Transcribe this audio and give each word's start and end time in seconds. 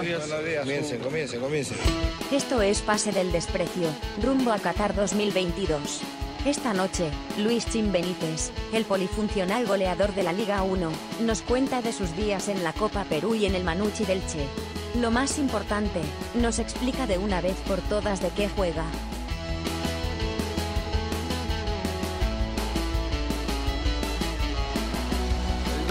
Comience, 0.00 0.98
comience, 0.98 1.38
comience. 1.38 1.74
Esto 2.32 2.62
es 2.62 2.80
Pase 2.80 3.12
del 3.12 3.32
Desprecio, 3.32 3.86
rumbo 4.22 4.50
a 4.50 4.58
Qatar 4.58 4.94
2022. 4.94 6.00
Esta 6.46 6.72
noche, 6.72 7.10
Luis 7.36 7.66
Chin 7.66 7.92
Benítez, 7.92 8.50
el 8.72 8.86
polifuncional 8.86 9.66
goleador 9.66 10.14
de 10.14 10.22
la 10.22 10.32
Liga 10.32 10.62
1, 10.62 10.90
nos 11.20 11.42
cuenta 11.42 11.82
de 11.82 11.92
sus 11.92 12.16
días 12.16 12.48
en 12.48 12.64
la 12.64 12.72
Copa 12.72 13.04
Perú 13.04 13.34
y 13.34 13.44
en 13.44 13.54
el 13.54 13.62
Manucci 13.62 14.06
del 14.06 14.24
Che. 14.26 14.46
Lo 14.98 15.10
más 15.10 15.38
importante, 15.38 16.00
nos 16.32 16.60
explica 16.60 17.06
de 17.06 17.18
una 17.18 17.42
vez 17.42 17.56
por 17.68 17.82
todas 17.82 18.22
de 18.22 18.30
qué 18.30 18.48
juega. 18.48 18.86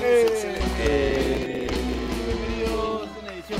Edición 0.01 1.18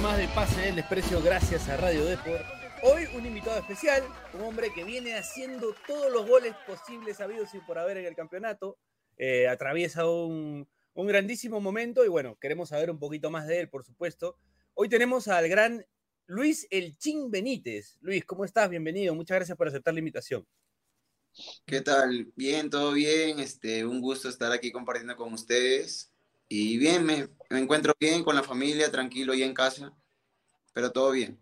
más 0.09 0.17
de 0.17 0.27
Pase 0.29 0.61
del 0.61 0.75
Desprecio 0.75 1.21
gracias 1.21 1.69
a 1.69 1.77
Radio 1.77 2.03
Deport. 2.03 2.43
Hoy 2.81 3.03
un 3.15 3.27
invitado 3.27 3.59
especial, 3.59 4.01
un 4.33 4.41
hombre 4.41 4.73
que 4.73 4.83
viene 4.83 5.13
haciendo 5.13 5.75
todos 5.85 6.11
los 6.11 6.27
goles 6.27 6.55
posibles 6.65 7.21
habidos 7.21 7.53
y 7.53 7.59
por 7.59 7.77
haber 7.77 7.97
en 7.97 8.05
el 8.05 8.15
campeonato. 8.15 8.79
Eh, 9.17 9.47
atraviesa 9.47 10.09
un, 10.09 10.67
grandísimo 10.95 11.61
momento 11.61 12.03
y 12.03 12.07
bueno, 12.07 12.39
queremos 12.41 12.69
saber 12.69 12.89
un 12.89 12.97
poquito 12.97 13.29
más 13.29 13.45
de 13.45 13.59
él, 13.59 13.69
por 13.69 13.83
supuesto. 13.83 14.39
Hoy 14.73 14.89
tenemos 14.89 15.27
al 15.27 15.47
gran 15.47 15.85
Luis 16.25 16.65
El 16.71 16.97
Chin 16.97 17.29
Benítez. 17.29 17.99
Luis, 18.01 18.25
¿cómo 18.25 18.45
estás? 18.45 18.67
Bienvenido. 18.67 19.13
Muchas 19.13 19.35
gracias 19.35 19.57
por 19.59 19.67
aceptar 19.67 19.93
la 19.93 19.99
invitación. 19.99 20.43
¿Qué 21.67 21.81
tal? 21.81 22.31
Bien, 22.35 22.71
todo 22.71 22.93
bien. 22.93 23.39
Este, 23.39 23.85
un 23.85 24.01
gusto 24.01 24.27
estar 24.27 24.51
aquí 24.51 24.71
compartiendo 24.71 25.15
con 25.15 25.31
ustedes. 25.33 26.11
Y 26.49 26.77
bien, 26.77 27.05
me, 27.05 27.27
me 27.49 27.59
encuentro 27.59 27.93
bien 27.99 28.23
con 28.23 28.35
la 28.35 28.43
familia, 28.43 28.91
tranquilo 28.91 29.35
y 29.35 29.43
en 29.43 29.53
casa, 29.53 29.95
pero 30.73 30.91
todo 30.91 31.11
bien. 31.11 31.39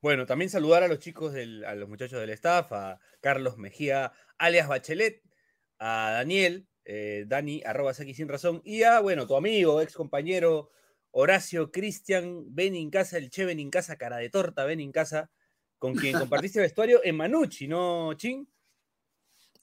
Bueno, 0.00 0.26
también 0.26 0.50
saludar 0.50 0.82
a 0.82 0.88
los 0.88 0.98
chicos, 0.98 1.32
del, 1.32 1.64
a 1.64 1.76
los 1.76 1.88
muchachos 1.88 2.18
del 2.18 2.30
staff, 2.30 2.72
a 2.72 2.98
Carlos 3.20 3.56
Mejía, 3.56 4.12
alias 4.36 4.66
Bachelet, 4.66 5.22
a 5.78 6.10
Daniel, 6.14 6.66
eh, 6.84 7.24
Dani, 7.28 7.62
arroba 7.64 7.94
Saki 7.94 8.12
sin 8.12 8.28
razón, 8.28 8.60
y 8.64 8.82
a, 8.82 8.98
bueno, 8.98 9.28
tu 9.28 9.36
amigo, 9.36 9.80
ex 9.80 9.94
compañero 9.94 10.70
Horacio 11.12 11.70
Cristian, 11.70 12.52
ven 12.52 12.74
en 12.74 12.90
casa, 12.90 13.16
el 13.16 13.30
Che 13.30 13.44
ven 13.44 13.60
en 13.60 13.70
casa, 13.70 13.96
cara 13.96 14.16
de 14.16 14.28
torta, 14.28 14.64
ven 14.64 14.80
en 14.80 14.90
casa, 14.90 15.30
con 15.78 15.94
quien 15.94 16.14
compartiste 16.18 16.58
vestuario 16.58 17.00
en 17.04 17.16
Manucci, 17.16 17.68
¿no, 17.68 18.14
Chin? 18.14 18.51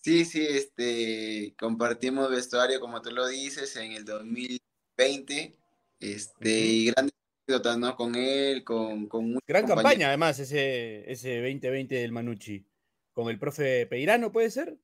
Sí, 0.02 0.26
sí, 0.26 0.46
este, 0.50 1.54
compartimos 1.60 2.30
vestuario, 2.30 2.80
como 2.80 3.02
tú 3.02 3.12
lo 3.12 3.28
dices, 3.28 3.76
en 3.76 3.92
el 3.92 4.06
2020, 4.06 5.56
este, 6.00 6.50
y 6.50 6.86
grandes 6.92 7.14
anécdotas, 7.48 7.78
¿no? 7.78 7.96
Con 7.96 8.16
él, 8.16 8.64
con, 8.64 9.08
con 9.08 9.34
Gran 9.46 9.64
compañeros. 9.64 9.76
campaña, 9.76 10.08
además, 10.08 10.40
ese, 10.40 11.10
ese 11.12 11.42
2020 11.42 11.96
del 11.96 12.12
Manucci. 12.12 12.66
Con 13.14 13.30
el 13.30 13.38
profe 13.38 13.86
Peirano, 13.88 14.32
¿puede 14.32 14.50
ser? 14.50 14.78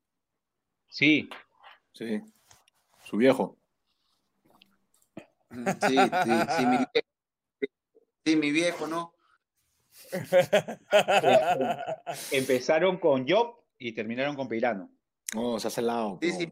Sí, 0.90 1.30
Sí. 1.96 2.22
Su 3.06 3.18
viejo. 3.18 3.58
Sí, 5.88 5.96
sí, 5.96 6.32
sí, 6.58 6.66
mi 6.66 6.78
viejo, 6.78 7.08
sí, 8.26 8.36
mi 8.36 8.52
viejo, 8.52 8.88
¿no? 8.88 9.14
empezaron 12.32 12.98
con 12.98 13.26
Job 13.28 13.56
y 13.78 13.94
terminaron 13.94 14.36
con 14.36 14.50
Peirano. 14.50 14.92
No, 15.36 15.60
se 15.60 15.68
hace 15.68 15.82
lado. 15.82 16.18
Sí, 16.22 16.32
sí. 16.32 16.52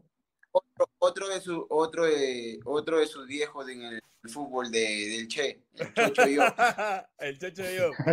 Otro, 0.52 0.88
otro 0.98 1.28
de 1.28 1.40
su, 1.40 1.66
otro 1.68 2.04
de, 2.04 2.60
otro 2.64 2.98
de 3.00 3.06
sus 3.06 3.26
viejos 3.26 3.68
en 3.68 3.82
el 3.82 4.00
fútbol 4.30 4.70
de, 4.70 4.78
del 5.08 5.28
Che, 5.28 5.62
el 5.74 5.92
Chocho 5.94 6.28
y 6.28 6.34
yo. 6.36 6.42
el 7.18 7.38
chocho 7.38 7.62
de 7.62 7.76
yo. 7.76 7.90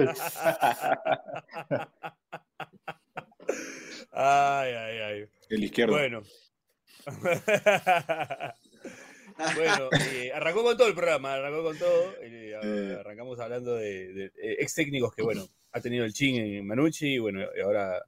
ay, 4.11 4.73
ay, 4.73 4.97
ay. 4.99 5.25
El 5.49 5.63
izquierdo. 5.63 5.93
Bueno. 5.93 6.21
bueno, 9.55 9.89
eh, 10.11 10.31
arrancó 10.33 10.63
con 10.63 10.77
todo 10.77 10.87
el 10.87 10.93
programa, 10.93 11.33
arrancó 11.33 11.63
con 11.63 11.77
todo. 11.77 12.13
eh, 12.21 12.39
Eh. 12.63 12.97
arrancamos 12.99 13.39
hablando 13.39 13.75
de, 13.75 14.13
de, 14.13 14.31
ex 14.59 14.75
técnicos 14.75 15.13
que, 15.15 15.23
bueno, 15.23 15.47
ha 15.71 15.81
tenido 15.81 16.05
el 16.05 16.13
Chin 16.13 16.35
en 16.35 16.67
Manucci, 16.67 17.13
y 17.15 17.19
bueno, 17.19 17.41
y 17.55 17.59
ahora 17.61 18.03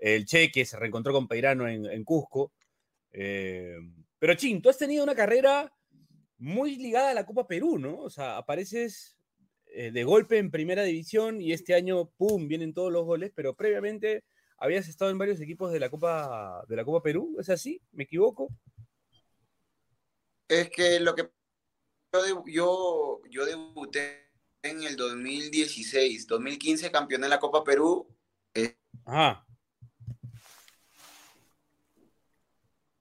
el 0.00 0.24
Che 0.24 0.50
que 0.50 0.64
se 0.64 0.78
reencontró 0.78 1.12
con 1.12 1.28
Peirano 1.28 1.68
en, 1.68 1.86
en 1.86 2.04
Cusco. 2.04 2.52
Eh, 3.12 3.76
pero 4.18 4.34
Chin, 4.34 4.60
tú 4.62 4.70
has 4.70 4.78
tenido 4.78 5.04
una 5.04 5.14
carrera 5.14 5.72
muy 6.38 6.76
ligada 6.76 7.10
a 7.10 7.14
la 7.14 7.26
Copa 7.26 7.46
Perú, 7.46 7.78
¿no? 7.78 7.98
O 7.98 8.10
sea, 8.10 8.38
apareces 8.38 9.16
eh, 9.66 9.90
de 9.92 10.04
golpe 10.04 10.38
en 10.38 10.50
primera 10.50 10.82
división 10.82 11.40
y 11.40 11.52
este 11.52 11.74
año, 11.74 12.10
¡pum!, 12.16 12.48
vienen 12.48 12.72
todos 12.72 12.90
los 12.90 13.04
goles, 13.04 13.30
pero 13.34 13.54
previamente 13.54 14.24
habías 14.56 14.88
estado 14.88 15.10
en 15.10 15.18
varios 15.18 15.40
equipos 15.40 15.70
de 15.70 15.80
la 15.80 15.90
Copa, 15.90 16.64
de 16.66 16.76
la 16.76 16.84
Copa 16.84 17.02
Perú, 17.02 17.36
¿es 17.38 17.50
así? 17.50 17.80
¿Me 17.92 18.04
equivoco? 18.04 18.48
Es 20.48 20.70
que 20.70 20.98
lo 20.98 21.14
que 21.14 21.30
yo, 22.12 22.44
yo, 22.46 23.20
yo 23.30 23.44
debuté 23.46 24.30
en 24.62 24.82
el 24.82 24.96
2016, 24.96 26.26
2015 26.26 26.90
campeón 26.90 27.22
de 27.22 27.28
la 27.28 27.38
Copa 27.38 27.62
Perú, 27.62 28.08
Ajá. 29.04 29.46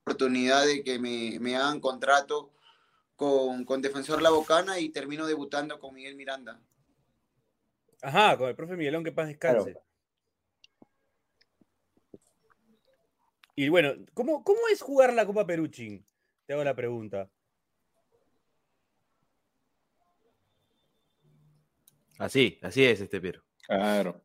Oportunidad 0.10 0.66
de 0.66 0.84
que 0.84 0.98
me, 0.98 1.40
me 1.40 1.56
hagan 1.56 1.80
contrato 1.80 2.52
con, 3.16 3.64
con 3.64 3.80
Defensor 3.80 4.24
La 4.24 4.32
Bocana 4.32 4.80
y 4.80 4.90
termino 4.90 5.28
debutando 5.28 5.80
con 5.80 5.94
Miguel 5.94 6.16
Miranda. 6.16 6.60
Ajá, 8.02 8.36
con 8.38 8.50
el 8.50 8.56
profe 8.56 8.76
Miguelón, 8.76 9.04
que 9.04 9.12
paz 9.12 9.28
descanse. 9.28 9.76
Y 13.56 13.70
bueno, 13.70 13.94
¿cómo, 14.16 14.44
¿cómo 14.44 14.60
es 14.72 14.82
jugar 14.82 15.14
la 15.14 15.28
Copa 15.28 15.46
Perú, 15.46 15.68
Chin? 15.68 16.04
Te 16.48 16.54
hago 16.54 16.64
la 16.64 16.76
pregunta. 16.76 17.30
Así, 22.18 22.58
así 22.64 22.84
es 22.84 23.00
este 23.00 23.22
Piero. 23.22 23.44
Claro. 23.68 24.24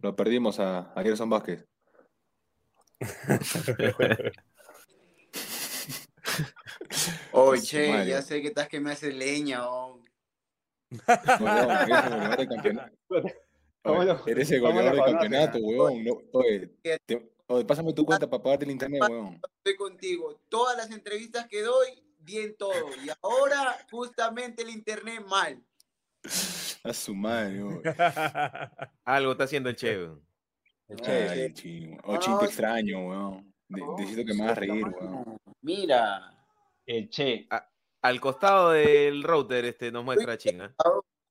Lo 0.00 0.14
perdimos 0.14 0.60
a, 0.60 0.92
a 0.92 1.02
Gerson 1.02 1.30
Vázquez. 1.30 1.66
Oye, 7.32 7.62
che, 7.62 7.88
madre. 7.92 8.08
ya 8.10 8.22
sé 8.22 8.40
que 8.42 8.48
estás 8.48 8.68
que 8.68 8.80
me 8.80 8.92
haces 8.92 9.14
leña. 9.14 9.68
oh. 9.68 10.00
Eres 11.06 11.30
el 11.30 11.80
goleador 11.80 12.36
del 12.36 12.48
campeonato. 12.48 12.96
¿Cómo 13.82 14.02
lo- 14.02 14.26
Eres 14.26 14.50
el 14.50 14.62
weón. 14.62 16.04
No, 16.04 16.18
oye, 16.32 16.66
te- 17.06 17.32
oye, 17.46 17.64
pásame 17.64 17.92
tu 17.92 18.04
cuenta 18.04 18.28
para 18.28 18.42
pagarte 18.42 18.64
el 18.64 18.70
internet, 18.72 19.02
weón. 19.08 19.40
Estoy 19.58 19.76
contigo. 19.76 20.40
Todas 20.48 20.76
las 20.76 20.90
entrevistas 20.90 21.46
que 21.48 21.62
doy, 21.62 21.88
bien 22.20 22.56
todo. 22.56 22.72
Y 23.04 23.08
ahora, 23.22 23.76
justamente 23.90 24.62
el 24.62 24.70
internet 24.70 25.24
mal. 25.26 25.62
A 26.84 26.92
su 26.92 27.14
madre, 27.14 27.62
weón. 27.64 27.82
Algo 29.04 29.32
está 29.32 29.44
haciendo 29.44 29.68
el 29.70 29.76
Che. 29.76 29.96
weón. 29.98 30.22
Ay. 31.06 31.52
Oh, 32.04 32.16
ching, 32.18 32.38
te 32.38 32.44
extraño, 32.46 33.08
weón. 33.08 33.54
De- 33.68 33.82
necesito 33.98 34.24
que 34.24 34.34
me 34.34 34.44
hagas 34.44 34.58
reír, 34.58 34.84
weón. 34.86 35.38
Mira. 35.62 36.34
El 36.86 37.08
Che. 37.10 37.46
Al 38.02 38.20
costado 38.20 38.70
del 38.70 39.22
router 39.22 39.64
este 39.66 39.90
nos 39.92 40.04
muestra 40.04 40.38
chinga. 40.38 40.74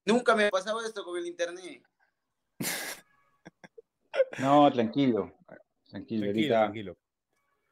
Nunca 0.05 0.35
me 0.35 0.45
ha 0.45 0.49
pasado 0.49 0.81
esto 0.85 1.03
con 1.03 1.17
el 1.17 1.25
internet. 1.27 1.83
No, 4.39 4.71
tranquilo. 4.71 5.33
Tranquilo, 5.89 6.31
Tranquilo. 6.47 6.97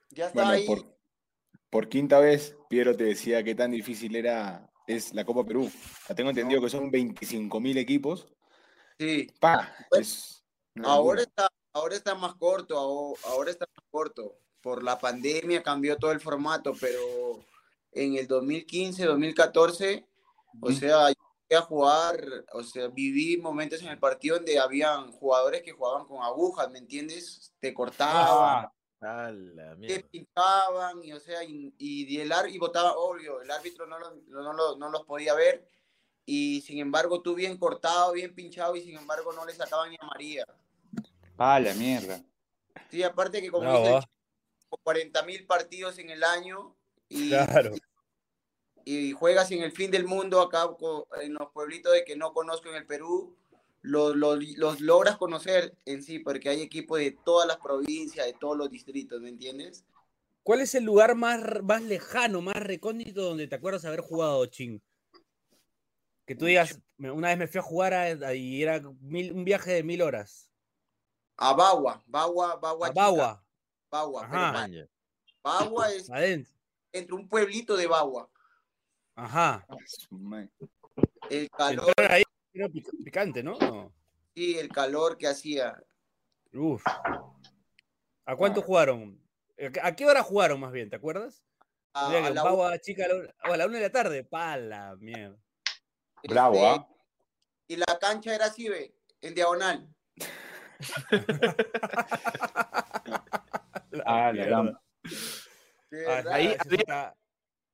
Ya 0.09 0.27
está 0.27 0.43
Bueno, 0.43 0.51
ahí. 0.51 0.65
por, 0.65 0.97
por 1.69 1.89
quinta 1.89 2.19
vez, 2.19 2.55
Piero 2.69 2.95
te 2.95 3.03
decía 3.03 3.43
qué 3.43 3.55
tan 3.55 3.71
difícil 3.71 4.15
era 4.15 4.69
es 4.87 5.13
la 5.13 5.25
Copa 5.25 5.43
Perú. 5.43 5.69
Ya 6.07 6.15
tengo 6.15 6.29
entendido 6.29 6.61
que 6.61 6.69
son 6.69 6.91
25.000 6.91 7.77
equipos. 7.77 8.27
Sí. 8.99 9.27
Pa, 9.39 9.73
es 9.91 10.45
una 10.75 10.89
Ahora 10.89 11.21
está, 11.23 11.49
ahora 11.73 11.95
está 11.95 12.15
más 12.15 12.35
corto, 12.35 12.77
aho- 12.77 13.17
ahora 13.25 13.49
está 13.51 13.65
más 13.75 13.85
corto. 13.89 14.37
Por 14.65 14.81
la 14.81 14.97
pandemia 14.97 15.61
cambió 15.61 15.95
todo 15.95 16.11
el 16.11 16.19
formato, 16.19 16.73
pero 16.81 17.45
en 17.91 18.15
el 18.15 18.25
2015, 18.25 19.05
2014, 19.05 20.07
o 20.59 20.71
sea, 20.71 21.09
yo 21.11 21.59
a 21.59 21.61
jugar, 21.61 22.25
o 22.51 22.63
sea, 22.63 22.87
viví 22.87 23.37
momentos 23.37 23.79
en 23.83 23.89
el 23.89 23.99
partido 23.99 24.37
donde 24.37 24.57
habían 24.57 25.11
jugadores 25.11 25.61
que 25.61 25.71
jugaban 25.71 26.07
con 26.07 26.23
agujas, 26.23 26.71
¿me 26.71 26.79
entiendes? 26.79 27.53
Te 27.59 27.75
cortaban, 27.75 28.67
Ah, 29.01 29.31
te 29.85 29.99
pintaban, 29.99 31.03
y 31.03 31.13
o 31.13 31.19
sea, 31.19 31.43
y, 31.43 31.71
y 31.77 32.19
el 32.19 32.33
y 32.49 32.57
votaba, 32.57 32.97
obvio, 32.97 33.43
el 33.43 33.51
árbitro 33.51 33.85
no, 33.85 33.99
lo- 33.99 34.15
no, 34.29 34.51
lo- 34.51 34.77
no 34.77 34.89
los 34.89 35.03
podía 35.05 35.35
ver, 35.35 35.69
y 36.25 36.61
sin 36.61 36.79
embargo 36.79 37.21
tú 37.21 37.35
bien 37.35 37.55
cortado, 37.59 38.13
bien 38.13 38.33
pinchado, 38.33 38.75
y 38.75 38.81
sin 38.81 38.97
embargo 38.97 39.31
no 39.31 39.45
le 39.45 39.53
sacaban 39.53 39.91
ni 39.91 39.97
a 40.01 40.07
María. 40.07 40.43
pa' 41.35 41.59
la 41.59 41.75
mierda. 41.75 42.19
Sí, 42.89 43.03
aparte 43.03 43.43
que 43.43 43.51
como 43.51 43.65
Bravo, 43.65 43.83
dice 43.85 43.97
ah. 43.97 44.14
40 44.69 45.23
mil 45.23 45.45
partidos 45.45 45.97
en 45.99 46.09
el 46.09 46.23
año 46.23 46.75
y, 47.09 47.29
Claro. 47.29 47.73
y 48.83 49.11
juegas 49.13 49.51
en 49.51 49.63
el 49.63 49.71
fin 49.71 49.91
del 49.91 50.05
mundo 50.05 50.41
acá 50.41 50.69
en 51.21 51.33
los 51.33 51.51
pueblitos 51.51 51.93
de 51.93 52.03
que 52.03 52.15
no 52.15 52.33
conozco 52.33 52.69
en 52.69 52.75
el 52.75 52.85
Perú, 52.85 53.35
los, 53.81 54.15
los, 54.15 54.43
los 54.57 54.81
logras 54.81 55.17
conocer 55.17 55.77
en 55.85 56.01
sí, 56.01 56.19
porque 56.19 56.49
hay 56.49 56.61
equipos 56.61 56.99
de 56.99 57.11
todas 57.11 57.47
las 57.47 57.57
provincias, 57.57 58.25
de 58.25 58.33
todos 58.33 58.57
los 58.57 58.69
distritos, 58.69 59.21
¿me 59.21 59.29
entiendes? 59.29 59.85
¿Cuál 60.43 60.61
es 60.61 60.75
el 60.75 60.83
lugar 60.83 61.15
más, 61.15 61.41
más 61.63 61.81
lejano, 61.83 62.41
más 62.41 62.55
recóndito 62.57 63.23
donde 63.23 63.47
te 63.47 63.55
acuerdas 63.55 63.85
haber 63.85 64.01
jugado, 64.01 64.45
Chin? 64.47 64.81
Que 66.25 66.35
tú 66.35 66.45
digas, 66.45 66.79
"Me- 66.97 67.11
una 67.11 67.29
vez 67.29 67.37
me 67.37 67.47
fui 67.47 67.59
a 67.59 67.63
jugar 67.63 67.93
a- 67.93 68.03
a- 68.27 68.33
y 68.33 68.61
era 68.63 68.81
mil- 69.01 69.31
un 69.33 69.45
viaje 69.45 69.71
de 69.71 69.83
mil 69.83 70.01
horas. 70.01 70.51
A 71.37 71.53
Bagua, 71.53 72.03
Bagua, 72.07 72.55
Bagua. 72.55 72.87
A 72.87 72.89
chica, 72.91 73.01
Bagua, 73.01 73.44
Bagua, 73.95 74.27
pero. 74.29 74.87
Bagua 75.43 75.91
es 75.91 76.09
adentro. 76.09 76.51
entre 76.91 77.15
un 77.15 77.27
pueblito 77.29 77.77
de 77.77 77.87
Bagua. 77.87 78.29
Ajá. 79.15 79.65
El 81.29 81.49
calor, 81.51 81.87
Entrar 81.89 82.11
ahí 82.11 82.23
era 82.53 82.67
pic- 82.67 83.03
picante, 83.03 83.41
¿no? 83.43 83.57
No. 83.59 83.93
sí, 84.35 84.57
el 84.57 84.69
calor 84.69 85.17
que 85.17 85.27
hacía. 85.27 85.81
Uf. 86.53 86.83
¿A 88.25 88.35
cuánto 88.35 88.59
Ah. 88.61 88.63
jugaron? 88.65 89.21
¿A 89.57 89.69
qué- 89.71 89.81
¿A 89.81 89.95
qué 89.95 90.05
hora 90.05 90.21
jugaron 90.23 90.59
más 90.59 90.71
bien? 90.73 90.89
¿Te 90.89 90.97
acuerdas? 90.97 91.41
A, 91.93 92.07
O 92.07 92.11
sea, 92.11 92.25
a 92.25 92.27
que 92.27 92.33
la 92.33 92.43
Bagua, 92.43 92.77
chica, 92.79 93.05
a 93.05 93.07
la, 93.07 93.15
una- 93.15 93.33
a 93.39 93.57
la 93.57 93.65
una 93.67 93.77
de 93.77 93.83
la 93.83 93.91
tarde. 93.91 94.23
Pa' 94.25 94.57
la 94.57 94.95
mierda. 94.97 95.37
Bravo, 96.23 96.55
este, 96.55 96.67
¿ah? 96.67 96.87
Y 97.67 97.75
la 97.77 97.99
cancha 97.99 98.35
era 98.35 98.45
así, 98.47 98.67
ve, 98.67 98.93
en 99.21 99.33
diagonal. 99.35 99.87
Ah, 104.05 104.31
la 104.33 104.79
Ah, 106.07 106.23
ahí 106.31 106.47
había- 106.59 106.77
está- 106.79 107.15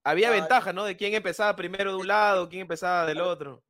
Había 0.04 0.30
Ah, 0.30 0.31
ventaja, 0.31 0.74
¿no? 0.74 0.84
De 0.86 0.98
quién 0.98 1.13
empezaba 1.13 1.56
primero 1.56 1.92
de 1.92 1.98
un 1.98 2.08
lado, 2.08 2.50
quién 2.50 2.62
empezaba 2.63 3.06
del 3.06 3.22
otro. 3.22 3.63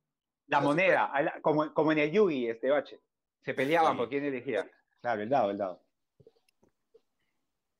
La 0.46 0.60
moneda, 0.60 1.12
como, 1.42 1.72
como 1.74 1.92
en 1.92 1.98
el 1.98 2.10
Yugi, 2.10 2.48
este 2.48 2.70
bache. 2.70 3.00
Se 3.42 3.52
peleaban 3.54 3.92
Sí. 3.92 3.98
por 3.98 4.08
quién 4.08 4.24
elegía. 4.24 4.70
Claro, 5.00 5.22
el 5.22 5.28
dado, 5.28 5.50
el 5.50 5.58
dado. 5.58 5.84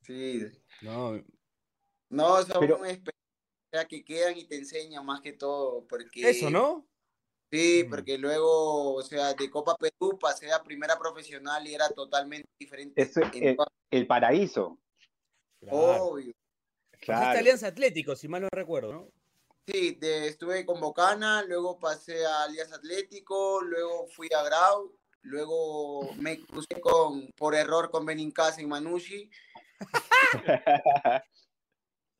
Sí. 0.02 0.42
No, 0.82 1.22
No, 2.10 2.42
son 2.42 2.60
Pero- 2.60 2.78
que 3.88 4.04
quedan 4.04 4.36
y 4.36 4.44
te 4.44 4.56
enseñan 4.56 5.06
más 5.06 5.22
que 5.22 5.32
todo. 5.32 5.86
Porque, 5.88 6.28
eso, 6.28 6.50
¿no? 6.50 6.86
Sí, 7.52 7.84
Mm. 7.84 7.90
porque 7.90 8.16
luego, 8.16 8.94
o 8.94 9.02
sea, 9.02 9.34
de 9.34 9.50
Copa 9.50 9.76
Perú 9.76 10.18
pasé 10.18 10.50
a 10.52 10.62
primera 10.62 10.98
profesional 10.98 11.66
y 11.66 11.74
era 11.74 11.88
totalmente 11.90 12.48
diferente. 12.58 13.02
Eso, 13.02 13.20
toda- 13.20 13.70
el 13.90 14.06
paraíso. 14.06 14.78
Claro. 15.60 16.04
Obvio. 16.06 16.32
Claro. 17.00 17.38
Alianza 17.38 17.66
Atlético, 17.66 18.16
si 18.16 18.26
mal 18.26 18.42
no 18.42 18.48
recuerdo, 18.50 18.92
¿no? 18.92 19.08
Sí, 19.66 19.92
de- 20.00 20.28
estuve 20.28 20.64
con 20.64 20.80
Bocana, 20.80 21.42
luego 21.42 21.78
pasé 21.78 22.24
a 22.24 22.44
Alianza 22.44 22.76
Atlético, 22.76 23.60
luego 23.60 24.06
fui 24.08 24.28
a 24.34 24.42
Grau, 24.42 24.96
luego 25.22 26.10
me 26.16 26.40
crucé 26.46 26.80
con, 26.80 27.28
por 27.36 27.54
error 27.54 27.90
con 27.90 28.06
Benincasa 28.06 28.60
en 28.62 28.68
Manucci, 28.68 29.30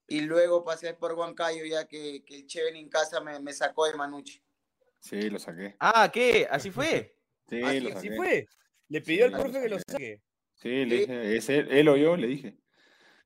y 0.09 0.21
luego 0.21 0.63
pasé 0.63 0.95
por 0.95 1.15
Huancayo 1.15 1.65
ya 1.65 1.87
que, 1.89 2.23
que 2.25 2.37
el 2.37 2.47
Che 2.47 2.63
Benincasa 2.65 3.21
me, 3.21 3.41
me 3.41 3.53
sacó 3.53 3.87
de 3.87 3.95
Manucci. 3.95 4.43
Sí, 5.03 5.29
lo 5.31 5.39
saqué. 5.41 5.75
Ah, 5.81 6.11
¿qué? 6.13 6.47
¿Así 6.51 6.71
fue? 6.71 7.15
Sí, 7.49 7.61
Así- 7.63 7.81
lo 7.81 7.89
Así 7.91 8.07
saqué. 8.09 8.17
fue. 8.17 8.47
Le 8.89 9.01
pidió 9.01 9.25
al 9.27 9.33
Sí, 9.33 9.37
profe 9.41 9.63
que 9.63 9.69
lo 9.69 9.79
saque. 9.79 10.23
Sí, 10.55 10.85
le 10.85 10.97
dije, 10.99 11.37
es 11.37 11.49
él, 11.49 11.69
él 11.73 11.89
o 11.89 11.97
yo, 11.97 12.17
le 12.17 12.27
dije. 12.29 12.57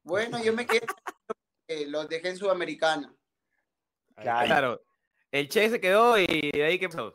Bueno, 0.02 0.43
yo 0.43 0.52
me 0.55 0.64
quedé, 0.67 0.81
eh, 1.69 1.87
los 1.87 2.08
dejé 2.08 2.31
en 2.31 2.37
Sudamericana. 2.37 3.14
Claro. 4.17 4.46
Claro. 4.46 4.82
El 5.31 5.49
Che 5.49 5.69
se 5.69 5.81
quedó 5.81 6.19
y 6.19 6.50
de 6.52 6.64
ahí 6.64 6.78
qué 6.78 6.88
pasó. 6.88 7.14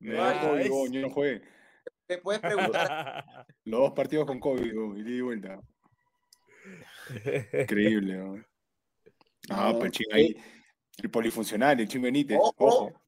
Me 0.00 0.12
dio 0.12 0.22
Ah, 0.22 0.38
COVID, 0.42 0.90
yo 0.92 1.00
no 1.00 1.10
jugué. 1.10 1.40
Me 2.08 2.18
puedes 2.18 2.40
preguntar, 2.40 3.24
Los 3.64 3.80
dos 3.80 3.92
partidos 3.92 4.26
con 4.26 4.38
COVID, 4.40 4.96
y 4.98 5.02
di 5.02 5.20
vuelta. 5.22 5.60
Increíble. 7.52 8.44
Ah, 9.50 9.70
No, 9.72 9.78
pero 9.78 9.90
ching 9.90 10.12
ahí. 10.12 10.36
El 10.98 11.10
polifuncional, 11.10 11.78
el 11.80 11.88
ching 11.88 12.02
Benítez. 12.02 12.36
Ojo. 12.40 12.54
Ojo. 12.58 13.02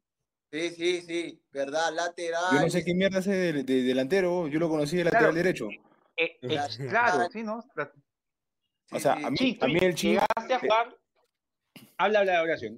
Sí, 0.50 0.70
sí, 0.70 1.02
sí, 1.02 1.42
verdad, 1.52 1.92
lateral. 1.94 2.42
Yo 2.52 2.60
no 2.60 2.70
sé 2.70 2.84
qué 2.84 2.94
mierda 2.94 3.18
hace 3.18 3.30
de, 3.32 3.62
de 3.64 3.82
delantero, 3.82 4.48
yo 4.48 4.58
lo 4.58 4.68
conocí 4.68 4.96
de 4.96 5.04
lateral 5.04 5.22
Claro. 5.32 5.36
derecho. 5.36 5.68
Eh, 6.16 6.36
eh, 6.42 6.58
Claro. 6.88 7.28
sí, 7.32 7.42
¿no? 7.42 7.60
O 8.92 8.98
sea, 8.98 9.12
a 9.14 9.30
mí, 9.30 9.36
Sí, 9.36 9.58
a 9.60 9.66
mí 9.66 9.78
el 9.80 9.94
chin, 9.94 10.10
llegaste 10.12 10.54
a 10.54 10.58
jugar. 10.58 10.96
Habla, 11.96 12.20
habla 12.20 12.32
de 12.32 12.38
oración, 12.40 12.76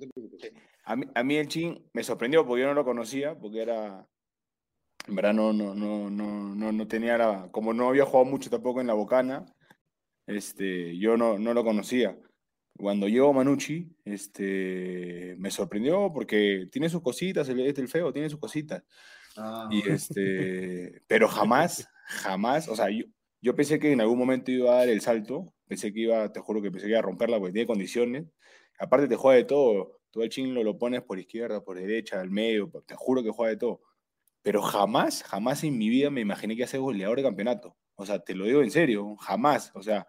a 0.84 0.96
mí, 0.96 1.06
a 1.14 1.22
mí 1.22 1.36
el 1.36 1.48
chin 1.48 1.88
me 1.92 2.02
sorprendió 2.02 2.44
porque 2.46 2.62
yo 2.62 2.68
no 2.68 2.74
lo 2.74 2.84
conocía, 2.84 3.38
porque 3.38 3.62
era, 3.62 4.06
en 5.08 5.14
verdad 5.14 5.32
no, 5.32 5.52
no, 5.52 5.74
no, 5.74 6.10
no, 6.10 6.54
no, 6.54 6.72
no 6.72 6.88
tenía, 6.88 7.16
la- 7.16 7.48
como 7.50 7.72
no 7.72 7.88
había 7.88 8.04
jugado 8.04 8.26
mucho 8.26 8.50
tampoco 8.50 8.80
en 8.80 8.88
la 8.88 8.94
Bocana, 8.94 9.46
este, 10.26 10.98
yo 10.98 11.16
no, 11.16 11.38
no 11.38 11.54
lo 11.54 11.64
conocía. 11.64 12.18
Cuando 12.76 13.08
llegó 13.08 13.32
Manucci, 13.32 13.96
este, 14.04 15.36
me 15.38 15.50
sorprendió 15.50 16.10
porque 16.12 16.68
tiene 16.72 16.88
sus 16.88 17.02
cositas, 17.02 17.48
el, 17.48 17.60
el 17.60 17.88
feo 17.88 18.12
tiene 18.12 18.30
sus 18.30 18.40
cositas. 18.40 18.82
Ah, 19.36 19.68
Y 19.68 19.88
este, 19.88 21.02
pero 21.08 21.28
jamás, 21.28 21.88
jamás, 22.06 22.68
o 22.68 22.76
sea, 22.76 22.90
yo, 22.90 23.04
yo 23.40 23.54
pensé 23.54 23.78
que 23.78 23.92
en 23.92 24.00
algún 24.00 24.18
momento 24.18 24.50
iba 24.50 24.72
a 24.74 24.78
dar 24.78 24.88
el 24.88 25.00
salto, 25.00 25.54
pensé 25.66 25.92
que 25.92 26.00
iba, 26.00 26.32
te 26.32 26.40
juro 26.40 26.62
que 26.62 26.70
pensé 26.70 26.86
que 26.86 26.90
iba 26.92 26.98
a 27.00 27.02
romperla 27.02 27.38
porque 27.38 27.52
tiene 27.52 27.66
condiciones. 27.66 28.26
Aparte 28.78 29.08
te 29.08 29.16
juega 29.16 29.36
de 29.38 29.44
todo, 29.44 30.00
todo 30.10 30.24
el 30.24 30.30
ching 30.30 30.54
lo, 30.54 30.64
lo 30.64 30.78
pones 30.78 31.02
por 31.02 31.18
izquierda, 31.18 31.62
por 31.64 31.78
derecha, 31.78 32.20
al 32.20 32.30
medio, 32.30 32.70
te 32.86 32.94
juro 32.96 33.22
que 33.22 33.30
juega 33.30 33.50
de 33.50 33.58
todo. 33.58 33.82
Pero 34.42 34.62
jamás, 34.62 35.22
jamás 35.24 35.62
en 35.64 35.78
mi 35.78 35.88
vida 35.88 36.10
me 36.10 36.20
imaginé 36.20 36.54
que 36.54 36.60
iba 36.60 36.64
a 36.66 36.68
ser 36.68 36.80
goleador 36.80 37.16
de 37.18 37.22
campeonato. 37.24 37.76
O 37.94 38.06
sea, 38.06 38.18
te 38.20 38.34
lo 38.34 38.44
digo 38.46 38.62
en 38.62 38.70
serio, 38.70 39.16
jamás. 39.16 39.70
O 39.74 39.82
sea, 39.82 40.06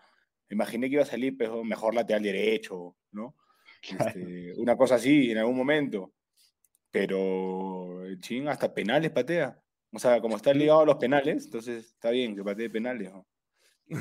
imaginé 0.53 0.87
que 0.87 0.93
iba 0.95 1.03
a 1.03 1.07
salir 1.07 1.37
pues, 1.37 1.49
mejor 1.63 1.93
lateral 1.93 2.23
derecho, 2.23 2.95
¿no? 3.11 3.35
Este, 3.81 4.53
una 4.57 4.77
cosa 4.77 4.95
así 4.95 5.31
en 5.31 5.39
algún 5.39 5.57
momento. 5.57 6.13
Pero 6.89 8.05
el 8.05 8.19
ching 8.19 8.47
hasta 8.47 8.73
penales 8.73 9.11
patea. 9.11 9.59
O 9.91 9.99
sea, 9.99 10.21
como 10.21 10.37
está 10.37 10.53
ligado 10.53 10.81
a 10.81 10.85
los 10.85 10.95
penales, 10.95 11.45
entonces 11.45 11.85
está 11.85 12.09
bien 12.11 12.35
que 12.35 12.43
patee 12.43 12.69
penales. 12.69 13.11
¿no? 13.11 13.27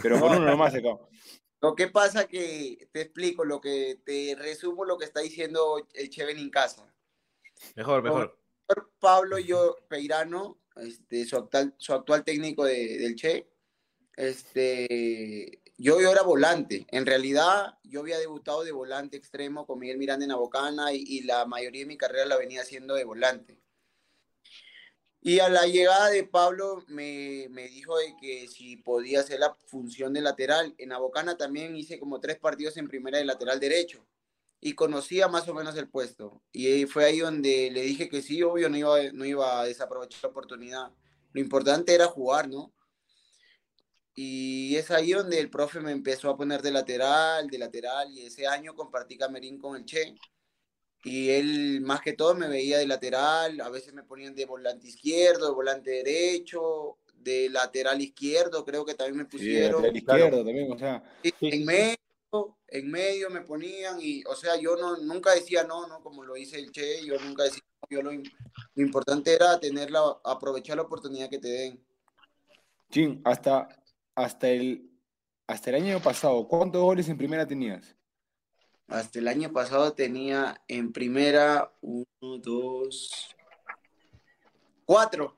Pero 0.02 0.20
con 0.20 0.32
uno 0.37 0.46
nomás 0.46 0.72
se 0.72 0.78
acabó. 0.78 1.08
Lo 1.60 1.76
que 1.76 1.87
pasa 1.88 2.26
que 2.26 2.88
te 2.90 3.02
explico, 3.02 3.44
lo 3.44 3.60
que 3.60 4.00
te 4.05 4.34
resumo 4.37 4.84
lo 4.84 4.98
que 4.98 5.05
está 5.05 5.20
diciendo 5.20 5.87
el 5.94 6.10
Cheven 6.10 6.37
en 6.38 6.50
casa. 6.50 6.93
Mejor, 7.76 8.02
mejor. 8.02 8.37
Pablo 8.98 9.38
yo 9.38 9.76
Peirano, 9.88 10.58
este, 10.75 11.25
su 11.25 11.37
actual, 11.37 11.72
su 11.79 11.93
actual 11.93 12.24
técnico 12.24 12.65
de- 12.65 12.98
del 12.98 13.15
Che, 13.15 13.48
este, 14.17 15.61
yo, 15.82 16.01
yo 16.01 16.12
era 16.12 16.22
volante. 16.22 16.86
En 16.91 17.06
realidad, 17.06 17.77
yo 17.82 18.01
había 18.01 18.19
debutado 18.19 18.62
de 18.62 18.70
volante 18.70 19.17
extremo 19.17 19.67
con 19.67 19.81
Miguel 19.81 19.98
Miranda 19.98 20.24
en 20.24 20.31
Abocana 20.31 20.93
y, 20.93 21.03
y 21.05 21.22
la 21.22 21.44
mayoría 21.44 21.81
de 21.82 21.86
mi 21.86 21.96
carrera 21.96 22.24
la 22.24 22.36
venía 22.36 22.62
haciendo 22.62 22.94
de 22.94 23.05
volante. 23.05 23.58
Y 25.20 25.41
a 25.41 25.48
la 25.48 25.67
llegada 25.67 26.10
de 26.10 26.24
Pablo 26.24 26.84
me, 26.86 27.48
me 27.51 27.69
dijo 27.69 27.98
de 27.98 28.15
que 28.20 28.46
si 28.46 28.77
podía 28.77 29.20
hacer 29.20 29.41
la 29.41 29.56
función 29.67 30.12
de 30.12 30.20
lateral. 30.20 30.74
En 30.79 30.93
Abocana 30.93 31.36
también 31.36 31.77
hice 31.77 31.98
como 31.98 32.20
tres 32.20 32.39
partidos 32.39 32.77
en 32.77 32.89
primera 32.89 33.19
de 33.19 33.24
lateral 33.24 33.58
derecho 33.58 34.06
y 34.60 34.74
conocía 34.74 35.27
más 35.27 35.48
o 35.48 35.55
menos 35.55 35.77
el 35.77 35.89
puesto. 35.89 36.43
Y 36.53 36.86
fue 36.86 37.05
ahí 37.05 37.19
donde 37.19 37.70
le 37.72 37.82
dije 37.82 38.08
que 38.08 38.22
sí, 38.22 38.41
obvio, 38.44 38.69
no 38.69 38.77
iba, 38.77 39.03
no 39.12 39.24
iba 39.24 39.60
a 39.60 39.65
desaprovechar 39.65 40.22
la 40.22 40.29
oportunidad. 40.29 40.93
Lo 41.32 41.41
importante 41.41 41.93
era 41.93 42.06
jugar, 42.06 42.48
¿no? 42.48 42.72
Y 44.14 44.76
es 44.76 44.90
ahí 44.90 45.12
donde 45.12 45.38
el 45.40 45.48
profe 45.48 45.81
me 45.81 45.90
empezó 45.92 46.28
a 46.28 46.36
poner 46.36 46.60
de 46.60 46.70
lateral, 46.70 47.48
de 47.48 47.58
lateral, 47.58 48.12
y 48.12 48.26
ese 48.26 48.46
año 48.46 48.74
compartí 48.74 49.16
camerín 49.16 49.58
con 49.58 49.76
el 49.76 49.84
Che. 49.86 50.14
Y 51.04 51.31
él, 51.31 51.81
más 51.81 52.00
que 52.00 52.12
todo, 52.12 52.34
me 52.34 52.46
veía 52.46 52.78
de 52.78 52.86
lateral, 52.86 53.60
a 53.60 53.70
veces 53.70 53.92
me 53.94 54.02
ponían 54.04 54.34
de 54.34 54.44
volante 54.46 54.86
izquierdo, 54.86 55.46
de 55.48 55.54
volante 55.54 55.90
derecho, 55.90 56.98
de 57.14 57.48
lateral 57.50 58.00
izquierdo, 58.00 58.64
creo 58.64 58.84
que 58.84 58.94
también 58.94 59.16
me 59.16 59.24
Sí, 59.24 59.31
pusieron. 59.31 59.82
lateral 59.82 59.96
izquierdo 59.96 60.44
también, 60.44 60.72
o 60.72 60.78
sea. 60.78 61.02
Sí, 61.22 61.32
en 61.40 61.64
medio, 61.64 61.98
en 62.69 62.90
medio 62.90 63.31
me 63.31 63.40
ponían 63.40 63.98
y, 64.00 64.22
o 64.24 64.34
sea, 64.36 64.56
yo 64.56 64.76
no, 64.76 64.96
nunca 64.98 65.34
decía 65.34 65.64
no, 65.64 65.86
no, 65.86 66.02
como 66.02 66.22
lo 66.24 66.34
dice 66.34 66.58
el 66.58 66.70
Che, 66.70 67.04
yo 67.04 67.19
nunca 67.19 67.44
decía 67.44 67.62
no, 67.81 67.88
yo 67.90 68.02
lo, 68.02 68.12
lo 68.12 68.82
importante 68.82 69.32
era 69.34 69.58
tener 69.58 69.90
la, 69.90 70.19
aprovechar 70.24 70.76
la 70.76 70.82
oportunidad 70.82 71.31
que 71.31 71.38
te 71.38 71.48
den. 71.48 71.84
Chin, 72.90 73.20
hasta, 73.24 73.69
hasta, 74.14 74.48
el, 74.48 74.90
hasta 75.46 75.70
el 75.70 75.76
año 75.76 76.00
pasado, 76.00 76.46
¿cuántos 76.48 76.82
goles 76.82 77.08
en 77.08 77.16
primera 77.16 77.46
tenías? 77.46 77.96
Hasta 78.88 79.19
el 79.19 79.28
año 79.28 79.52
pasado 79.52 79.92
tenía 79.94 80.60
en 80.69 80.92
primera 80.92 81.72
uno, 81.81 82.06
dos, 82.38 83.34
cuatro, 84.84 85.36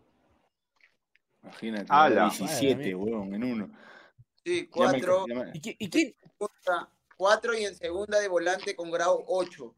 Imagínate, 1.43 1.87
¡Hala! 1.91 2.31
17, 2.31 2.75
Madre 2.75 2.85
mía. 2.87 2.97
weón, 2.97 3.35
en 3.35 3.45
uno. 3.45 3.71
sí, 4.43 4.63
Llama 4.75 4.97
el- 4.97 5.05
cuatro, 5.05 5.27
llama- 5.27 5.51
¿Y, 5.53 5.61
quién? 5.91 6.15
cuatro 7.19 7.55
y 7.55 7.65
en 7.67 7.75
segunda 7.75 8.19
de 8.19 8.29
volante 8.29 8.75
con 8.75 8.91
grado 8.91 9.23
ocho. 9.29 9.75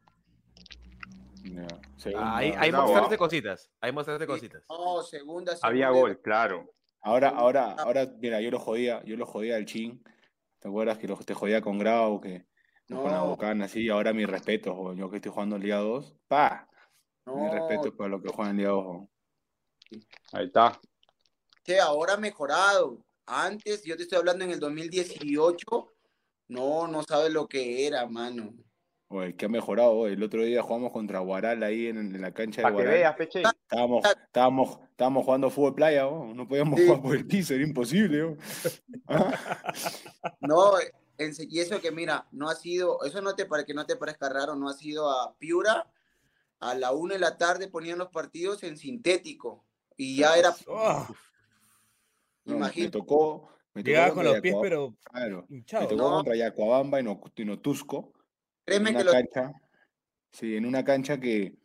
Segunda. 1.97 2.33
Ah, 2.33 2.37
Ahí, 2.37 2.53
ahí 2.57 2.71
Bravo, 2.71 2.85
mostrarte 2.87 3.17
cositas. 3.17 3.69
Ahí 3.81 3.91
mostrarte 3.91 4.25
cositas. 4.27 4.63
No, 4.69 5.03
segunda, 5.03 5.51
segunda. 5.53 5.67
Había 5.67 5.89
gol, 5.89 6.21
claro. 6.21 6.73
Ahora, 7.07 7.29
ahora, 7.29 7.71
ahora, 7.77 8.05
mira, 8.19 8.41
yo 8.41 8.51
lo 8.51 8.59
jodía, 8.59 9.01
yo 9.05 9.15
lo 9.15 9.25
jodía 9.25 9.55
al 9.55 9.65
chin. 9.65 10.03
¿Te 10.59 10.67
acuerdas 10.67 10.97
que 10.97 11.07
lo, 11.07 11.15
te 11.15 11.33
jodía 11.33 11.61
con 11.61 11.79
Grau, 11.79 12.19
que 12.19 12.45
No. 12.89 13.01
con 13.01 13.13
la 13.13 13.21
bocana, 13.21 13.63
así? 13.63 13.87
Ahora 13.87 14.11
mi 14.11 14.25
respeto, 14.25 14.75
jo, 14.75 14.93
yo 14.93 15.09
que 15.09 15.15
estoy 15.15 15.31
jugando 15.31 15.55
en 15.55 15.61
Liga 15.61 15.77
2, 15.77 16.17
pa, 16.27 16.67
mi 17.25 17.31
No, 17.33 17.49
respeto 17.49 17.95
para 17.95 18.09
lo 18.09 18.21
que 18.21 18.27
juegan 18.27 18.51
en 18.51 18.57
Liga 18.57 18.71
2. 18.71 18.85
jo. 18.85 19.09
Ahí 20.33 20.47
está. 20.47 20.81
que 21.63 21.79
ahora 21.79 22.15
ha 22.15 22.17
mejorado. 22.17 23.05
Antes, 23.25 23.83
yo 23.83 23.95
te 23.95 24.03
estoy 24.03 24.17
hablando 24.17 24.43
en 24.43 24.51
el 24.51 24.59
2018, 24.59 25.93
no, 26.49 26.87
no 26.89 27.03
sabes 27.03 27.31
lo 27.31 27.47
que 27.47 27.87
era, 27.87 28.05
mano. 28.05 28.53
Oye, 29.09 29.35
que 29.37 29.45
ha 29.45 29.49
mejorado, 29.49 30.05
el 30.07 30.21
otro 30.21 30.43
día 30.43 30.61
jugamos 30.61 30.91
contra 30.91 31.19
Guaral 31.19 31.63
ahí 31.63 31.87
en, 31.87 31.97
en 31.97 32.21
la 32.21 32.33
cancha 32.33 32.57
de 32.57 32.63
Para 32.63 32.75
que 32.75 32.81
Guaral. 32.81 32.93
veas, 32.99 33.15
Peche. 33.15 33.41
Estábamos, 33.41 34.05
estábamos, 34.05 34.79
estábamos 34.91 35.23
jugando 35.25 35.49
fútbol 35.49 35.75
playa, 35.75 36.03
no 36.03 36.45
podíamos 36.45 36.77
Sí. 36.79 36.85
jugar 36.87 37.01
por 37.01 37.15
el 37.15 37.25
piso, 37.25 37.53
era 37.53 37.63
imposible. 37.63 38.35
Ah, 39.07 39.33
No, 40.41 40.73
y 41.17 41.59
eso 41.59 41.79
que 41.79 41.91
mira, 41.91 42.27
no 42.31 42.49
ha 42.49 42.55
sido, 42.55 43.01
eso 43.05 43.21
no 43.21 43.33
te 43.33 43.45
para 43.45 43.63
que 43.65 43.73
no 43.73 43.85
te 43.85 43.95
parezca 43.95 44.27
raro, 44.27 44.55
no 44.55 44.67
ha 44.69 44.73
sido 44.73 45.09
a 45.09 45.33
Piura, 45.37 45.89
a 46.59 46.75
la 46.75 46.91
una 46.91 47.13
de 47.13 47.19
la 47.21 47.37
tarde 47.37 47.69
ponían 47.69 47.97
los 47.99 48.09
partidos 48.09 48.61
en 48.63 48.77
sintético 48.77 49.63
y 49.95 50.17
ya 50.17 50.35
era, 50.37 50.53
Oh, 50.67 51.07
no, 52.43 52.51
me 52.51 52.57
imagínate, 52.57 52.91
tocó. 52.91 53.49
Me 53.73 53.83
tocó 53.83 53.89
llegaba 53.89 54.13
con 54.13 54.25
los 54.25 54.41
pies, 54.41 54.55
pero 54.61 54.93
Claro, 55.03 55.45
me 55.49 55.61
tocó 55.63 55.95
No. 55.95 56.09
contra 56.17 56.35
Yacuabamba 56.35 56.99
y 56.99 57.03
No- 57.03 57.21
y 57.35 57.45
Notusco. 57.45 58.11
Créeme 58.67 58.89
en 58.89 58.95
que 58.97 59.01
una 59.01 59.11
lo, 59.11 59.11
cancha, 59.11 59.53
sí, 60.31 60.55
en 60.55 60.65
una 60.65 60.83
cancha 60.83 61.19
que 61.19 61.57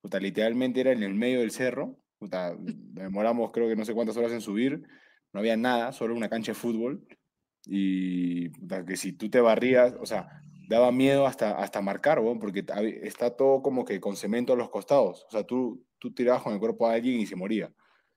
puta, 0.00 0.20
literalmente 0.20 0.80
era 0.80 0.92
en 0.92 1.02
el 1.02 1.14
medio 1.14 1.40
del 1.40 1.50
cerro. 1.50 1.98
puta, 2.18 2.54
demoramos 2.58 3.52
creo 3.52 3.68
que 3.68 3.76
no 3.76 3.84
sé 3.84 3.94
cuántas 3.94 4.16
horas 4.16 4.32
en 4.32 4.40
subir. 4.40 4.82
No 5.32 5.40
había 5.40 5.56
nada, 5.56 5.92
solo 5.92 6.14
una 6.14 6.28
cancha 6.28 6.52
de 6.52 6.58
fútbol. 6.58 7.06
Y 7.66 8.50
puta, 8.50 8.84
que 8.84 8.96
si 8.96 9.14
tú 9.14 9.28
te 9.30 9.40
barrías, 9.40 9.94
o 9.98 10.06
sea, 10.06 10.28
daba 10.68 10.92
miedo 10.92 11.26
hasta, 11.26 11.58
hasta 11.58 11.80
marcar, 11.80 12.20
weón, 12.20 12.38
porque 12.38 12.64
está 13.02 13.34
todo 13.34 13.62
como 13.62 13.84
que 13.84 14.00
con 14.00 14.16
cemento 14.16 14.52
a 14.52 14.56
los 14.56 14.70
costados. 14.70 15.24
O 15.28 15.30
sea, 15.30 15.44
tú, 15.44 15.84
tú 15.98 16.12
tirabas 16.12 16.42
con 16.42 16.52
el 16.52 16.60
cuerpo 16.60 16.86
a 16.86 16.92
alguien 16.92 17.18
y 17.18 17.26
se 17.26 17.36
moría. 17.36 17.72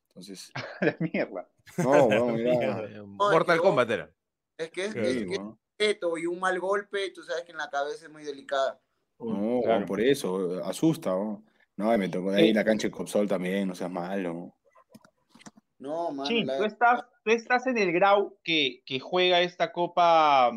Entonces, 0.09 0.51
La 0.81 0.95
mierda. 0.99 1.49
no, 1.77 2.37
Eh, 2.37 3.01
Mortal 3.05 3.59
Kombat 3.59 3.89
era. 3.89 4.11
es 4.57 4.71
que 4.71 4.85
es, 4.85 4.91
Sí, 4.91 4.99
es 4.99 5.15
que 5.15 5.25
quieto 5.25 5.59
y 5.79 6.25
un 6.25 6.39
mal 6.39 6.59
golpe, 6.59 7.11
tú 7.11 7.23
sabes 7.23 7.43
que 7.43 7.51
en 7.51 7.57
la 7.57 7.69
cabeza 7.69 8.05
es 8.05 8.11
muy 8.11 8.23
delicada. 8.23 8.79
No, 9.19 9.61
Claro. 9.63 9.85
por 9.85 10.01
eso, 10.01 10.63
asusta. 10.63 11.11
No, 11.11 11.93
y 11.93 11.97
me 11.97 12.09
tocó 12.09 12.31
de 12.31 12.37
ahí 12.41 12.47
Sí. 12.47 12.53
la 12.53 12.63
cancha 12.65 12.87
de 12.87 12.91
Copsol 12.91 13.27
también, 13.27 13.67
no 13.67 13.75
seas 13.75 13.91
malo. 13.91 14.53
No, 15.79 16.11
mano, 16.11 16.27
Chin, 16.27 16.47
la- 16.47 16.57
tú 16.57 16.63
estás, 16.63 17.01
tú 17.23 17.31
estás 17.31 17.67
en 17.67 17.77
el 17.77 17.91
Grau 17.91 18.37
que, 18.43 18.81
que 18.85 18.99
juega 18.99 19.41
esta 19.41 19.71
copa, 19.71 20.51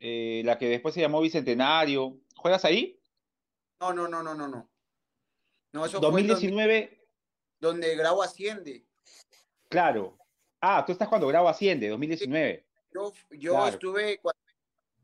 eh, 0.00 0.42
la 0.44 0.58
que 0.58 0.68
después 0.68 0.94
se 0.94 1.00
llamó 1.00 1.20
Bicentenario. 1.22 2.18
¿Juegas 2.36 2.64
ahí? 2.64 3.00
no, 3.80 3.92
no, 3.92 4.08
no, 4.08 4.22
no, 4.22 4.34
no, 4.34 4.48
no. 4.48 4.70
No, 5.72 5.84
eso 5.84 5.98
fue 5.98 6.06
donde, 6.10 6.28
2019, 6.28 7.06
donde 7.60 7.94
Grau 7.96 8.22
asciende. 8.22 8.84
claro. 9.68 10.18
Ah, 10.62 10.82
tú 10.84 10.92
estás 10.92 11.06
cuando 11.08 11.26
Grau 11.28 11.46
asciende, 11.48 11.88
2019. 11.88 12.66
Yo, 12.92 13.12
yo 13.32 13.52
Claro. 13.52 13.66
estuve 13.68 14.18
cuando 14.18 14.40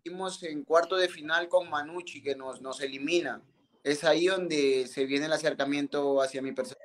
estuvimos 0.04 0.42
en 0.42 0.64
cuarto 0.64 0.96
de 0.96 1.08
final 1.08 1.48
con 1.48 1.70
Manucci, 1.70 2.22
que 2.22 2.34
nos, 2.34 2.60
nos 2.60 2.80
elimina. 2.80 3.40
Es 3.84 4.02
ahí 4.02 4.26
donde 4.26 4.86
se 4.88 5.04
viene 5.06 5.26
el 5.26 5.32
acercamiento 5.32 6.20
hacia 6.20 6.42
mi 6.42 6.50
persona. 6.52 6.80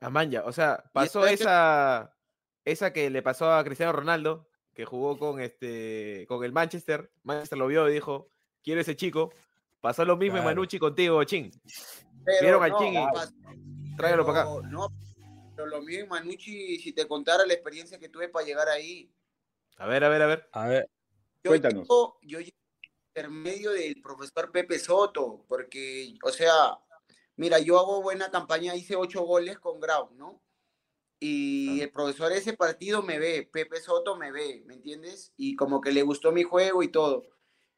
Amanya, 0.00 0.44
o 0.44 0.52
sea, 0.52 0.84
pasó 0.92 1.20
sabes 1.20 1.38
qué? 1.38 1.42
esa, 1.44 2.16
esa 2.64 2.92
que 2.92 3.10
le 3.10 3.22
pasó 3.22 3.52
a 3.52 3.62
Cristiano 3.64 3.92
Ronaldo, 3.92 4.48
que 4.72 4.84
jugó 4.84 5.18
con 5.18 5.40
este, 5.40 6.24
con 6.28 6.44
el 6.44 6.52
Manchester. 6.52 7.10
Manchester 7.24 7.58
lo 7.58 7.66
vio 7.66 7.88
y 7.88 7.92
dijo, 7.94 8.30
quiero 8.62 8.80
ese 8.80 8.96
chico. 8.96 9.32
Pasó 9.80 10.04
lo 10.04 10.16
mismo 10.16 10.36
en 10.36 10.42
Claro. 10.44 10.56
Manucci 10.56 10.78
contigo, 10.78 11.22
Chin. 11.24 11.50
Pero 12.24 12.38
Vieron 12.40 12.62
al 12.62 12.70
no, 12.70 12.78
Chin 12.78 12.94
y- 12.94 13.96
Tráigalo 13.96 14.24
para 14.26 14.42
acá. 14.42 14.50
No, 14.68 14.88
pero 15.56 15.66
lo 15.66 15.82
mío 15.82 16.00
en 16.00 16.08
Manucci, 16.08 16.78
si 16.78 16.92
te 16.92 17.06
contara 17.08 17.44
la 17.46 17.52
experiencia 17.54 17.98
que 17.98 18.08
tuve 18.08 18.28
para 18.28 18.46
llegar 18.46 18.68
ahí. 18.68 19.10
A 19.78 19.86
ver, 19.86 20.04
a 20.04 20.08
ver, 20.08 20.22
a 20.22 20.26
ver. 20.26 20.48
A 20.52 20.66
ver, 20.66 20.90
Yo 21.42 21.50
Cuéntanos. 21.50 21.88
llego- 21.88 22.18
yo 22.22 22.38
intermedio 23.14 23.70
del 23.72 24.00
profesor 24.02 24.52
Pepe 24.52 24.78
Soto, 24.78 25.44
porque, 25.48 26.14
o 26.22 26.30
sea, 26.30 26.78
mira, 27.36 27.58
yo 27.58 27.78
hago 27.78 28.02
buena 28.02 28.30
campaña, 28.30 28.74
hice 28.76 28.94
ocho 28.96 29.22
goles 29.22 29.58
con 29.58 29.80
Grau, 29.80 30.10
¿no? 30.14 30.42
Y 31.18 31.80
el 31.82 31.90
profesor 31.90 32.32
ese 32.32 32.54
partido 32.54 33.02
me 33.02 33.18
ve, 33.18 33.48
Pepe 33.50 33.80
Soto 33.80 34.16
me 34.16 34.32
ve, 34.32 34.62
¿me 34.66 34.74
entiendes? 34.74 35.32
Y 35.36 35.54
como 35.54 35.80
que 35.80 35.92
le 35.92 36.02
gustó 36.02 36.32
mi 36.32 36.44
juego 36.44 36.82
y 36.82 36.88
todo. 36.88 37.24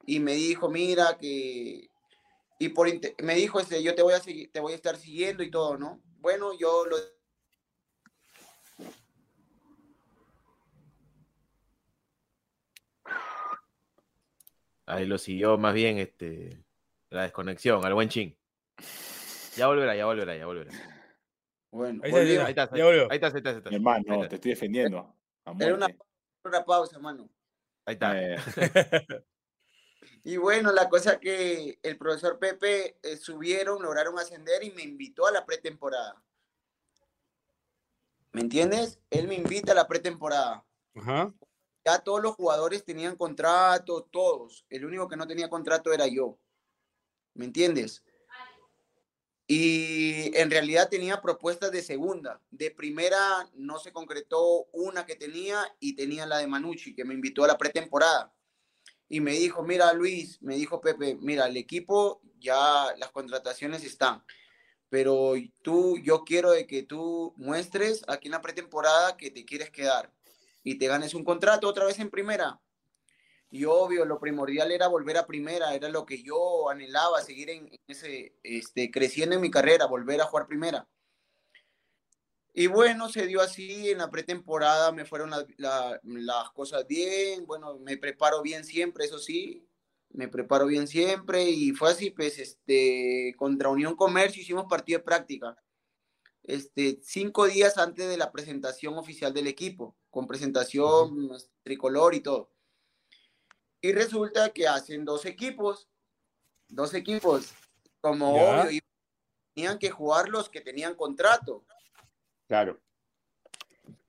Y 0.07 0.21
me 0.21 0.35
dijo, 0.35 0.69
mira, 0.69 1.19
que... 1.19 1.89
Y 2.59 2.69
por 2.69 2.89
me 3.23 3.35
dijo, 3.35 3.59
este, 3.59 3.83
yo 3.83 3.95
te 3.97 4.03
voy 4.03 4.15
a 4.15 4.21
seguir, 4.21 4.53
te 4.53 4.61
voy 4.61 4.73
a 4.73 4.77
estar 4.77 4.97
siguiendo 4.97 5.43
y 5.43 5.51
todo, 5.51 5.77
¿no? 5.77 6.01
Bueno, 6.21 6.53
yo 6.57 6.87
lo 6.87 6.97
Ahí 14.87 15.07
lo 15.07 15.19
siguió 15.19 15.59
más 15.59 15.75
bien 15.75 15.99
este, 15.99 16.65
la 17.11 17.23
desconexión, 17.23 17.85
al 17.85 17.95
buen 17.95 18.09
Chin. 18.09 18.37
Ya 19.57 19.67
volverá, 19.67 19.95
ya 19.95 20.07
volverá, 20.07 20.37
ya 20.37 20.47
volverá. 20.47 20.73
Bueno, 21.71 22.01
Ahí 22.05 22.11
está. 22.11 22.45
Ahí 22.45 22.51
estás, 22.51 22.71
Ya 22.75 22.85
volvió. 22.85 23.11
ahí 23.11 23.17
estás, 23.17 23.35
ahí 23.35 23.39
estás, 23.39 23.53
ahí 23.53 23.59
estás. 23.59 23.71
Mi 23.71 23.77
hermano, 23.77 24.23
Ahí 24.23 24.29
te 24.29 24.35
estoy 24.37 24.51
defendiendo. 24.51 25.15
Era 25.59 25.75
una, 25.75 26.65
pausa, 26.65 26.99
mano. 26.99 27.29
Ahí 27.85 27.95
está. 27.95 28.21
Eh, 28.21 28.37
Y 30.25 30.37
bueno, 30.37 30.73
la 30.73 30.89
cosa 30.89 31.19
que 31.19 31.79
el 31.83 31.99
profesor 31.99 32.39
Pepe 32.39 32.97
eh, 33.03 33.17
subieron, 33.17 33.83
lograron 33.83 34.19
ascender 34.19 34.63
y 34.63 34.71
me 34.71 34.83
invitó 34.83 35.27
a 35.27 35.33
la 35.33 35.45
pretemporada. 35.45 36.23
¿Me 38.31 38.41
entiendes? 38.41 39.01
Él 39.11 39.27
me 39.27 39.35
invita 39.35 39.73
a 39.73 39.75
la 39.75 39.89
pretemporada. 39.89 40.65
Ajá. 40.95 41.35
Ya 41.85 41.99
todos 41.99 42.23
los 42.23 42.35
jugadores 42.35 42.85
tenían 42.85 43.17
contrato, 43.17 44.09
todos. 44.11 44.65
El 44.71 44.85
único 44.85 45.09
que 45.09 45.17
no 45.17 45.27
tenía 45.27 45.49
contrato 45.49 45.93
era 45.93 46.07
yo. 46.07 46.39
¿Me 47.35 47.45
entiendes? 47.45 48.05
Y 49.49 50.37
en 50.37 50.51
realidad 50.51 50.89
tenía 50.89 51.21
propuestas 51.21 51.73
de 51.73 51.83
segunda. 51.83 52.41
De 52.51 52.71
primera 52.71 53.49
no 53.55 53.79
se 53.79 53.93
concretó 53.93 54.67
una 54.73 55.05
que 55.05 55.17
tenía 55.17 55.63
y 55.81 55.95
tenía 55.95 56.27
la 56.27 56.39
de 56.39 56.47
Manucci, 56.47 56.95
que 56.95 57.05
me 57.05 57.15
invitó 57.15 57.45
a 57.45 57.49
la 57.49 57.59
pretemporada. 57.59 58.33
Y 59.09 59.21
me 59.21 59.33
dijo, 59.33 59.63
mira 59.63 59.93
Luis, 59.93 60.41
me 60.41 60.57
dijo 60.57 60.81
Pepe, 60.81 61.19
mira, 61.21 61.47
el 61.47 61.57
equipo 61.57 62.23
ya 62.39 62.95
las 62.97 63.11
contrataciones 63.11 63.85
están. 63.85 64.25
Pero 64.89 65.35
tú, 65.63 65.99
yo 65.99 66.25
quiero 66.25 66.53
de 66.53 66.67
que 66.67 66.83
tú 66.83 67.35
muestres 67.37 68.05
aquí 68.09 68.29
en 68.29 68.33
la 68.33 68.43
pretemporada 68.43 69.17
que 69.17 69.31
te 69.31 69.45
quieres 69.45 69.71
quedar 69.71 70.13
y 70.63 70.79
te 70.79 70.87
ganes 70.87 71.15
un 71.15 71.25
contrato 71.25 71.69
otra 71.69 71.85
vez 71.85 71.99
en 71.99 72.11
primera. 72.11 72.61
Y 73.51 73.65
obvio, 73.67 74.05
lo 74.07 74.19
primordial 74.19 74.73
era 74.73 74.89
volver 74.89 75.19
a 75.19 75.27
primera, 75.27 75.75
era 75.75 75.89
lo 75.91 76.07
que 76.07 76.23
yo 76.23 76.71
anhelaba, 76.71 77.21
seguir 77.23 77.51
en 77.51 77.71
ese, 77.87 78.35
este, 78.43 78.91
creciendo 78.91 79.35
en 79.37 79.43
mi 79.43 79.51
carrera, 79.51 79.87
volver 79.87 80.21
a 80.23 80.25
jugar 80.27 80.47
primera. 80.47 80.89
Y 82.55 82.67
bueno, 82.67 83.09
se 83.09 83.27
dio 83.27 83.41
así, 83.41 83.91
en 83.91 83.99
la 83.99 84.11
pretemporada 84.11 84.93
me 84.93 85.07
fueron 85.07 85.31
la- 85.31 86.01
las 86.03 86.51
cosas 86.51 86.87
bien, 86.87 87.47
bueno, 87.47 87.79
me 87.79 87.97
preparo 87.97 88.43
bien 88.43 88.65
siempre, 88.65 89.07
eso 89.07 89.19
sí, 89.19 89.67
me 90.11 90.29
preparo 90.29 90.67
bien 90.67 90.87
siempre 90.87 91.45
y 91.49 91.73
fue 91.73 91.91
así, 91.91 92.11
pues, 92.11 92.39
este, 92.39 93.35
contra 93.39 93.71
Unión 93.71 93.97
Comercio 93.97 94.43
hicimos 94.43 94.67
partido 94.69 94.99
de 94.99 95.05
práctica, 95.05 95.57
este, 96.45 97.01
cinco 97.03 97.47
días 97.47 97.79
antes 97.79 98.09
de 98.09 98.17
la 98.17 98.33
presentación 98.33 98.95
oficial 98.99 99.33
del 99.33 99.47
equipo, 99.47 99.97
con 100.11 100.27
presentación 100.27 101.31
tricolor 101.63 102.15
y 102.15 102.21
todo. 102.21 102.51
Y 103.81 103.93
resulta 103.93 104.51
que 104.51 104.67
hacen 104.67 105.05
dos 105.05 105.25
equipos, 105.25 105.89
dos 106.69 106.95
equipos, 106.95 107.53
como 108.01 108.37
Ya. 108.37 108.63
obvio, 108.63 108.71
y 108.73 108.81
tenían 109.55 109.79
que 109.79 109.91
jugar 109.91 110.29
los 110.29 110.49
que 110.49 110.61
tenían 110.61 110.95
contrato. 110.95 111.65
Claro. 112.49 112.81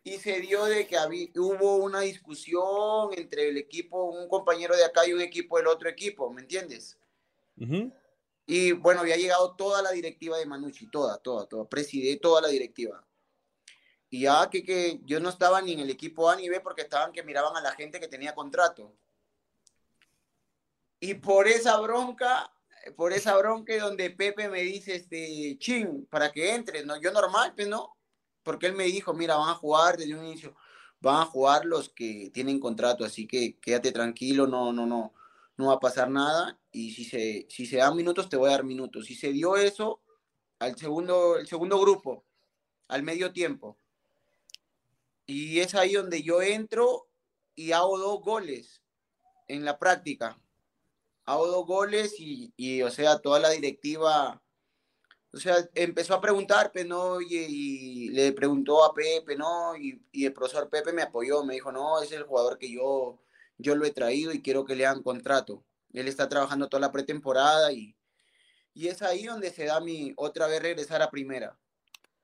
Y 0.04 0.18
se 0.18 0.42
dio 0.42 0.66
de 0.66 0.86
que 0.86 0.98
habí- 0.98 1.32
hubo 1.38 1.78
una 1.78 2.02
discusión 2.02 3.10
entre 3.14 3.48
el 3.50 3.58
equipo, 3.58 4.04
un 4.04 4.28
compañero 4.28 4.76
de 4.76 4.84
acá 4.84 5.08
y 5.08 5.14
un 5.14 5.22
equipo 5.22 5.58
del 5.58 5.68
otro 5.68 5.88
equipo, 5.90 6.30
¿me 6.30 6.42
entiendes? 6.42 6.98
Y 8.46 8.74
bueno, 8.74 9.02
había 9.02 9.18
llegado 9.18 9.56
toda 9.56 9.82
la 9.82 9.92
directiva 9.92 10.38
de 10.38 10.46
Manucci, 10.46 10.88
toda, 10.88 11.18
toda, 11.18 11.46
toda, 11.48 11.68
presidé 11.68 12.18
toda 12.18 12.42
la 12.42 12.50
directiva. 12.50 13.06
Y 14.10 14.22
ya 14.22 14.50
que, 14.50 14.64
que 14.64 15.00
yo 15.06 15.20
no 15.20 15.30
estaba 15.30 15.62
ni 15.62 15.74
en 15.74 15.80
el 15.80 15.90
equipo 15.90 16.30
A 16.30 16.36
ni 16.36 16.50
B 16.50 16.60
porque 16.60 16.84
estaban 16.84 17.12
que 17.12 17.24
miraban 17.24 17.56
a 17.56 17.62
la 17.62 17.72
gente 17.72 18.00
que 18.00 18.08
tenía 18.08 18.36
contrato. 18.36 18.94
Y 21.00 21.16
por 21.16 21.48
esa 21.48 21.80
bronca, 21.80 22.52
por 22.96 23.14
esa 23.14 23.36
bronca 23.38 23.78
donde 23.78 24.10
Pepe 24.10 24.50
me 24.50 24.62
dice, 24.62 24.96
este, 24.96 25.58
ching, 25.58 26.06
para 26.06 26.32
que 26.32 26.54
entres, 26.54 26.86
¿no? 26.86 27.00
Yo 27.02 27.12
normal, 27.12 27.54
pues, 27.56 27.68
¿no? 27.68 27.98
Porque 28.44 28.68
él 28.68 28.74
me 28.74 28.86
dijo, 28.86 29.14
mira, 29.14 29.36
van 29.36 29.50
a 29.50 29.56
jugar 29.56 29.98
desde 29.98 30.16
un 30.16 30.26
inicio, 30.26 30.56
van 31.00 31.22
a 31.22 31.26
jugar 31.26 31.66
los 31.66 31.90
que 31.90 32.30
tienen 32.34 32.60
contrato, 32.60 33.04
así 33.04 33.28
que 33.28 33.58
quédate 33.60 33.92
tranquilo, 33.92 34.48
no, 34.48 34.72
no, 34.72 34.86
no, 34.86 35.14
no 35.58 35.68
va 35.68 35.74
a 35.76 35.80
pasar 35.80 36.10
nada, 36.10 36.60
y 36.72 36.92
si 36.92 37.06
se, 37.06 37.46
si 37.50 37.66
se 37.66 37.78
dan 37.78 37.96
minutos, 37.96 38.30
te 38.30 38.38
voy 38.38 38.50
a 38.50 38.54
dar 38.54 38.64
minutos. 38.64 39.06
Si 39.06 39.16
se 39.16 39.32
dio 39.32 39.56
eso 39.56 40.02
al 40.60 40.78
segundo, 40.78 41.38
el 41.38 41.48
segundo 41.48 41.80
grupo, 41.80 42.26
al 42.88 43.04
medio 43.04 43.32
tiempo, 43.32 43.78
y 45.26 45.60
es 45.60 45.74
ahí 45.76 45.94
donde 45.94 46.22
yo 46.22 46.42
entro 46.42 47.08
y 47.56 47.72
hago 47.72 47.98
dos 47.98 48.22
goles 48.22 48.82
en 49.48 49.66
la 49.66 49.78
práctica. 49.80 50.40
Hago 51.26 51.48
dos 51.48 51.66
goles 51.66 52.20
y, 52.20 52.54
y, 52.58 52.82
o 52.82 52.92
sea, 52.92 53.20
toda 53.20 53.40
la 53.40 53.50
directiva, 53.52 54.42
o 55.32 55.38
sea, 55.38 55.56
empezó 55.74 56.16
a 56.16 56.22
preguntar, 56.22 56.72
pues, 56.74 56.86
¿no? 56.86 57.22
Y, 57.22 57.36
y 57.36 58.10
le 58.10 58.34
preguntó 58.34 58.84
a 58.84 58.94
Pepe, 58.94 59.38
¿no? 59.38 59.76
Y, 59.78 60.02
y, 60.12 60.26
el 60.26 60.34
profesor 60.34 60.70
Pepe 60.70 60.92
me 60.92 61.04
apoyó, 61.04 61.44
me 61.44 61.54
dijo, 61.54 61.72
no, 61.72 62.02
es 62.02 62.12
el 62.12 62.24
jugador 62.24 62.58
que 62.58 62.72
yo, 62.72 63.23
yo 63.58 63.76
lo 63.76 63.86
he 63.86 63.92
traído 63.92 64.32
y 64.34 64.42
quiero 64.42 64.66
que 64.66 64.76
le 64.76 64.86
hagan 64.86 65.04
contrato. 65.04 65.64
Él 65.94 66.08
está 66.08 66.28
trabajando 66.30 66.70
toda 66.70 66.82
la 66.82 66.92
pretemporada 66.92 67.72
y, 67.72 67.96
y 68.74 68.88
es 68.88 69.02
ahí 69.02 69.26
donde 69.26 69.52
se 69.52 69.66
da 69.66 69.80
mi 69.80 70.14
otra 70.18 70.48
vez 70.48 70.62
regresar 70.62 71.02
a 71.02 71.10
primera. 71.12 71.58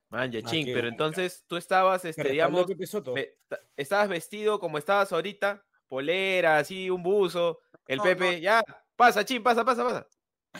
Man, 0.09 0.31
ching, 0.31 0.65
pero 0.73 0.87
entonces 0.87 1.43
tú 1.45 1.55
estabas, 1.55 2.03
este, 2.03 2.29
digamos, 2.29 2.65
ve, 3.13 3.37
estabas 3.77 4.09
vestido 4.09 4.59
como 4.59 4.79
estabas 4.79 5.13
ahorita, 5.13 5.63
polera, 5.87 6.57
así, 6.57 6.89
un 6.89 7.03
buzo, 7.03 7.59
el 7.85 7.97
No, 7.97 8.03
Pepe, 8.03 8.31
no. 8.33 8.37
ya, 8.39 8.63
pasa, 8.95 9.23
chin, 9.23 9.43
pasa, 9.43 9.63
pasa, 9.63 9.83
pasa. 9.83 10.07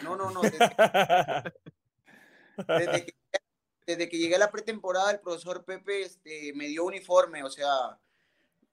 No, 0.03 0.15
no, 0.15 0.29
no. 0.29 0.41
Desde, 0.43 0.59
desde 2.67 3.05
que, 3.05 3.13
desde 3.87 4.07
que 4.09 4.17
llegué 4.19 4.35
a 4.35 4.39
la 4.39 4.51
pretemporada, 4.51 5.09
el 5.09 5.19
profesor 5.19 5.65
Pepe 5.65 6.03
este, 6.03 6.53
me 6.53 6.67
dio 6.67 6.83
uniforme, 6.85 7.43
o 7.43 7.49
sea, 7.49 7.99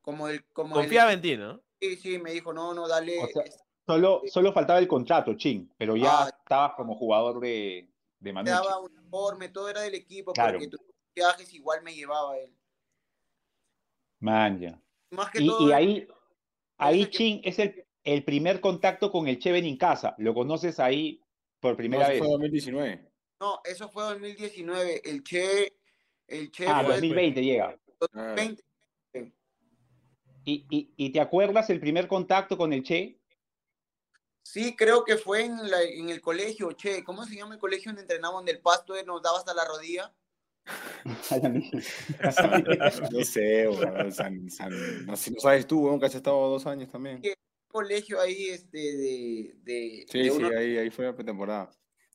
como 0.02 0.28
el... 0.28 0.44
Como 0.52 0.76
el- 0.76 0.82
Confiaba 0.82 1.14
en 1.14 1.22
ti, 1.22 1.38
¿no? 1.38 1.62
Sí, 1.80 1.97
sí, 1.97 2.18
me 2.18 2.33
dijo, 2.33 2.52
no, 2.52 2.75
no, 2.75 2.87
dale. 2.88 3.18
O 3.23 3.26
sea, 3.28 3.42
este, 3.42 3.61
Solo, 3.87 4.23
solo 4.26 4.52
faltaba 4.52 4.80
el 4.80 4.88
contrato, 4.88 5.35
Chin, 5.35 5.73
pero 5.78 5.97
ya 5.97 6.25
Ah. 6.25 6.28
estabas 6.28 6.73
como 6.75 6.97
jugador 6.97 7.38
de, 7.38 7.88
de 8.18 8.33
me 8.33 8.42
Manucci. 8.42 8.52
daba 8.52 8.80
uniforme, 8.80 9.49
todo 9.50 9.68
era 9.68 9.83
del 9.83 9.95
equipo, 9.95 10.33
Claro. 10.33 10.54
porque 10.59 10.68
tus 10.68 10.80
viajes 11.14 11.54
igual 11.54 11.83
me 11.85 11.95
llevaba 11.95 12.37
él. 12.37 12.52
Man, 14.21 14.59
ya. 14.59 14.80
Más 15.11 15.30
que 15.30 15.42
Y, 15.42 15.47
todo, 15.47 15.68
y 15.68 15.73
ahí, 15.73 16.09
ahí 16.78 17.04
que- 17.04 17.11
Chin 17.11 17.40
es 17.45 17.59
el, 17.59 17.85
el 18.02 18.25
primer 18.25 18.61
contacto 18.61 19.12
con 19.12 19.28
el 19.28 19.38
Cheven 19.38 19.64
en 19.64 19.76
casa. 19.76 20.14
Lo 20.18 20.35
conoces 20.35 20.80
ahí 20.80 21.21
por 21.61 21.73
No, 21.73 21.76
primera 21.76 22.02
eso 22.04 22.11
vez. 22.12 22.18
fue 22.21 22.28
2019. 22.28 23.09
no, 23.40 23.61
eso 23.64 23.88
fue 23.88 24.02
2019, 24.04 25.02
el 25.09 25.23
Che, 25.23 25.76
el 26.26 26.50
Che 26.50 26.66
Ah, 26.66 26.83
fue 26.83 26.95
2020 26.95 27.42
llega. 27.42 27.78
2020. 28.00 28.62
¿Y, 30.48 30.64
y, 30.70 30.92
y 30.96 31.10
te 31.10 31.20
acuerdas 31.20 31.68
el 31.70 31.80
primer 31.80 32.06
contacto 32.06 32.56
con 32.56 32.72
el 32.72 32.84
Che? 32.84 33.18
Sí, 34.44 34.76
creo 34.76 35.02
que 35.04 35.16
fue 35.16 35.44
en, 35.44 35.68
la- 35.68 35.82
en 35.82 36.08
el 36.08 36.20
colegio, 36.20 36.70
Che, 36.70 37.02
¿cómo 37.02 37.24
se 37.24 37.34
llama 37.34 37.54
el 37.54 37.60
colegio 37.60 37.88
donde 37.90 38.02
entrenábamos 38.02 38.42
donde 38.42 38.52
el 38.52 38.60
pasto 38.60 38.94
nos 39.04 39.20
daba 39.20 39.38
hasta 39.38 39.52
la 39.52 39.64
rodilla? 39.64 40.14
No 43.10 43.24
sé, 43.24 43.68
weón, 43.68 44.12
San, 44.12 44.48
San- 44.48 45.06
no, 45.06 45.16
si 45.16 45.32
no 45.32 45.40
sabes 45.40 45.66
tú, 45.66 45.80
weón, 45.84 45.98
que 45.98 46.06
has 46.06 46.14
estado 46.14 46.48
dos 46.48 46.64
años 46.66 46.88
también. 46.90 47.20
colegio 47.66 48.20
ahí 48.20 48.50
este 48.50 48.78
de, 48.78 49.54
de, 49.64 50.06
Sí, 50.08 50.18
de 50.20 50.30
sí, 50.30 50.32
uno- 50.44 50.48
ahí, 50.56 50.78
ahí 50.78 50.90
fue 50.90 51.06
la 51.06 51.14
pretemporada. 51.14 51.70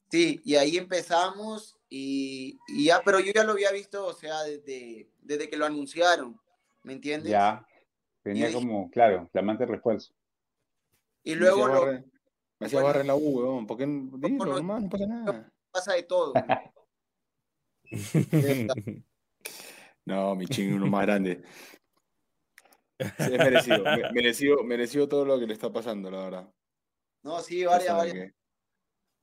sí, 0.10 0.40
y 0.46 0.56
ahí 0.56 0.78
empezamos 0.78 1.76
y, 1.90 2.58
y 2.70 2.86
ya, 2.86 3.02
pero 3.04 3.20
yo 3.20 3.34
ya 3.34 3.44
lo 3.44 3.52
había 3.52 3.74
visto, 3.74 4.06
o 4.06 4.14
sea, 4.14 4.42
desde, 4.44 5.10
desde 5.20 5.50
que 5.50 5.58
lo 5.58 5.66
anunciaron, 5.66 6.40
¿me 6.84 6.94
entiendes? 6.94 7.32
Ya. 7.32 7.66
Tenía 8.24 8.50
Y- 8.50 8.54
como, 8.54 8.90
claro, 8.92 9.28
flamante 9.32 9.66
refuerzo. 9.66 10.14
Y 11.24 11.32
Me 11.32 11.38
luego 11.38 11.68
lo 11.68 11.74
barra- 11.82 12.04
me 12.60 12.68
hacía 12.68 12.82
barra 12.84 13.02
en 13.02 13.08
la 13.08 13.16
U, 13.16 13.40
weón. 13.40 13.68
¿Por 13.68 13.78
qué? 13.78 13.88
no- 13.88 14.18
Dilo, 14.18 14.46
no- 14.46 14.56
nomás, 14.58 14.84
no 14.84 14.90
pasa 14.90 15.06
nada. 15.08 15.52
pasa 15.72 15.94
de 15.94 16.04
todo. 16.04 16.34
No, 20.06 20.36
mi 20.36 20.46
chingo, 20.48 20.76
uno 20.78 20.88
más 20.88 21.06
grande. 21.06 21.44
Sí, 23.00 23.08
es 23.34 23.38
merecido, 23.38 23.84
me- 23.84 24.12
merecido, 24.12 24.64
merecido 24.64 25.08
todo 25.08 25.26
lo 25.26 25.40
que 25.40 25.48
le 25.48 25.54
está 25.54 25.72
pasando, 25.72 26.12
la 26.12 26.24
verdad. 26.24 26.54
No, 27.24 27.40
sí, 27.42 27.64
varias, 27.66 27.96
varias, 27.96 28.34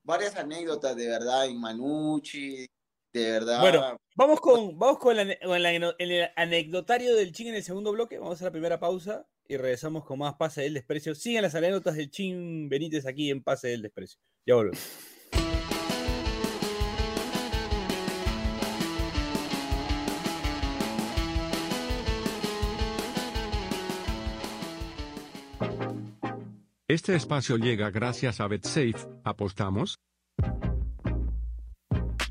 varias 0.05 0.37
anécdotas 0.37 0.97
de 0.97 1.09
verdad 1.09 1.47
en 1.47 1.61
Manucci, 1.61 2.67
de 3.13 3.31
verdad. 3.31 3.61
Bueno, 3.61 4.01
vamos 4.17 4.41
con, 4.41 4.79
vamos 4.79 4.99
con, 4.99 5.19
el, 5.19 5.39
con 5.39 5.65
anecdotario 6.37 7.15
del 7.15 7.33
Chin 7.33 7.49
en 7.49 7.55
el 7.55 7.63
segundo 7.63 7.93
bloque. 7.93 8.19
Vamos 8.19 8.41
a 8.43 8.45
la 8.45 8.51
primera 8.51 8.79
pausa 8.79 9.27
y 9.49 9.57
regresamos 9.57 10.05
con 10.05 10.19
más 10.19 10.35
Pase 10.35 10.63
del 10.63 10.75
Desprecio. 10.75 11.15
Siguen 11.15 11.43
las 11.43 11.55
anécdotas 11.55 11.97
del 11.97 12.11
Chin 12.11 12.69
Benítez 12.69 13.07
aquí 13.07 13.31
en 13.31 13.43
Pase 13.43 13.69
del 13.69 13.83
Desprecio. 13.83 14.21
Ya 14.47 14.55
volvemos. 14.55 14.81
Este 26.91 27.15
espacio 27.15 27.59
llega 27.59 27.91
gracias 27.91 28.41
a 28.41 28.49
BetSafe. 28.49 28.95
¿Apostamos? 29.23 29.99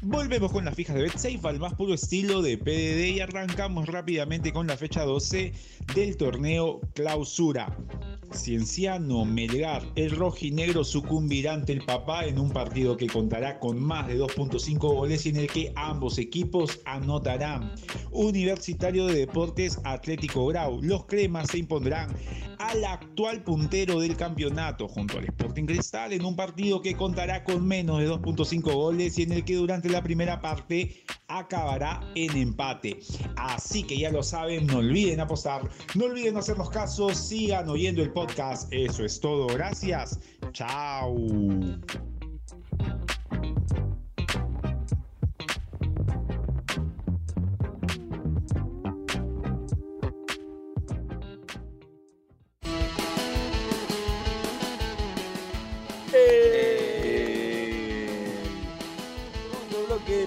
Volvemos 0.09 0.53
con 0.53 0.63
las 0.63 0.73
fijas 0.73 0.95
de 0.95 1.01
BetSafe 1.01 1.41
al 1.43 1.59
más 1.59 1.73
puro 1.73 1.93
estilo 1.93 2.41
de 2.41 2.57
PDD 2.57 3.17
y 3.17 3.19
arrancamos 3.19 3.87
rápidamente 3.87 4.53
con 4.53 4.65
la 4.65 4.77
fecha 4.77 5.03
12 5.03 5.51
del 5.93 6.15
torneo 6.15 6.79
Clausura. 6.93 7.75
Cienciano 8.33 9.25
Melgar, 9.25 9.83
el 9.95 10.11
rojinegro 10.11 10.83
sucumbirá 10.83 11.53
ante 11.53 11.73
el 11.73 11.85
papá 11.85 12.25
en 12.25 12.39
un 12.39 12.49
partido 12.49 12.97
que 12.97 13.07
contará 13.07 13.59
con 13.59 13.79
más 13.79 14.07
de 14.07 14.19
2.5 14.19 14.77
goles 14.77 15.25
y 15.25 15.29
en 15.29 15.37
el 15.37 15.47
que 15.47 15.71
ambos 15.75 16.17
equipos 16.17 16.79
anotarán. 16.85 17.73
Universitario 18.11 19.05
de 19.05 19.19
Deportes 19.19 19.79
Atlético 19.83 20.47
Grau, 20.47 20.81
los 20.81 21.05
cremas 21.05 21.49
se 21.49 21.59
impondrán 21.59 22.15
al 22.59 22.83
actual 22.85 23.43
puntero 23.43 23.99
del 23.99 24.15
campeonato 24.15 24.87
junto 24.87 25.17
al 25.17 25.25
Sporting 25.25 25.65
Cristal 25.65 26.13
en 26.13 26.25
un 26.25 26.35
partido 26.35 26.81
que 26.81 26.95
contará 26.95 27.43
con 27.43 27.65
menos 27.65 27.99
de 27.99 28.09
2.5 28.09 28.73
goles 28.73 29.17
y 29.19 29.23
en 29.23 29.33
el 29.33 29.45
que 29.45 29.55
durante 29.55 29.89
la 29.89 30.01
primera 30.01 30.41
parte 30.41 31.03
acabará 31.27 32.01
en 32.15 32.35
empate. 32.37 32.99
Así 33.35 33.83
que 33.83 33.97
ya 33.97 34.11
lo 34.11 34.23
saben, 34.23 34.65
no 34.67 34.77
olviden 34.77 35.19
apostar, 35.19 35.69
no 35.95 36.05
olviden 36.05 36.37
hacernos 36.37 36.69
caso, 36.69 37.13
sigan 37.13 37.69
oyendo 37.69 38.01
el 38.01 38.11
podcast. 38.17 38.73
Eso 38.73 39.05
es 39.05 39.19
todo, 39.19 39.45
gracias. 39.45 40.19
Chao. 40.51 41.15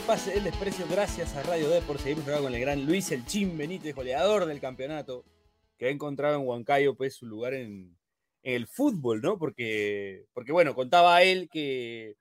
Pase 0.07 0.33
del 0.33 0.45
Desprecio. 0.45 0.87
Gracias 0.91 1.37
a 1.37 1.43
Radio 1.45 1.69
D 1.69 1.83
por 1.83 1.99
seguirnos 1.99 2.41
con 2.41 2.53
el 2.53 2.61
gran 2.61 2.85
Luis 2.85 3.13
El 3.13 3.25
Chin 3.27 3.57
Benítez, 3.57 3.95
goleador 3.95 4.47
del 4.47 4.61
campeonato, 4.61 5.25
que 5.81 5.87
ha 5.87 5.91
encontrado 5.91 6.39
en 6.39 6.47
Huancayo 6.47 6.95
pues, 6.95 7.15
su 7.15 7.25
lugar 7.25 7.55
en, 7.55 7.97
en 8.43 8.55
el 8.55 8.67
fútbol, 8.67 9.23
¿no? 9.23 9.39
Porque, 9.39 10.27
porque 10.35 10.53
bueno, 10.53 10.75
contaba 10.75 11.23
él 11.23 11.49
que, 11.51 12.17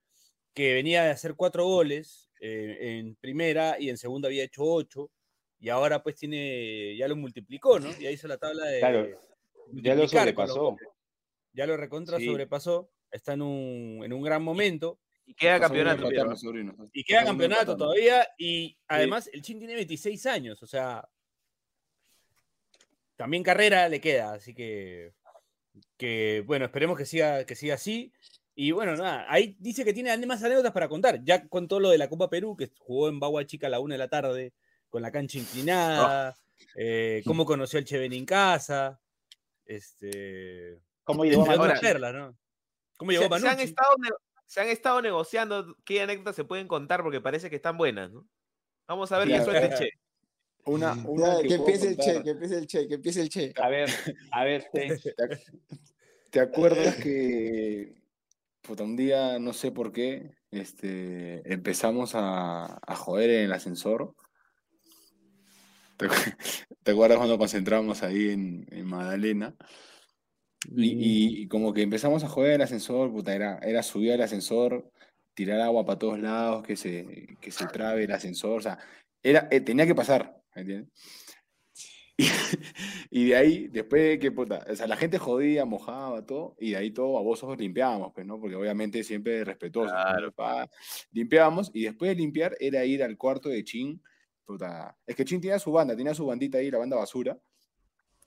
que 0.54 0.74
venía 0.76 1.04
de 1.04 1.10
hacer 1.10 1.36
cuatro 1.36 1.66
goles 1.66 2.32
eh, 2.40 2.78
en 2.80 3.18
primera 3.18 3.76
y 3.78 3.90
en 3.90 3.98
segunda 3.98 4.30
había 4.30 4.46
hecho 4.46 4.64
ocho. 4.64 5.12
Y 5.60 5.68
ahora 5.68 6.02
pues 6.02 6.16
tiene, 6.16 6.96
ya 6.96 7.10
lo 7.10 7.18
multiplicó, 7.18 7.82
¿no? 7.82 7.92
Ya 8.00 8.10
hizo 8.10 8.30
la 8.30 8.38
tabla 8.38 8.64
de... 8.66 8.80
Claro, 8.80 9.10
ya 9.74 9.94
lo 9.94 10.04
los 10.04 10.12
sobrepasó. 10.12 10.78
Ya 11.52 11.68
lo 11.68 11.76
recontra 11.76 12.18
Sí. 12.18 12.28
sobrepasó. 12.28 12.90
Está 13.12 13.34
en 13.34 13.42
un, 13.42 14.02
en 14.06 14.14
un 14.14 14.22
gran 14.22 14.42
momento. 14.42 15.02
Y 15.26 15.34
queda 15.34 15.60
campeonato. 15.60 16.10
sobrino. 16.38 16.90
Y 16.94 17.04
queda 17.04 17.26
campeonato 17.26 17.76
todavía. 17.76 18.26
Y 18.38 18.78
además, 18.88 19.30
el 19.34 19.42
Chin 19.42 19.60
tiene 19.60 19.76
26 19.76 20.26
años. 20.28 20.64
O 20.64 20.66
sea, 20.66 21.06
también 23.20 23.44
carrera 23.44 23.90
le 23.90 24.00
queda. 24.00 24.32
Así 24.32 24.54
que, 24.54 25.12
que 25.98 26.42
bueno, 26.48 26.64
esperemos 26.64 26.98
que 26.98 27.06
siga, 27.06 27.44
que 27.44 27.54
siga 27.54 27.74
así. 27.76 28.14
Y 28.56 28.72
bueno, 28.72 28.96
nada, 28.96 29.26
ahí 29.28 29.58
dice 29.60 29.84
que 29.84 29.92
tiene 29.92 30.16
más 30.26 30.42
anécdotas 30.42 30.72
para 30.72 30.88
contar. 30.88 31.22
Ya 31.26 31.46
contó 31.50 31.82
lo 31.82 31.90
de 31.90 31.98
la 31.98 32.08
Copa 32.08 32.30
Perú, 32.30 32.56
que 32.56 32.72
jugó 32.80 33.10
en 33.10 33.20
Bagua 33.20 33.46
Chica 33.46 33.68
a 33.68 33.70
la 33.70 33.82
una 33.82 33.96
de 33.96 34.00
la 34.00 34.08
tarde, 34.08 34.54
con 34.90 35.02
la 35.02 35.12
cancha 35.12 35.38
inclinada. 35.38 36.38
eh, 36.76 37.22
cómo 37.26 37.46
conoció 37.46 37.78
al 37.78 37.84
Cheven 37.84 38.14
en 38.14 38.26
casa. 38.26 39.02
Este. 39.66 40.80
¿Cómo 41.04 41.26
llegó 41.26 41.44
otras 41.44 41.82
perlas, 41.82 42.14
¿no? 42.14 42.38
¿Cómo 42.96 43.12
Se, 43.12 43.18
llegó 43.18 43.38
se 43.38 43.48
han 43.48 43.58
Manucci? 43.58 43.64
estado, 43.66 43.96
se 44.46 44.62
han 44.62 44.68
estado 44.70 45.02
negociando 45.02 45.76
qué 45.84 46.02
anécdotas 46.02 46.38
se 46.38 46.46
pueden 46.46 46.70
contar 46.70 47.04
porque 47.04 47.20
parece 47.20 47.50
que 47.50 47.58
están 47.58 47.78
buenas, 47.78 48.12
¿no? 48.12 48.26
Vamos 48.88 49.12
a 49.12 49.20
ver 49.20 49.28
qué 49.28 49.44
Claro. 49.44 49.52
el 49.54 49.74
Che. 49.78 49.90
Una, 50.70 50.94
Ya, 50.96 51.10
una 51.10 51.42
que 51.42 51.56
empiece 51.56 51.88
el 51.90 51.98
che, 51.98 52.22
que 52.22 52.30
empiece 52.30 52.58
el 52.58 52.68
che, 52.68 52.88
que 52.88 52.94
empiece 52.96 53.22
el 53.22 53.30
che. 53.30 53.54
A 53.60 53.70
ver, 53.70 53.90
a 54.32 54.44
ver, 54.44 54.62
sí. 54.74 55.12
¿Te, 55.16 55.24
ac- 55.24 55.42
te 56.30 56.40
acuerdas 56.40 56.96
que 56.98 57.96
puta, 58.62 58.84
un 58.84 58.96
día, 58.96 59.40
no 59.40 59.54
sé 59.54 59.72
por 59.72 59.92
qué, 59.92 60.32
este, 60.52 61.42
empezamos 61.52 62.14
a, 62.14 62.80
a 62.86 62.96
joder 62.96 63.32
en 63.32 63.46
el 63.46 63.52
ascensor? 63.54 64.14
¿Te, 65.98 66.08
acu- 66.08 66.36
te 66.84 66.92
acuerdas 66.92 67.18
cuando 67.18 67.40
concentramos 67.40 68.04
ahí 68.04 68.30
en, 68.30 68.68
en 68.70 68.86
Magdalena? 68.86 69.56
Y, 70.76 70.86
y- 70.92 71.42
y 71.42 71.48
como 71.48 71.74
que 71.74 71.82
empezamos 71.82 72.24
a 72.24 72.30
joder 72.30 72.52
en 72.52 72.56
el 72.58 72.66
ascensor, 72.66 73.12
puta, 73.12 73.34
era, 73.34 73.58
era 73.64 73.82
subir 73.82 74.12
al 74.14 74.22
ascensor, 74.22 74.92
tirar 75.34 75.62
agua 75.62 75.84
para 75.86 75.98
todos 75.98 76.20
lados, 76.20 76.64
que 76.64 76.76
se, 76.76 77.38
que 77.42 77.50
se 77.52 77.66
trabe 77.66 78.04
el 78.04 78.12
ascensor, 78.12 78.60
o 78.60 78.62
sea, 78.62 78.78
era, 79.24 79.48
eh, 79.52 79.62
tenía 79.62 79.86
que 79.88 79.96
pasar, 79.96 80.39
¿me 80.64 80.74
entiendes? 80.74 80.90
Y, 83.12 83.22
y 83.22 83.30
de 83.30 83.36
ahí, 83.36 83.68
después 83.70 84.02
de 84.02 84.20
que, 84.20 84.32
puta, 84.32 84.66
o 84.70 84.76
sea, 84.76 84.88
la 84.88 84.98
gente 84.98 85.18
jodía, 85.18 85.64
mojaba, 85.66 86.26
todo, 86.26 86.56
y 86.60 86.72
de 86.72 86.78
ahí 86.78 86.92
todo 86.92 87.18
a 87.18 87.22
vos 87.22 87.42
limpiábamos, 87.58 88.12
pues, 88.14 88.28
¿no? 88.28 88.40
Porque 88.40 88.56
obviamente 88.56 89.04
siempre 89.04 89.46
respetuosos, 89.46 89.94
¿no? 89.94 90.32
Claro. 90.34 90.70
Limpiábamos, 91.12 91.72
y 91.74 91.84
después 91.84 92.10
de 92.10 92.16
limpiar 92.16 92.58
era 92.60 92.84
ir 92.84 93.04
al 93.04 93.18
cuarto 93.18 93.48
de 93.48 93.64
Chin, 93.64 94.02
puta, 94.46 94.98
es 95.06 95.16
que 95.16 95.24
Chin 95.24 95.40
tenía 95.40 95.60
su 95.60 95.72
banda, 95.72 95.96
tenía 95.96 96.14
su 96.14 96.26
bandita 96.26 96.58
ahí, 96.58 96.70
la 96.70 96.80
banda 96.80 96.98
basura, 96.98 97.40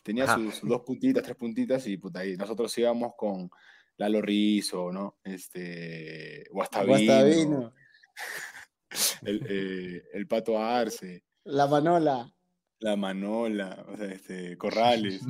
tenía 0.03 0.27
sus, 0.35 0.55
sus 0.55 0.69
dos 0.69 0.81
puntitas, 0.83 1.23
tres 1.23 1.37
puntitas, 1.37 1.87
y 1.87 1.99
puta, 1.99 2.21
ahí 2.21 2.37
nosotros 2.37 2.77
íbamos 2.79 3.13
con 3.17 3.51
Lalo 3.99 4.23
Rizzo, 4.23 4.91
¿no? 4.91 5.19
Este, 5.23 6.45
Guastavino, 6.51 6.97
Guastavino, 6.97 7.75
el, 9.23 9.47
eh, 9.49 10.03
el 10.15 10.27
Pato 10.27 10.59
Arce, 10.59 11.25
la 11.45 11.67
Manola, 11.67 12.33
la 12.81 12.97
Manola, 12.97 13.85
o 13.89 13.97
sea, 13.97 14.07
este, 14.07 14.57
Corrales, 14.59 15.21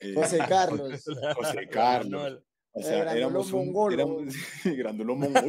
eh, 0.00 0.14
José 0.16 0.38
Carlos. 0.48 1.04
José 1.34 1.68
Carlos. 1.68 2.42
O 2.72 2.82
sea, 2.82 2.98
grandulón 3.04 3.16
éramos 3.16 3.52
un, 3.52 3.66
mongolo. 3.66 3.94
éramos, 3.94 4.34
grandulón 4.64 5.18
mongol. 5.20 5.48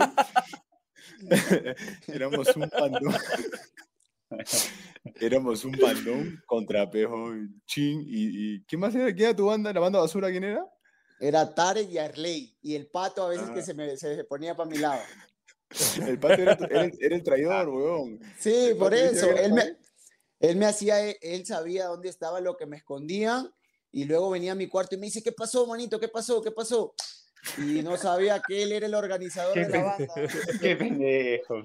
éramos 2.07 2.55
un 2.55 2.69
pandón. 2.69 3.15
éramos 5.19 5.65
un 5.65 5.71
pandón 5.73 6.41
contra 6.45 6.89
Pejo 6.89 7.33
Chin 7.65 8.01
y, 8.07 8.55
y 8.55 8.63
¿quién 8.63 8.79
más 8.79 8.95
era? 8.95 9.13
¿Quién 9.13 9.29
era 9.29 9.35
tu 9.35 9.47
banda? 9.47 9.73
¿La 9.73 9.79
banda 9.81 9.99
basura 9.99 10.29
quién 10.29 10.45
era? 10.45 10.65
Era 11.19 11.53
Tarek 11.53 11.89
y 11.89 11.97
Arley. 11.97 12.57
Y 12.61 12.75
el 12.75 12.87
pato 12.87 13.25
a 13.25 13.29
veces 13.29 13.49
Ah. 13.49 13.53
que 13.53 13.61
se, 13.61 13.73
me, 13.73 13.97
se 13.97 14.23
ponía 14.23 14.55
para 14.55 14.69
mi 14.69 14.77
lado. 14.77 15.01
El 16.07 16.19
pato 16.19 16.41
era, 16.41 16.53
era 16.53 16.83
el, 16.83 16.97
era 16.99 17.15
el 17.15 17.23
traidor, 17.23 17.69
weón. 17.69 18.19
Sí, 18.39 18.69
El 18.69 18.77
por 18.77 18.93
eso. 18.93 19.29
Él 19.31 19.53
me, 19.53 19.77
él 20.39 20.55
me 20.55 20.65
hacía, 20.65 21.01
él, 21.01 21.17
él 21.21 21.45
sabía 21.45 21.87
dónde 21.87 22.09
estaba 22.09 22.39
lo 22.39 22.55
que 22.57 22.65
me 22.65 22.77
escondían. 22.77 23.51
Y 23.91 24.05
luego 24.05 24.29
venía 24.29 24.51
a 24.51 24.55
mi 24.55 24.67
cuarto 24.67 24.95
y 24.95 24.97
me 24.97 25.07
dice, 25.07 25.23
¿qué 25.23 25.31
pasó, 25.31 25.65
manito? 25.65 25.99
¿Qué 25.99 26.07
pasó? 26.07 26.41
¿Qué 26.41 26.51
pasó? 26.51 26.93
Y 27.57 27.81
no 27.81 27.97
sabía 27.97 28.41
que 28.45 28.63
él 28.63 28.71
era 28.71 28.85
el 28.85 28.93
organizador 28.93 29.53
Qué 29.53 29.65
de 29.65 29.69
la 29.69 29.83
banda. 29.83 30.13
Qué 30.61 30.75
pendejo. 30.75 31.63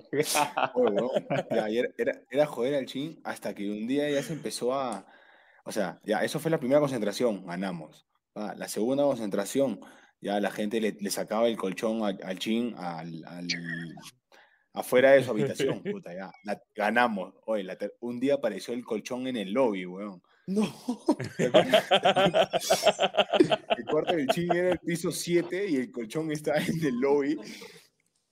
Ya, 1.50 1.68
era, 1.68 1.88
era, 1.96 2.22
era 2.30 2.46
joder 2.46 2.74
al 2.74 2.86
Chin 2.86 3.20
hasta 3.24 3.54
que 3.54 3.68
un 3.68 3.86
día 3.86 4.08
ya 4.08 4.22
se 4.22 4.32
empezó 4.32 4.74
a. 4.74 5.06
O 5.64 5.72
sea, 5.72 6.00
ya, 6.04 6.24
eso 6.24 6.38
fue 6.40 6.50
la 6.50 6.58
primera 6.58 6.80
concentración, 6.80 7.46
ganamos. 7.46 8.06
Ah, 8.34 8.54
la 8.56 8.68
segunda 8.68 9.04
concentración, 9.04 9.80
ya 10.22 10.40
la 10.40 10.50
gente 10.50 10.80
le, 10.80 10.96
le 10.98 11.11
sacaba 11.11 11.48
el 11.48 11.56
colchón 11.58 12.02
al, 12.04 12.18
al 12.22 12.38
Chin 12.38 12.74
al, 12.78 13.22
al- 13.26 13.46
afuera 14.72 15.11
de 15.12 15.22
su 15.24 15.30
habitación. 15.32 15.82
Puta, 15.92 16.14
ya, 16.14 16.30
la- 16.44 16.62
ganamos. 16.74 17.35
Oye, 17.44 17.64
la 17.64 17.76
ter- 17.76 17.94
un 18.00 18.18
día 18.20 18.35
apareció 18.35 18.72
el 18.72 18.85
colchón 18.85 19.26
en 19.26 19.37
el 19.37 19.52
lobby, 19.52 19.85
weón. 19.85 20.22
No. 20.46 20.66
¿Te 21.37 21.46
acuerdas? 21.46 21.85
El 23.76 23.85
cuarto 23.87 24.14
del 24.16 24.26
Chin 24.28 24.52
era 24.52 24.72
el 24.72 24.78
piso 24.78 25.11
7 25.12 25.66
y 25.68 25.76
el 25.76 25.90
colchón 25.92 26.30
estaba 26.32 26.58
en 26.58 26.85
el 26.85 27.00
lobby. 27.00 27.38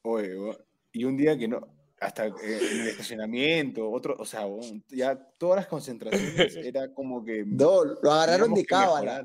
Oye, 0.02 0.38
weón, 0.38 0.56
y 0.92 1.04
un 1.04 1.16
día 1.16 1.36
que 1.38 1.46
no, 1.46 1.60
hasta 2.00 2.26
eh, 2.26 2.32
en 2.42 2.80
el 2.80 2.88
estacionamiento, 2.88 3.90
otro, 3.90 4.16
o 4.18 4.24
sea, 4.24 4.46
weón, 4.46 4.82
ya 4.88 5.14
todas 5.38 5.56
las 5.56 5.66
concentraciones 5.66 6.56
era 6.64 6.92
como 6.92 7.24
que 7.24 7.44
No, 7.46 7.84
lo 7.84 8.10
agarraron 8.10 8.54
de 8.54 8.64
cábala. 8.64 9.00
mejorar. 9.00 9.24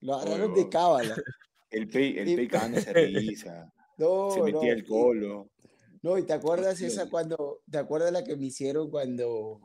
Lo 0.00 0.14
agarraron 0.14 0.52
Oye, 0.52 0.62
de 0.64 0.68
cábala. 0.68 1.16
El 1.72 1.88
pey, 1.88 2.18
el 2.18 2.36
pey 2.36 2.48
cagándose 2.48 2.92
de 2.92 3.06
risa, 3.36 3.72
No, 3.96 4.30
se 4.32 4.42
metía 4.42 4.60
no, 4.60 4.78
el 4.78 4.86
colo. 4.86 5.50
No, 6.02 6.18
y 6.18 6.24
te 6.24 6.32
acuerdas 6.32 6.80
esa 6.80 7.08
cuando, 7.08 7.60
te 7.70 7.78
acuerdas 7.78 8.12
la 8.12 8.24
que 8.24 8.36
me 8.36 8.46
hicieron 8.46 8.90
cuando, 8.90 9.60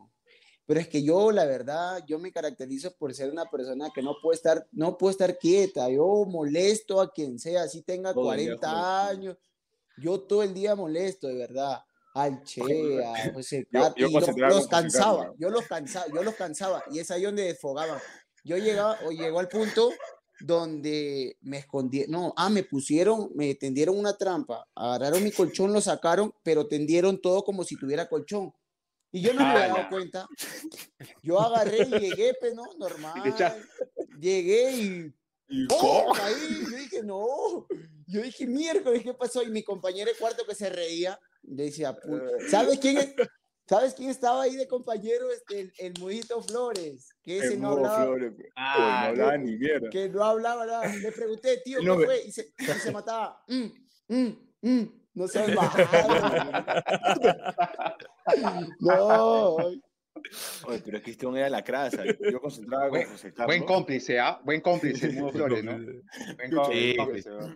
pero 0.68 0.80
es 0.80 0.88
que 0.88 1.02
yo, 1.04 1.32
la 1.32 1.46
verdad, 1.46 2.04
yo 2.08 2.20
me 2.20 2.32
caracterizo 2.32 2.96
por 2.96 3.14
ser 3.16 3.32
una 3.32 3.46
persona 3.46 3.90
que 3.94 4.04
no 4.04 4.16
puede 4.22 4.36
estar, 4.36 4.68
no 4.72 4.98
puede 4.98 5.14
estar 5.14 5.38
quieta, 5.40 5.90
yo 5.90 6.26
molesto 6.28 7.02
a 7.02 7.12
quien 7.12 7.40
sea, 7.40 7.64
así 7.64 7.82
tenga 7.82 8.14
Todo 8.14 8.32
el 8.34 8.40
día 8.40 8.58
40 8.58 8.70
joder. 8.70 9.18
años, 9.18 9.38
yo 9.98 10.22
todo 10.22 10.44
el 10.44 10.54
día 10.54 10.76
molesto, 10.76 11.28
de 11.28 11.36
verdad, 11.36 11.80
al 12.14 12.44
Che, 12.44 12.62
a 13.04 13.34
José 13.34 13.68
Yo- 13.72 13.82
Carlos, 13.82 13.96
yo 13.98 14.08
y 14.08 14.14
los, 14.14 14.38
los 14.38 14.68
cansaba, 14.68 15.34
yo 15.40 15.50
los 15.50 15.66
cansaba, 15.68 16.06
yo 16.14 16.22
los 16.24 16.36
cansaba, 16.36 16.84
y 16.92 17.00
es 17.00 17.10
ahí 17.10 17.24
donde 17.24 17.44
desfogaban. 17.46 18.00
Yo 18.44 18.58
llegaba, 18.58 18.98
o 19.08 19.12
llegó 19.12 19.40
al 19.40 19.48
punto 19.50 19.90
donde 20.40 21.38
me 21.42 21.58
escondí, 21.58 22.06
no, 22.08 22.34
ah, 22.38 22.50
me 22.50 22.64
pusieron, 22.64 23.32
me 23.36 23.56
tendieron 23.56 23.98
una 23.98 24.18
trampa, 24.18 24.68
agarraron 24.76 25.24
mi 25.24 25.32
colchón, 25.32 25.74
lo 25.74 25.82
sacaron, 25.82 26.34
pero 26.44 26.68
tendieron 26.68 27.20
todo 27.22 27.44
como 27.44 27.64
si 27.64 27.76
tuviera 27.78 28.08
colchón. 28.10 28.54
Y 29.12 29.22
yo 29.22 29.34
no 29.34 29.40
me 29.42 29.48
había 29.48 29.68
dado 29.70 29.90
cuenta. 29.90 30.28
Yo 31.24 31.40
agarré 31.40 31.84
y 31.88 32.00
llegué, 32.00 32.34
pues, 32.40 32.54
¿no? 32.54 32.66
Normal. 32.78 33.14
Llegué 34.20 34.72
y 34.74 35.14
Y. 35.50 35.66
¡co! 35.68 36.14
Ahí, 36.14 36.66
yo 36.70 36.78
dije, 36.78 37.04
no. 37.04 37.66
Yo 38.06 38.22
dije, 38.22 38.46
miércoles, 38.46 39.02
¿qué 39.04 39.14
pasó? 39.14 39.42
Y 39.44 39.50
mi 39.50 39.64
compañero 39.64 40.12
de 40.12 40.18
cuarto 40.18 40.46
que 40.46 40.54
se 40.54 40.70
reía, 40.70 41.18
le 41.44 41.64
decía, 41.64 41.98
"Pu- 41.98 42.50
¿sabes 42.50 42.80
quién 42.80 42.98
es? 42.98 43.16
¿Sabes 43.68 43.94
quién 43.96 44.10
estaba 44.10 44.44
ahí 44.44 44.56
de 44.56 44.68
compañero? 44.68 45.30
Este, 45.32 45.60
el, 45.60 45.74
el 45.80 45.94
Mudito 46.00 46.42
Flores, 46.42 47.10
que 47.22 47.38
ese 47.40 47.54
el 47.56 47.62
no 47.62 47.72
hablaba, 47.72 48.04
Flores, 48.06 48.34
Ah, 48.56 49.02
no 49.04 49.08
hablaba 49.10 49.38
ni 49.38 49.58
mierda. 49.58 49.90
que 49.90 50.08
no 50.10 50.24
hablaba 50.24 50.66
nada. 50.66 50.82
Le 50.96 51.12
pregunté, 51.12 51.58
tío, 51.66 51.80
¿qué 51.80 51.86
no 51.86 51.96
fue? 51.96 52.24
Y 52.26 52.32
se, 52.32 52.54
y 52.58 52.64
se 52.66 52.92
mataba. 52.92 53.44
"Mm, 53.48 53.66
mm, 54.08 54.38
mm". 54.62 55.02
No 55.16 55.28
seas 55.28 55.50
malo. 55.56 55.72
No. 58.80 59.56
Oye, 59.56 60.82
pero 60.84 60.98
es 60.98 61.04
que 61.04 61.12
este 61.12 61.26
hombre 61.26 61.42
era 61.42 61.50
la 61.50 61.64
crasa. 61.64 62.04
Yo 62.06 62.40
concentraba 62.42 62.84
con 62.90 62.92
Buen- 63.00 63.10
José 63.10 63.34
Carlos. 63.34 63.48
Buen 63.48 63.64
cómplice, 63.66 64.20
¿ah? 64.20 64.40
Buen 64.44 64.62
cómplice, 64.62 65.10
Mudo 65.12 65.30
Flores, 65.32 65.64
¿no? 65.64 65.74
Buen 65.74 66.52
có- 66.56 66.72
Sí, 66.72 66.96
cómplice, 66.98 67.30
¿no? 67.30 67.48
Yo 67.48 67.56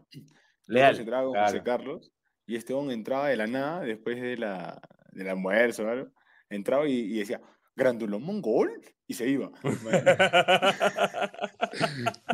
Leal. 0.68 0.90
concentraba 0.92 1.24
con 1.24 1.34
claro. 1.34 1.48
José 1.48 1.64
Carlos 1.64 2.12
y 2.46 2.56
este 2.56 2.74
hombre 2.74 2.94
entraba 2.96 3.30
de 3.30 3.36
la 3.38 3.48
nada 3.48 3.82
después 3.82 4.22
de 4.22 4.38
la, 4.38 4.80
del 5.12 5.30
almuerzo, 5.30 5.86
¿vale? 5.86 6.08
Entraba 6.50 6.88
y, 6.88 6.94
y 6.94 7.20
decía, 7.20 7.42
grandulón 7.76 8.24
mongol, 8.24 8.82
y 9.08 9.14
se 9.14 9.28
iba. 9.28 9.52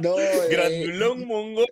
No, 0.02 0.20
eh, 0.20 0.48
Grandulón 0.50 1.28
mongol. 1.28 1.68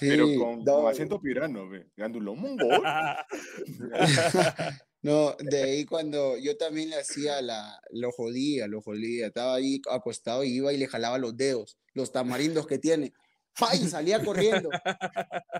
Pero 0.00 0.26
sí, 0.26 0.36
con, 0.36 0.64
no. 0.64 0.74
con 0.74 0.90
acento 0.90 1.20
pirano, 1.20 1.68
ve. 1.68 1.86
grandulón 1.96 2.40
mongol. 2.40 2.82
No, 5.04 5.34
de 5.40 5.62
ahí 5.64 5.84
cuando 5.84 6.38
yo 6.38 6.56
también 6.56 6.90
le 6.90 7.00
hacía 7.00 7.42
la, 7.42 7.80
lo 7.90 8.12
jodía, 8.12 8.68
lo 8.68 8.80
jodía, 8.80 9.26
estaba 9.26 9.56
ahí 9.56 9.82
acostado 9.90 10.44
y 10.44 10.50
iba 10.50 10.72
y 10.72 10.76
le 10.76 10.86
jalaba 10.86 11.18
los 11.18 11.36
dedos, 11.36 11.76
los 11.92 12.12
tamarindos 12.12 12.68
que 12.68 12.78
tiene, 12.78 13.12
¡pa! 13.58 13.74
y 13.74 13.78
salía 13.88 14.24
corriendo 14.24 14.70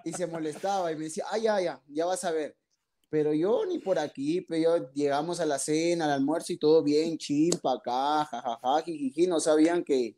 y 0.04 0.12
se 0.12 0.28
molestaba 0.28 0.92
y 0.92 0.96
me 0.96 1.06
decía, 1.06 1.24
ay, 1.28 1.42
ya, 1.42 1.60
ya, 1.60 1.82
ya 1.88 2.04
vas 2.06 2.22
a 2.22 2.30
ver. 2.30 2.56
Pero 3.12 3.34
yo 3.34 3.66
ni 3.66 3.78
por 3.78 3.98
aquí, 3.98 4.40
pero 4.40 4.78
yo 4.78 4.92
llegamos 4.94 5.38
a 5.38 5.44
la 5.44 5.58
cena, 5.58 6.06
al 6.06 6.12
almuerzo 6.12 6.54
y 6.54 6.56
todo 6.56 6.82
bien, 6.82 7.18
chimpa 7.18 7.74
acá, 7.74 8.24
jajaja, 8.24 8.82
jijiji, 8.86 9.26
no 9.26 9.38
sabían 9.38 9.84
que 9.84 10.16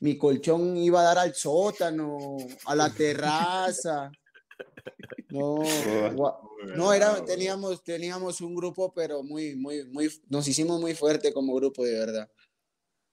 mi 0.00 0.16
colchón 0.16 0.74
iba 0.78 1.00
a 1.00 1.04
dar 1.04 1.18
al 1.18 1.34
sótano, 1.34 2.38
a 2.64 2.74
la 2.74 2.88
terraza. 2.94 4.10
No, 5.30 5.58
no, 6.76 6.92
era, 6.92 7.22
teníamos, 7.24 7.82
teníamos 7.82 8.40
un 8.40 8.54
grupo, 8.54 8.92
pero 8.94 9.22
muy, 9.22 9.56
muy, 9.56 9.84
muy, 9.86 10.08
nos 10.28 10.46
hicimos 10.48 10.80
muy 10.80 10.94
fuerte 10.94 11.32
como 11.32 11.54
grupo, 11.56 11.84
de 11.84 11.98
verdad. 11.98 12.30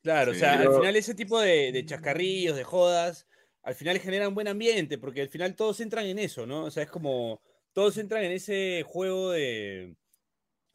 Claro, 0.04 0.32
Sí, 0.32 0.38
o 0.38 0.40
sea, 0.40 0.58
pero- 0.58 0.72
al 0.72 0.78
final 0.80 0.96
ese 0.96 1.16
tipo 1.16 1.40
de, 1.42 1.72
de 1.72 1.86
chascarrillos, 1.86 2.56
de 2.56 2.64
jodas, 2.64 3.26
al 3.64 3.74
final 3.76 4.00
generan 4.00 4.36
buen 4.36 4.48
ambiente, 4.48 4.98
porque 5.00 5.22
al 5.22 5.30
final 5.30 5.56
todos 5.56 5.80
entran 5.82 6.06
en 6.06 6.20
eso, 6.20 6.46
¿no? 6.46 6.66
O 6.66 6.72
sea, 6.72 6.84
es 6.84 6.90
como, 6.92 7.42
todos 7.74 7.98
entran 7.98 8.24
en 8.24 8.32
ese 8.34 8.84
juego 8.88 9.32
de 9.32 9.96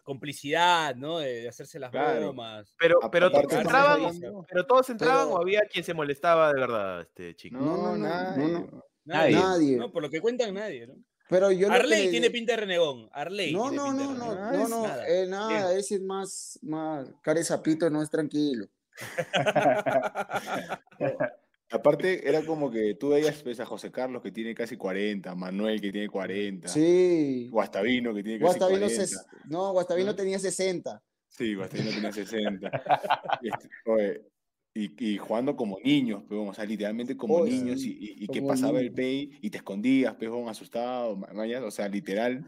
complicidad, 0.02 0.94
¿no? 0.94 1.18
De, 1.18 1.42
de 1.42 1.48
hacerse 1.48 1.78
las 1.80 1.90
Claro. 1.90 2.20
bromas. 2.20 2.74
Pero, 2.78 2.98
pero 3.10 3.30
todos 3.30 3.52
entraban, 3.52 4.20
pero 4.48 4.66
todos 4.66 4.88
entraban 4.90 5.26
Pero- 5.26 5.36
o 5.36 5.40
había 5.42 5.62
quien 5.70 5.84
se 5.84 5.94
molestaba 5.94 6.52
de 6.52 6.60
verdad, 6.60 7.00
este 7.02 7.34
chico. 7.34 7.58
No, 7.58 7.76
No, 7.76 7.76
no, 7.76 7.96
no, 7.96 8.08
nadie. 8.08 8.52
no, 8.52 8.58
no. 8.60 8.84
Nadie, 9.04 9.36
Nadie. 9.36 9.76
¿no? 9.76 9.92
Por 9.92 10.02
lo 10.02 10.10
que 10.10 10.20
cuentan, 10.20 10.54
nadie, 10.54 10.86
¿no? 10.86 10.94
Pero 11.28 11.50
yo 11.50 11.70
Arley 11.72 12.04
le- 12.04 12.10
tiene 12.12 12.30
pinta 12.30 12.52
de 12.52 12.58
renegón. 12.58 13.08
Arley. 13.12 13.52
No, 13.52 13.70
no, 13.72 13.92
no, 13.92 14.14
no, 14.14 14.34
no, 14.34 14.52
Es 14.62 14.68
no, 14.70 14.82
nada. 14.86 15.08
eh, 15.08 15.26
nada, 15.26 15.72
ese 15.76 15.96
es 15.96 16.02
más, 16.02 16.56
más, 16.62 17.08
care 17.22 17.42
sapito, 17.42 17.90
no 17.90 18.00
es 18.02 18.10
tranquilo. 18.10 18.66
Aparte, 21.70 22.28
era 22.28 22.44
como 22.44 22.70
que 22.70 22.94
tú 22.94 23.08
veías 23.10 23.42
pues, 23.42 23.58
a 23.60 23.66
José 23.66 23.90
Carlos 23.90 24.22
que 24.22 24.30
tiene 24.30 24.54
casi 24.54 24.76
40, 24.76 25.34
Manuel 25.34 25.80
que 25.80 25.90
tiene 25.90 26.08
40, 26.08 26.68
Sí. 26.68 27.48
Guastavino 27.50 28.14
que 28.14 28.22
tiene 28.22 28.38
casi 28.38 28.58
Guastavino, 28.58 28.86
40. 28.86 29.02
ses- 29.04 29.26
no, 29.48 29.72
Guastavino 29.72 30.14
tenía 30.14 30.38
60. 30.38 31.02
Sí, 31.28 31.54
Guastavino 31.54 31.90
tenía 31.90 32.12
60. 32.12 32.70
Este, 33.42 33.68
oye, 33.86 34.22
y, 34.74 35.12
y 35.14 35.18
jugando 35.18 35.56
como 35.56 35.78
niños, 35.82 36.22
pero, 36.28 36.44
o 36.44 36.54
sea, 36.54 36.64
literalmente 36.64 37.16
como 37.16 37.36
Oye, 37.38 37.50
niños, 37.52 37.82
y, 37.82 37.92
y- 37.92 38.24
y 38.24 38.26
que 38.28 38.42
pasaba 38.42 38.78
el 38.78 38.84
niños. 38.86 38.96
pay 38.96 39.38
y 39.42 39.50
te 39.50 39.56
escondías, 39.58 40.14
pejón, 40.14 40.48
asustado, 40.48 41.16
ma- 41.16 41.32
mañas, 41.32 41.62
o 41.62 41.70
sea, 41.70 41.88
literal, 41.88 42.44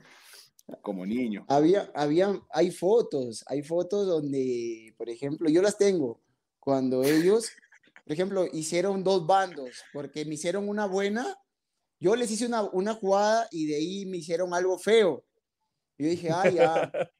como 0.82 1.04
niño. 1.06 1.44
Había, 1.48 1.90
había, 1.94 2.38
hay 2.50 2.70
fotos, 2.70 3.42
hay 3.48 3.62
fotos 3.62 4.06
donde, 4.06 4.94
por 4.98 5.08
ejemplo, 5.08 5.48
yo 5.48 5.60
las 5.62 5.76
tengo, 5.78 6.20
cuando 6.60 7.02
ellos, 7.02 7.48
por 8.08 8.14
ejemplo, 8.14 8.46
hicieron 8.50 9.04
dos 9.04 9.26
bandos, 9.26 9.82
porque 9.92 10.24
me 10.24 10.36
hicieron 10.36 10.66
una 10.66 10.86
buena, 10.86 11.36
yo 12.00 12.16
les 12.16 12.30
hice 12.30 12.46
una, 12.46 12.62
una 12.62 12.94
jugada 12.94 13.46
y 13.50 13.66
de 13.66 13.74
ahí 13.76 14.06
me 14.06 14.16
hicieron 14.16 14.54
algo 14.54 14.78
feo. 14.78 15.26
Yo 15.98 16.08
dije, 16.08 16.30
ah, 16.30 16.48
ya, 16.48 16.90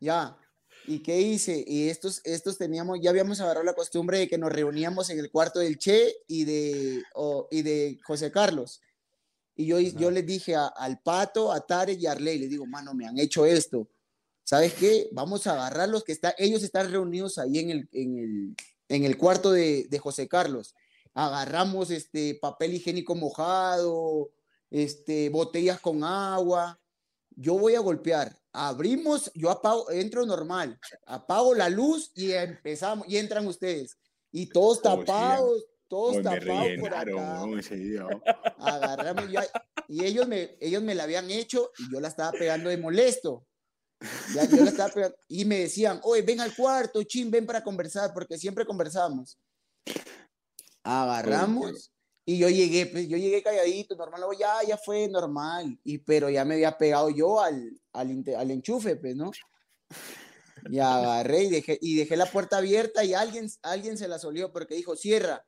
ya. 0.00 0.38
¿Y 0.86 1.02
qué 1.02 1.20
hice? 1.20 1.64
Y 1.66 1.88
estos, 1.88 2.20
estos 2.22 2.58
teníamos, 2.58 3.00
ya 3.02 3.10
habíamos 3.10 3.40
agarrado 3.40 3.64
la 3.64 3.74
costumbre 3.74 4.18
de 4.18 4.28
que 4.28 4.38
nos 4.38 4.52
reuníamos 4.52 5.10
en 5.10 5.18
el 5.18 5.32
cuarto 5.32 5.58
del 5.58 5.78
Che 5.78 6.14
y 6.28 6.44
de, 6.44 7.02
y 7.50 7.62
de 7.62 7.98
José 8.04 8.30
Carlos. 8.30 8.80
Y 9.56 9.66
yo, 9.66 9.80
yo 9.80 10.12
les 10.12 10.24
dije 10.24 10.54
a- 10.54 10.66
al 10.68 11.00
Pato, 11.00 11.50
a 11.50 11.66
Tarek 11.66 11.98
y 11.98 12.06
a 12.06 12.12
Arley, 12.12 12.38
les 12.38 12.50
digo, 12.50 12.66
mano, 12.66 12.94
me 12.94 13.04
han 13.04 13.18
hecho 13.18 13.44
esto. 13.46 13.88
¿Sabes 14.44 14.74
qué? 14.74 15.08
Vamos 15.10 15.48
a 15.48 15.54
agarrar 15.54 15.88
los 15.88 16.04
que 16.04 16.12
están, 16.12 16.34
ellos 16.38 16.62
están 16.62 16.92
reunidos 16.92 17.36
ahí 17.38 17.58
en 17.58 17.70
el, 17.70 17.88
en 17.90 18.18
el, 18.18 18.56
en 18.88 19.04
el 19.04 19.16
cuarto 19.16 19.52
de, 19.52 19.86
de 19.88 19.98
José 19.98 20.28
Carlos. 20.28 20.74
Agarramos 21.14 21.90
este 21.90 22.34
papel 22.34 22.74
higiénico 22.74 23.14
mojado, 23.14 24.30
este, 24.70 25.30
botellas 25.30 25.80
con 25.80 26.04
agua. 26.04 26.78
Yo 27.30 27.58
voy 27.58 27.74
a 27.74 27.80
golpear. 27.80 28.38
Abrimos, 28.52 29.30
yo 29.34 29.50
apago, 29.50 29.90
entro 29.90 30.24
normal, 30.24 30.78
apago 31.06 31.54
la 31.54 31.68
luz 31.68 32.10
y 32.14 32.32
empezamos, 32.32 33.06
y 33.08 33.18
entran 33.18 33.46
ustedes. 33.46 33.98
Y 34.32 34.46
todos 34.46 34.80
tapados, 34.80 35.66
todos 35.88 36.22
tapados 36.22 36.68
por 36.80 36.94
acá 36.94 37.44
agarramos 38.58 39.24
y 39.88 40.04
ellos 40.04 40.26
me, 40.26 40.56
ellos 40.60 40.82
me 40.82 40.94
la 40.94 41.04
habían 41.04 41.30
hecho 41.30 41.70
y 41.78 41.92
yo 41.92 42.00
la 42.00 42.08
estaba 42.08 42.32
pegando 42.32 42.70
de 42.70 42.76
molesto. 42.76 43.46
Y 45.28 45.44
me 45.44 45.60
decían, 45.60 46.00
oye, 46.02 46.22
ven 46.22 46.40
al 46.40 46.54
cuarto, 46.54 47.02
chin, 47.04 47.30
ven 47.30 47.46
para 47.46 47.62
conversar, 47.62 48.12
porque 48.12 48.38
siempre 48.38 48.66
conversamos. 48.66 49.38
Agarramos 50.82 51.90
y 52.28 52.38
yo 52.38 52.48
llegué, 52.48 52.86
pues 52.86 53.08
yo 53.08 53.16
llegué 53.16 53.40
calladito, 53.40 53.94
normal, 53.94 54.20
luego 54.20 54.38
ya, 54.38 54.56
ya 54.66 54.76
fue 54.76 55.08
normal, 55.08 55.78
y 55.84 55.98
pero 55.98 56.28
ya 56.28 56.44
me 56.44 56.54
había 56.54 56.76
pegado 56.76 57.08
yo 57.08 57.40
al, 57.40 57.80
al, 57.92 58.24
al 58.36 58.50
enchufe, 58.50 58.96
pues, 58.96 59.14
¿no? 59.14 59.30
Y 60.68 60.80
agarré 60.80 61.44
y 61.44 61.50
dejé, 61.50 61.78
y 61.80 61.96
dejé 61.96 62.16
la 62.16 62.26
puerta 62.26 62.58
abierta 62.58 63.04
y 63.04 63.14
alguien, 63.14 63.48
alguien 63.62 63.96
se 63.96 64.08
la 64.08 64.18
solió 64.18 64.52
porque 64.52 64.74
dijo, 64.74 64.96
cierra. 64.96 65.46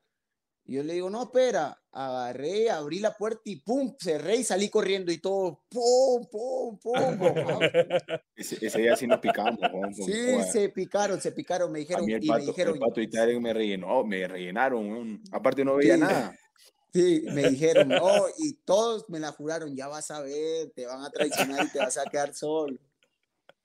Y 0.69 0.75
yo 0.75 0.83
le 0.83 0.93
digo, 0.93 1.09
no, 1.09 1.23
espera. 1.23 1.81
Agarré, 1.91 2.69
abrí 2.71 2.99
la 3.01 3.17
puerta 3.17 3.41
y 3.45 3.57
pum, 3.57 3.97
cerré 3.99 4.37
y 4.37 4.45
salí 4.45 4.69
corriendo 4.69 5.11
y 5.11 5.17
todo, 5.19 5.63
pum, 5.71 6.27
pum, 6.31 6.79
pum. 6.79 6.95
Ese, 8.37 8.65
ese 8.65 8.79
día 8.79 8.95
sí 8.95 9.07
nos 9.07 9.19
picamos, 9.19 9.59
porque, 9.73 9.95
Sí, 9.95 10.03
joder, 10.13 10.45
se 10.45 10.69
picaron, 10.69 11.21
se 11.21 11.33
picaron, 11.33 11.73
me 11.73 11.79
A 11.79 11.81
dijeron, 11.81 12.05
mí 12.05 12.13
el 12.13 12.23
y 12.23 12.29
me 12.31 12.39
dijeron, 12.41 12.75
el 12.75 12.81
pato 12.81 13.01
y 13.01 13.09
Tarek 13.09 13.41
me 13.41 13.53
rellenó, 13.55 14.05
me 14.05 14.29
rellenaron. 14.29 15.21
Aparte 15.33 15.65
no 15.65 15.75
veía 15.77 15.95
Sí. 15.95 16.01
nada. 16.01 16.39
sí, 16.93 17.25
me 17.33 17.49
dijeron, 17.49 17.89
no, 17.89 18.27
y 18.39 18.53
todos 18.65 19.09
me 19.09 19.19
la 19.19 19.33
juraron, 19.33 19.75
ya 19.75 19.89
vas 19.89 20.11
a 20.11 20.21
ver, 20.21 20.71
te 20.77 20.85
van 20.87 21.03
a 21.03 21.11
traicionar 21.11 21.65
y 21.67 21.71
te 21.71 21.79
vas 21.79 21.97
a 21.97 22.05
quedar 22.05 22.35
solo. 22.35 22.77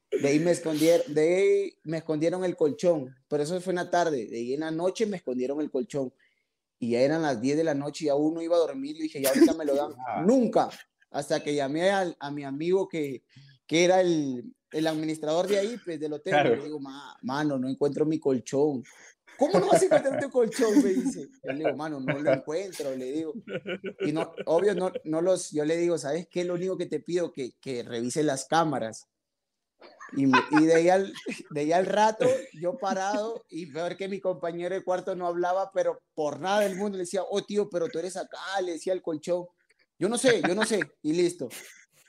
De 0.10 0.28
ahí 0.28 0.40
me 0.40 0.52
escondieron, 0.52 1.14
de 1.14 1.22
ahí 1.22 1.74
me 1.84 1.98
escondieron 1.98 2.46
el 2.46 2.56
colchón, 2.56 3.14
pero 3.28 3.44
eso 3.44 3.60
fue 3.60 3.72
en 3.72 3.76
la 3.78 3.92
tarde, 3.92 4.26
de 4.28 4.38
ahí 4.38 4.54
en 4.54 4.62
la 4.62 4.72
noche 4.72 5.06
me 5.06 5.18
escondieron 5.18 5.60
el 5.60 5.70
colchón. 5.70 6.14
Y 6.84 6.90
ya 6.90 7.00
eran 7.02 7.22
las 7.22 7.40
10 7.40 7.56
de 7.56 7.64
la 7.64 7.74
noche 7.74 8.06
y 8.06 8.10
aún 8.10 8.34
no 8.34 8.42
iba 8.42 8.56
a 8.58 8.60
dormir, 8.60 8.98
le 8.98 9.04
dije, 9.04 9.22
ya 9.22 9.30
ahorita 9.30 9.54
me 9.54 9.64
lo 9.64 9.74
dan. 9.74 9.94
Nunca, 10.28 10.70
hasta 11.12 11.42
que 11.42 11.56
llamé 11.56 11.90
al- 11.92 12.18
a 12.20 12.30
mi 12.30 12.44
amigo 12.44 12.90
que, 12.90 13.24
que 13.66 13.86
era 13.86 14.02
el, 14.02 14.54
el 14.72 14.88
administrador 14.88 15.48
de 15.48 15.60
ahí, 15.60 15.78
pues 15.86 15.98
del 15.98 16.12
hotel, 16.12 16.34
Claro. 16.34 16.54
y 16.56 16.58
le 16.58 16.64
digo, 16.66 16.80
"Ma- 16.82 17.16
mano, 17.22 17.58
no 17.58 17.70
encuentro 17.70 18.06
mi 18.06 18.20
colchón. 18.20 18.84
¿Cómo 19.38 19.60
no 19.60 19.68
vas 19.68 19.82
a 19.82 19.86
encontrar 19.86 20.20
tu 20.20 20.30
colchón? 20.30 20.84
Me 20.84 20.90
dice. 20.90 21.28
Yo 21.44 21.52
le 21.54 21.60
digo, 21.60 21.76
mano, 21.76 22.00
no 22.02 22.20
lo 22.20 22.34
encuentro, 22.34 22.96
le 22.96 23.12
digo. 23.14 23.34
Y 24.02 24.12
no, 24.12 24.34
obvio, 24.46 24.76
no, 24.76 24.92
no 25.06 25.22
los, 25.22 25.52
yo 25.52 25.64
le 25.66 25.78
digo, 25.78 25.98
¿sabes 25.98 26.28
qué? 26.30 26.44
Lo 26.44 26.54
único 26.56 26.78
que 26.78 26.86
te 26.86 27.00
pido 27.00 27.32
que, 27.32 27.54
que 27.62 27.82
revise 27.84 28.24
las 28.24 28.46
cámaras. 28.46 29.08
Y, 30.16 30.28
me- 30.28 30.44
y 30.52 30.66
de, 30.66 30.76
ahí 30.76 30.90
al, 30.90 31.14
de 31.50 31.62
ahí 31.62 31.72
al 31.72 31.86
rato, 31.86 32.26
yo 32.54 32.78
parado 32.78 33.44
y 33.50 33.66
ver 33.66 33.98
que 33.98 34.08
mi 34.08 34.20
compañero 34.20 34.76
de 34.76 34.84
cuarto 34.84 35.16
no 35.16 35.26
hablaba, 35.28 35.72
pero 35.74 36.02
por 36.14 36.40
nada 36.40 36.60
del 36.62 36.76
mundo 36.76 36.98
le 36.98 37.04
decía, 37.04 37.24
oh 37.28 37.44
tío, 37.44 37.70
pero 37.70 37.88
tú 37.90 38.00
eres 38.00 38.16
acá, 38.18 38.38
le 38.64 38.74
decía 38.74 38.94
el 38.94 39.02
colchón. 39.02 39.46
Yo 39.98 40.10
no 40.10 40.18
sé, 40.18 40.42
yo 40.48 40.54
no 40.56 40.66
sé, 40.66 40.80
y 41.02 41.14
listo. 41.14 41.50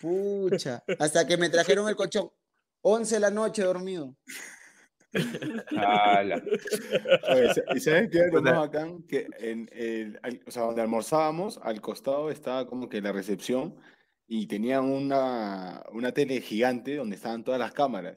Pucha, 0.00 0.82
hasta 0.98 1.26
que 1.26 1.36
me 1.36 1.48
trajeron 1.48 1.88
el 1.88 1.96
colchón. 1.96 2.30
11 2.82 3.14
de 3.14 3.20
la 3.20 3.30
noche 3.30 3.62
dormido. 3.62 4.14
Oye, 7.30 7.52
¿Y 7.74 7.80
sabes 7.80 8.10
qué 8.10 8.18
era 8.18 8.40
más 8.40 8.56
bacán? 8.56 9.02
Que 9.04 9.26
en 9.38 9.68
el, 9.72 10.18
o 10.46 10.50
sea, 10.50 10.62
donde 10.64 10.82
almorzábamos, 10.82 11.58
al 11.62 11.80
costado 11.80 12.30
estaba 12.30 12.66
como 12.66 12.88
que 12.88 13.00
la 13.00 13.12
recepción 13.12 13.76
y 14.26 14.46
tenían 14.46 14.84
una, 14.84 15.84
una 15.92 16.12
tele 16.12 16.40
gigante 16.40 16.96
donde 16.96 17.16
estaban 17.16 17.44
todas 17.44 17.60
las 17.60 17.72
cámaras. 17.72 18.16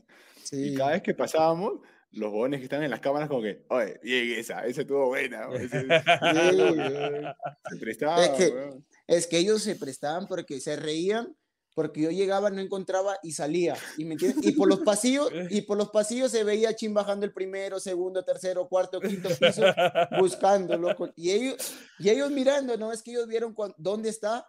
Y 0.52 0.70
Sí. 0.70 0.76
cada 0.76 0.92
vez 0.92 1.02
que 1.02 1.14
pasábamos, 1.14 1.80
los 2.12 2.32
bobones 2.32 2.60
que 2.60 2.64
están 2.64 2.82
en 2.84 2.90
las 2.90 3.02
cámaras 3.02 3.28
como 3.28 3.42
que, 3.42 3.66
oye, 3.70 4.00
bien 4.02 4.40
esa, 4.40 4.66
esa 4.66 4.82
estuvo 4.82 5.08
buena. 5.08 5.48
ese- 5.54 5.86
Sí, 7.70 7.70
se 7.70 7.78
prestaba, 7.78 8.24
Es 8.26 8.30
que-. 8.32 8.70
Es 9.08 9.28
que 9.28 9.38
ellos 9.40 9.62
se 9.62 9.76
prestaban 9.76 10.28
porque 10.28 10.60
se 10.62 10.76
reían, 10.78 11.36
porque 11.74 12.02
yo 12.02 12.12
llegaba, 12.12 12.50
no 12.50 12.60
encontraba 12.62 13.18
y 13.24 13.34
salía. 13.34 13.76
¿Y, 13.98 14.06
me 14.06 14.16
y 14.42 14.52
por 14.54 14.68
los 14.68 14.80
pasillos, 14.80 15.30
y 15.50 15.62
por 15.62 15.78
los 15.78 15.90
pasillos 15.92 16.32
se 16.32 16.44
veía 16.44 16.70
a 16.70 16.74
Chin 16.76 16.94
bajando 16.94 17.26
el 17.26 17.34
primero, 17.34 17.80
segundo, 17.80 18.24
tercero, 18.26 18.68
cuarto, 18.68 19.00
quinto 19.00 19.30
piso, 19.30 19.62
buscándolo. 20.20 20.96
con- 20.96 21.14
Y 21.16 21.32
ellos, 21.32 21.76
y 22.00 22.10
ellos 22.10 22.32
mirando, 22.32 22.78
¿no? 22.78 22.92
Es 22.92 23.04
que 23.04 23.12
ellos 23.12 23.28
vieron 23.28 23.56
dónde 23.78 24.10
está, 24.10 24.46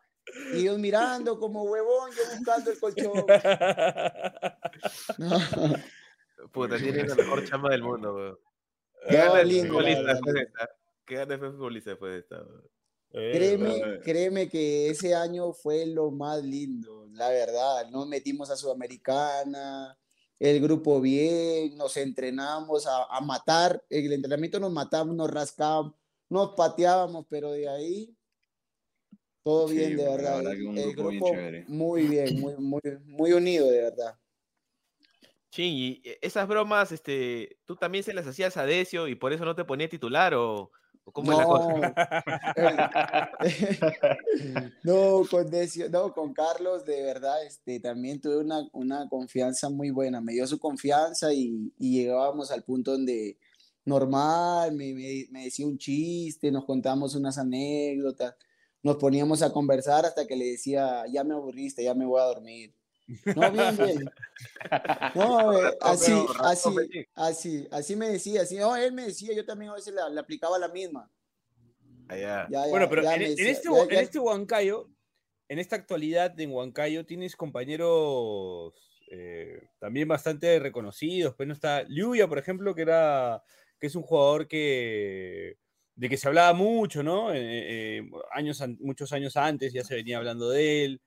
y 0.54 0.60
ellos 0.60 0.78
mirando 0.78 1.38
como 1.38 1.62
huevón, 1.64 2.10
yo 2.12 2.22
buscando 2.36 2.70
el 2.70 2.78
colchón. 2.80 3.24
No, 5.18 5.38
Puta, 6.52 6.76
tiene 6.78 7.04
la 7.04 7.14
mejor 7.14 7.44
chamba 7.44 7.70
del 7.70 7.82
mundo, 7.82 8.14
weón. 8.14 8.38
¿Qué 9.08 9.16
gana 9.16 9.42
futbolista 9.42 10.12
después 10.14 10.34
de 10.34 10.40
lindo. 10.40 10.40
esta? 10.42 10.70
¿Qué 11.04 11.14
gana 11.16 11.36
de 11.36 11.50
futbolista 11.50 11.90
después 11.90 12.12
de 12.12 12.18
esta? 12.20 12.36
weón? 12.36 12.70
Créeme, 13.10 13.76
Eh, 13.78 14.00
créeme 14.04 14.48
que 14.48 14.90
ese 14.90 15.14
año 15.14 15.52
fue 15.52 15.86
lo 15.86 16.10
más 16.10 16.42
lindo, 16.42 17.06
la 17.12 17.28
verdad. 17.30 17.88
Nos 17.90 18.06
metimos 18.06 18.50
a 18.50 18.56
Sudamericana, 18.56 19.98
el 20.38 20.60
grupo 20.60 21.00
bien, 21.00 21.76
nos 21.76 21.96
entrenamos 21.96 22.86
a, 22.86 23.04
a 23.04 23.20
matar. 23.20 23.82
En 23.88 24.04
el 24.06 24.12
entrenamiento 24.12 24.60
nos 24.60 24.72
matamos, 24.72 25.16
nos 25.16 25.30
rascábamos, 25.30 25.94
nos 26.28 26.54
pateábamos, 26.54 27.26
pero 27.28 27.52
de 27.52 27.68
ahí 27.68 28.17
todo 29.42 29.68
Sí, 29.68 29.74
bien, 29.76 29.96
de 29.96 30.04
verdad. 30.04 30.36
verdad 30.38 30.52
que 30.56 30.62
un 30.66 30.78
el 30.78 30.96
grupo 30.96 31.32
muy 31.68 32.06
bien, 32.06 32.40
muy, 32.40 32.54
muy, 32.56 32.80
muy 33.06 33.32
unido, 33.32 33.70
de 33.70 33.82
verdad. 33.82 34.18
Chin, 35.50 35.74
y 35.74 36.02
esas 36.20 36.46
bromas, 36.46 36.92
este, 36.92 37.58
¿tú 37.64 37.74
también 37.76 38.04
se 38.04 38.12
las 38.12 38.26
hacías 38.26 38.56
a 38.56 38.66
Decio 38.66 39.08
y 39.08 39.14
por 39.14 39.32
eso 39.32 39.44
no 39.44 39.54
te 39.54 39.64
ponía 39.64 39.88
titular 39.88 40.34
o, 40.34 40.70
o 41.04 41.12
cómo 41.12 41.32
es 41.32 41.38
la 41.38 41.46
cosa? 41.46 41.72
No, 44.82 45.22
con 45.30 45.48
Decio- 45.50 45.88
no, 45.90 46.12
con 46.12 46.32
Carlos, 46.32 46.84
de 46.84 47.02
verdad, 47.02 47.44
este, 47.44 47.80
también 47.80 48.20
tuve 48.20 48.38
una, 48.38 48.68
una 48.72 49.08
confianza 49.08 49.68
muy 49.70 49.90
buena. 49.90 50.20
Me 50.20 50.32
dio 50.32 50.46
su 50.46 50.58
confianza 50.58 51.32
y, 51.32 51.72
y 51.78 51.98
llegábamos 52.02 52.50
al 52.50 52.62
punto 52.64 52.92
donde 52.92 53.38
normal, 53.84 54.72
me, 54.74 54.92
me- 54.94 55.26
me 55.30 55.44
decía 55.44 55.66
un 55.66 55.78
chiste, 55.78 56.50
nos 56.52 56.64
contábamos 56.64 57.14
unas 57.14 57.38
anécdotas, 57.38 58.34
nos 58.82 58.96
poníamos 58.96 59.42
a 59.42 59.52
conversar 59.52 60.04
hasta 60.06 60.26
que 60.26 60.36
le 60.36 60.44
decía, 60.52 61.04
ya 61.10 61.24
me 61.24 61.34
aburriste, 61.34 61.82
ya 61.84 61.94
me 61.94 62.06
voy 62.06 62.20
a 62.20 62.24
dormir. 62.24 62.74
No, 63.34 63.50
bien, 63.50 63.76
bien. 63.76 64.04
No, 65.14 65.52
eh, 65.52 65.76
así, 65.80 66.12
así, 66.40 66.68
así, 67.14 67.68
así 67.72 67.96
me 67.96 68.08
decía, 68.10 68.42
así, 68.42 68.56
no, 68.56 68.76
él 68.76 68.92
me 68.92 69.06
decía, 69.06 69.34
yo 69.34 69.44
también 69.44 69.70
a 69.70 69.74
veces 69.74 69.92
la- 69.94 70.08
le 70.08 70.20
aplicaba 70.20 70.58
la 70.58 70.68
misma. 70.68 71.10
Allá. 72.08 72.46
Ya, 72.50 72.64
ya, 72.64 72.70
Bueno, 72.70 72.88
pero 72.88 73.02
ya 73.02 73.14
en, 73.14 73.20
decía, 73.22 73.50
este, 73.50 73.68
ya- 73.72 73.82
en 73.84 74.04
este 74.04 74.18
Huancayo, 74.18 74.88
en 75.48 75.58
esta 75.58 75.76
actualidad 75.76 76.38
en 76.38 76.52
Huancayo 76.52 77.04
tienes 77.06 77.34
compañeros 77.34 78.74
eh, 79.10 79.68
también 79.78 80.06
bastante 80.06 80.58
reconocidos. 80.58 81.34
Pero 81.36 81.48
no 81.48 81.54
está 81.54 81.84
Lluvia, 81.88 82.28
por 82.28 82.38
ejemplo, 82.38 82.74
que 82.74 82.82
era 82.82 83.42
que 83.80 83.86
es 83.86 83.94
un 83.94 84.02
jugador 84.02 84.46
que 84.48 85.56
de 85.98 86.08
que 86.08 86.16
se 86.16 86.28
hablaba 86.28 86.52
mucho, 86.52 87.02
¿no? 87.02 87.34
Eh, 87.34 87.38
eh, 87.98 88.10
años, 88.30 88.60
an- 88.60 88.78
muchos 88.80 89.12
años 89.12 89.36
antes 89.36 89.72
ya 89.72 89.82
se 89.82 89.96
venía 89.96 90.18
hablando 90.18 90.48
de 90.48 90.84
él. 90.84 91.00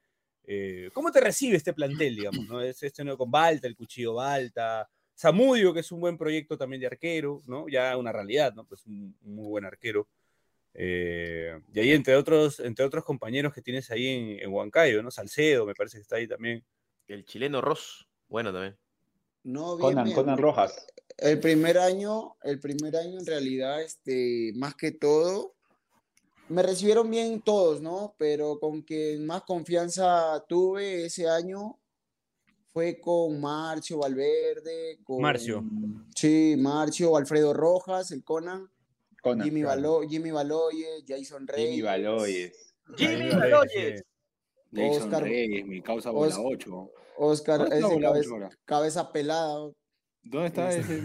Eh, 0.44 0.90
¿Cómo 0.94 1.12
te 1.12 1.22
recibe 1.22 1.56
este 1.56 1.72
plantel, 1.74 2.18
digamos? 2.18 2.46
¿no? 2.50 2.60
Es 2.62 2.84
este 2.84 3.04
nuevo 3.06 3.20
con 3.20 3.32
Balta, 3.32 3.68
el 3.68 3.76
cuchillo 3.78 4.16
Balta, 4.16 4.90
Zamudio, 5.18 5.74
que 5.74 5.80
es 5.80 5.92
un 5.94 6.02
buen 6.02 6.18
proyecto 6.18 6.58
también 6.58 6.82
de 6.82 6.88
arquero, 6.88 7.42
¿no? 7.48 7.70
Ya 7.70 7.96
una 7.96 8.12
realidad, 8.12 8.54
¿no? 8.54 8.66
Pues 8.66 8.86
un, 8.86 9.16
muy 9.22 9.48
buen 9.48 9.64
arquero. 9.64 10.10
Eh, 10.74 11.58
y 11.74 11.80
ahí 11.80 11.92
entre 11.92 12.16
otros, 12.18 12.60
entre 12.60 12.84
otros 12.84 13.06
compañeros 13.06 13.54
que 13.54 13.62
tienes 13.62 13.90
ahí 13.92 14.08
en, 14.08 14.40
en 14.42 14.52
Huancayo, 14.52 15.02
¿no? 15.02 15.10
Salcedo, 15.10 15.66
me 15.66 15.74
parece 15.74 16.00
que 16.00 16.02
está 16.02 16.18
ahí 16.18 16.28
también. 16.28 16.66
El 17.08 17.24
chileno 17.24 17.62
Ross, 17.62 18.10
bueno 18.28 18.52
también. 18.52 18.76
No, 19.44 19.76
bien, 19.78 19.90
Conan, 19.90 20.04
bien. 20.06 20.16
Conan 20.16 20.38
Rojas. 20.38 20.86
El 21.18 21.40
primer 21.40 21.78
año, 21.78 22.36
el 22.44 22.60
primer 22.60 22.96
año 22.96 23.20
en 23.20 23.26
realidad, 23.26 23.82
este, 23.82 24.52
más 24.56 24.76
que 24.76 24.92
todo, 24.92 25.54
me 26.50 26.64
recibieron 26.64 27.10
bien 27.10 27.42
todos, 27.42 27.82
¿no? 27.82 28.16
Pero 28.18 28.60
con 28.60 28.82
quien 28.82 29.26
más 29.26 29.44
confianza 29.44 30.44
tuve 30.48 31.06
ese 31.06 31.30
año 31.30 31.78
fue 32.74 33.00
con 33.00 33.40
Marcio 33.40 33.98
Valverde, 34.00 35.00
con 35.04 35.22
Marcio. 35.22 35.64
Sí, 36.16 36.56
Marcio, 36.58 37.16
Alfredo 37.18 37.54
Rojas, 37.54 38.12
el 38.12 38.24
Conan, 38.24 38.70
Conan, 39.22 39.46
Jimmy, 39.46 39.62
claro. 39.62 39.82
Balo- 40.02 40.10
Jimmy 40.10 40.32
Baloyes, 40.32 41.04
Jason 41.08 41.46
Reyes. 41.48 41.70
Jimmy 41.70 41.82
Baloyes. 41.82 42.74
Jimmy 42.98 43.30
Baloyes. 43.30 44.04
Jason 44.74 45.04
Oscar- 45.04 45.24
Reyes, 45.24 45.66
mi 45.68 45.82
causa 45.82 46.10
bola 46.12 46.34
Os- 46.34 46.42
8. 46.44 46.90
Oscar, 47.24 47.60
¿Dónde 47.60 47.76
está 47.76 47.88
ese 47.88 47.96
bola 47.96 48.08
cabeza, 48.10 48.30
8 48.30 48.34
ahora? 48.44 48.50
cabeza 48.66 49.12
pelada. 49.12 49.72
¿Dónde 50.24 50.48
está 50.48 50.72
ese? 50.72 51.02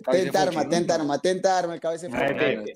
Tenta 0.10 0.42
arma, 0.42 0.68
tenta 0.68 0.94
arma, 0.94 1.18
tenta 1.20 1.58
arma, 1.58 1.74
el 1.74 1.80
cabeza 1.80 2.08
pelada. 2.08 2.28
Pepe. 2.28 2.74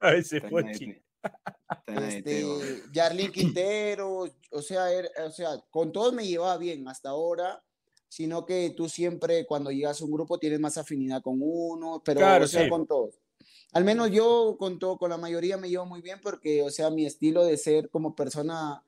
A 0.00 0.10
veces 0.10 0.32
Está 0.34 0.46
en 0.46 0.50
fue 0.50 2.08
este. 2.08 2.82
Yarlin 2.92 3.30
Quintero, 3.30 4.24
o 4.50 4.62
sea, 4.62 4.90
era- 4.92 5.08
o 5.26 5.30
sea, 5.30 5.50
con 5.70 5.92
todos 5.92 6.12
me 6.12 6.26
llevaba 6.26 6.56
bien 6.58 6.86
hasta 6.88 7.10
ahora, 7.10 7.62
sino 8.08 8.44
que 8.44 8.74
tú 8.76 8.88
siempre 8.88 9.46
cuando 9.46 9.70
llegas 9.70 10.00
a 10.00 10.04
un 10.04 10.10
grupo 10.12 10.38
tienes 10.38 10.58
más 10.60 10.76
afinidad 10.78 11.22
con 11.22 11.38
uno, 11.40 12.02
pero 12.04 12.20
Claro, 12.20 12.44
o 12.44 12.48
sea, 12.48 12.64
sí. 12.64 12.68
con 12.68 12.86
todos. 12.86 13.14
Al 13.72 13.84
menos 13.84 14.10
yo 14.10 14.56
con 14.58 14.78
todo, 14.78 14.98
con 14.98 15.08
la 15.10 15.16
mayoría 15.16 15.56
me 15.56 15.70
llevo 15.70 15.86
muy 15.86 16.02
bien 16.02 16.18
porque, 16.22 16.62
o 16.62 16.70
sea, 16.70 16.90
mi 16.90 17.06
estilo 17.06 17.44
de 17.44 17.56
ser 17.56 17.88
como 17.88 18.14
persona, 18.14 18.84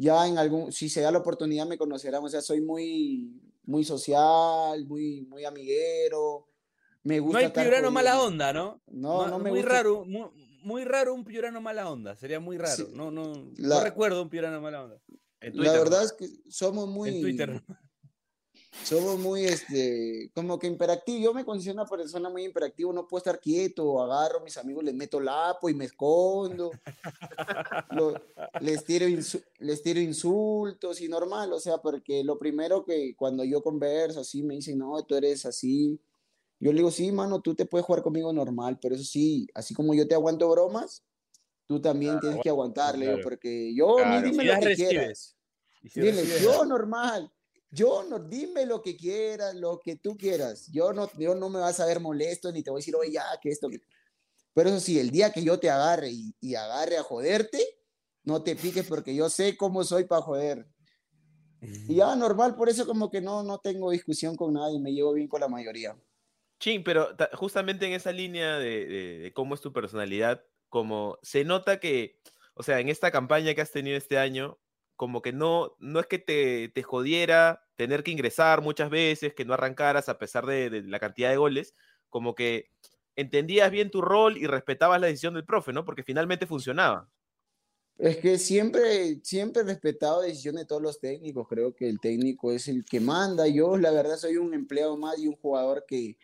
ya 0.00 0.26
en 0.28 0.38
algún, 0.38 0.70
si 0.72 0.88
se 0.88 1.00
da 1.00 1.10
la 1.10 1.18
oportunidad 1.18 1.66
me 1.66 1.76
conocerán, 1.76 2.24
o 2.24 2.28
sea, 2.28 2.40
soy 2.40 2.60
muy, 2.60 3.40
muy 3.64 3.84
social, 3.84 4.86
muy, 4.86 5.22
muy 5.22 5.44
amiguero, 5.44 6.48
me 7.02 7.16
No 7.18 7.24
gusta 7.24 7.38
hay 7.40 7.44
estar 7.46 7.64
piurano 7.64 7.90
mala 7.90 8.20
onda, 8.22 8.52
¿no? 8.52 8.80
No, 8.86 9.26
no 9.26 9.38
me 9.38 9.50
muy 9.50 9.60
gusta- 9.60 9.74
raro, 9.74 10.04
muy, 10.04 10.30
muy 10.62 10.84
raro 10.84 11.14
un 11.14 11.24
piurano 11.24 11.60
mala 11.60 11.90
onda, 11.90 12.14
sería 12.16 12.38
muy 12.38 12.58
raro. 12.58 12.76
Sí. 12.76 12.86
No, 12.94 13.10
no, 13.10 13.32
no 13.34 13.52
La- 13.56 13.82
recuerdo 13.82 14.22
un 14.22 14.28
piurano 14.28 14.60
mala 14.60 14.84
onda. 14.84 15.00
En 15.40 15.56
La 15.56 15.62
Twitter. 15.64 15.78
verdad 15.80 16.04
es 16.04 16.12
que 16.12 16.28
somos 16.48 16.88
muy... 16.88 17.08
En 17.10 17.20
Twitter. 17.20 17.62
Somos 18.84 19.18
muy, 19.18 19.44
este, 19.44 20.30
como 20.34 20.58
que 20.58 20.66
imperactivos. 20.66 21.22
Yo 21.22 21.34
me 21.34 21.44
considero 21.44 21.74
una 21.82 21.86
persona 21.88 22.28
muy 22.28 22.44
imperactiva, 22.44 22.92
no 22.92 23.06
puedo 23.06 23.18
estar 23.18 23.40
quieto, 23.40 24.02
agarro 24.02 24.40
a 24.40 24.44
mis 24.44 24.56
amigos, 24.56 24.84
les 24.84 24.94
meto 24.94 25.20
lapo 25.20 25.68
y 25.68 25.74
me 25.74 25.86
escondo, 25.86 26.70
Lo- 27.92 28.20
les, 28.60 28.84
tiro 28.84 29.06
les 29.58 29.82
tiro 29.82 30.00
insultos 30.00 31.00
y 31.00 31.08
normal, 31.08 31.52
o 31.52 31.60
sea, 31.60 31.78
porque 31.78 32.22
lo 32.24 32.38
primero 32.38 32.84
que 32.84 33.14
cuando 33.16 33.44
yo 33.44 33.62
converso 33.62 34.20
así 34.20 34.42
me 34.42 34.54
dicen, 34.54 34.78
no, 34.78 35.02
tú 35.04 35.14
eres 35.14 35.46
así. 35.46 36.00
Yo 36.60 36.72
le 36.72 36.78
digo, 36.78 36.90
sí, 36.90 37.12
mano, 37.12 37.40
tú 37.40 37.54
te 37.54 37.66
puedes 37.66 37.86
jugar 37.86 38.02
conmigo 38.02 38.32
normal, 38.32 38.78
pero 38.82 38.96
eso 38.96 39.04
sí, 39.04 39.46
así 39.54 39.74
como 39.74 39.94
yo 39.94 40.08
te 40.08 40.14
aguanto 40.14 40.48
bromas, 40.50 41.04
tú 41.66 41.80
también 41.80 42.18
tienes 42.18 42.40
que 42.42 42.48
aguantarle, 42.48 43.06
claro. 43.06 43.20
porque 43.22 43.72
yo, 43.74 43.98
a 43.98 44.04
mí 44.04 44.16
Claro. 44.16 44.30
dime 44.30 44.44
Y 44.44 44.46
lo 44.48 44.58
que 44.60 44.74
quieras. 44.74 45.04
recibes. 45.06 45.36
Y 45.82 45.88
si 45.90 46.00
Dile, 46.00 46.22
yo 46.42 46.64
normal, 46.64 47.32
yo 47.70 48.04
no, 48.04 48.18
dime 48.18 48.66
lo 48.66 48.82
que 48.82 48.96
quieras, 48.96 49.54
lo 49.54 49.80
que 49.80 49.96
tú 49.96 50.16
quieras. 50.16 50.68
Yo 50.72 50.92
no, 50.92 51.10
yo 51.18 51.34
no 51.34 51.48
me 51.50 51.60
vas 51.60 51.80
a 51.80 51.86
ver 51.86 52.00
molesto 52.00 52.50
ni 52.52 52.62
te 52.62 52.70
voy 52.70 52.78
a 52.78 52.80
decir, 52.80 52.96
oye, 52.96 53.12
ya, 53.12 53.24
que 53.40 53.50
esto. 53.50 53.68
que-". 53.68 53.80
Pero 54.54 54.70
eso 54.70 54.80
sí, 54.80 54.98
el 55.00 55.10
día 55.10 55.32
que 55.32 55.44
yo 55.44 55.60
te 55.60 55.70
agarre 55.70 56.10
y, 56.10 56.34
y 56.40 56.54
agarre 56.56 56.98
a 56.98 57.02
joderte, 57.04 57.60
no 58.24 58.42
te 58.42 58.56
piques 58.56 58.86
porque 58.86 59.14
yo 59.14 59.30
sé 59.30 59.56
cómo 59.56 59.84
soy 59.84 60.04
para 60.04 60.22
joder. 60.22 60.68
Y 61.60 61.96
ya, 61.96 62.14
normal, 62.14 62.54
por 62.54 62.68
eso 62.68 62.86
como 62.86 63.10
que 63.10 63.20
no, 63.20 63.42
no 63.42 63.58
tengo 63.58 63.90
discusión 63.90 64.36
con 64.36 64.52
nadie, 64.54 64.78
me 64.78 64.92
llevo 64.92 65.14
bien 65.14 65.28
con 65.28 65.40
la 65.40 65.48
mayoría. 65.48 65.96
Chin, 66.60 66.82
pero 66.84 67.16
ta- 67.16 67.30
justamente 67.34 67.86
en 67.86 67.92
esa 67.92 68.12
línea 68.12 68.58
de, 68.58 68.86
de- 68.86 69.18
de 69.18 69.32
cómo 69.32 69.54
es 69.54 69.60
tu 69.60 69.72
personalidad, 69.72 70.44
como 70.68 71.18
se 71.22 71.44
nota 71.44 71.80
que, 71.80 72.20
o 72.54 72.62
sea, 72.62 72.80
en 72.80 72.88
esta 72.88 73.10
campaña 73.10 73.54
que 73.54 73.60
has 73.60 73.70
tenido 73.72 73.96
este 73.96 74.18
año, 74.18 74.58
como 74.98 75.22
que 75.22 75.32
no, 75.32 75.76
no 75.78 76.00
es 76.00 76.06
que 76.06 76.18
te, 76.18 76.70
te 76.70 76.82
jodiera 76.82 77.64
tener 77.76 78.02
que 78.02 78.10
ingresar 78.10 78.62
muchas 78.62 78.90
veces, 78.90 79.32
que 79.32 79.44
no 79.44 79.54
arrancaras 79.54 80.08
a 80.08 80.18
pesar 80.18 80.44
de, 80.44 80.82
la 80.82 80.98
cantidad 80.98 81.30
de 81.30 81.36
goles, 81.36 81.76
como 82.08 82.34
que 82.34 82.72
entendías 83.14 83.70
bien 83.70 83.92
tu 83.92 84.02
rol 84.02 84.36
y 84.36 84.48
respetabas 84.48 85.00
la 85.00 85.06
decisión 85.06 85.34
del 85.34 85.44
profe, 85.44 85.72
¿no? 85.72 85.84
Porque 85.84 86.02
finalmente 86.02 86.48
funcionaba. 86.48 87.08
Es 87.96 88.16
que 88.16 88.38
siempre, 88.38 89.20
siempre 89.22 89.62
he 89.62 89.66
respetado 89.66 90.22
decisiones 90.22 90.62
de 90.62 90.66
todos 90.66 90.82
los 90.82 90.98
técnicos. 90.98 91.46
Creo 91.46 91.72
que 91.76 91.88
el 91.88 92.00
técnico 92.00 92.50
es 92.50 92.66
el 92.66 92.84
que 92.84 92.98
manda. 92.98 93.46
Yo, 93.46 93.76
la 93.76 93.92
verdad, 93.92 94.16
soy 94.16 94.36
un 94.36 94.52
empleado 94.52 94.96
más 94.96 95.16
y 95.20 95.28
un 95.28 95.36
jugador 95.36 95.84
que, 95.86 96.16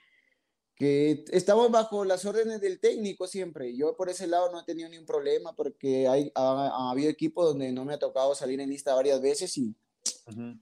que 0.75 1.25
estamos 1.31 1.71
bajo 1.71 2.05
las 2.05 2.25
órdenes 2.25 2.61
del 2.61 2.81
técnico 2.81 3.27
siempre. 3.27 3.77
Yo 3.77 3.97
por 3.97 4.09
ese 4.09 4.27
lado 4.27 4.51
no 4.51 4.61
he 4.61 4.65
tenido 4.65 4.89
ni 4.89 4.99
un 4.99 5.07
problema 5.07 5.55
porque 5.55 6.09
hay, 6.09 6.33
ha, 6.35 6.69
ha 6.69 6.91
habido 6.91 7.11
equipos 7.11 7.47
donde 7.47 7.73
no 7.73 7.85
me 7.85 7.95
ha 7.95 7.99
tocado 7.99 8.35
salir 8.35 8.61
en 8.61 8.71
lista 8.71 8.95
varias 8.95 9.21
veces 9.21 9.57
y 9.57 9.75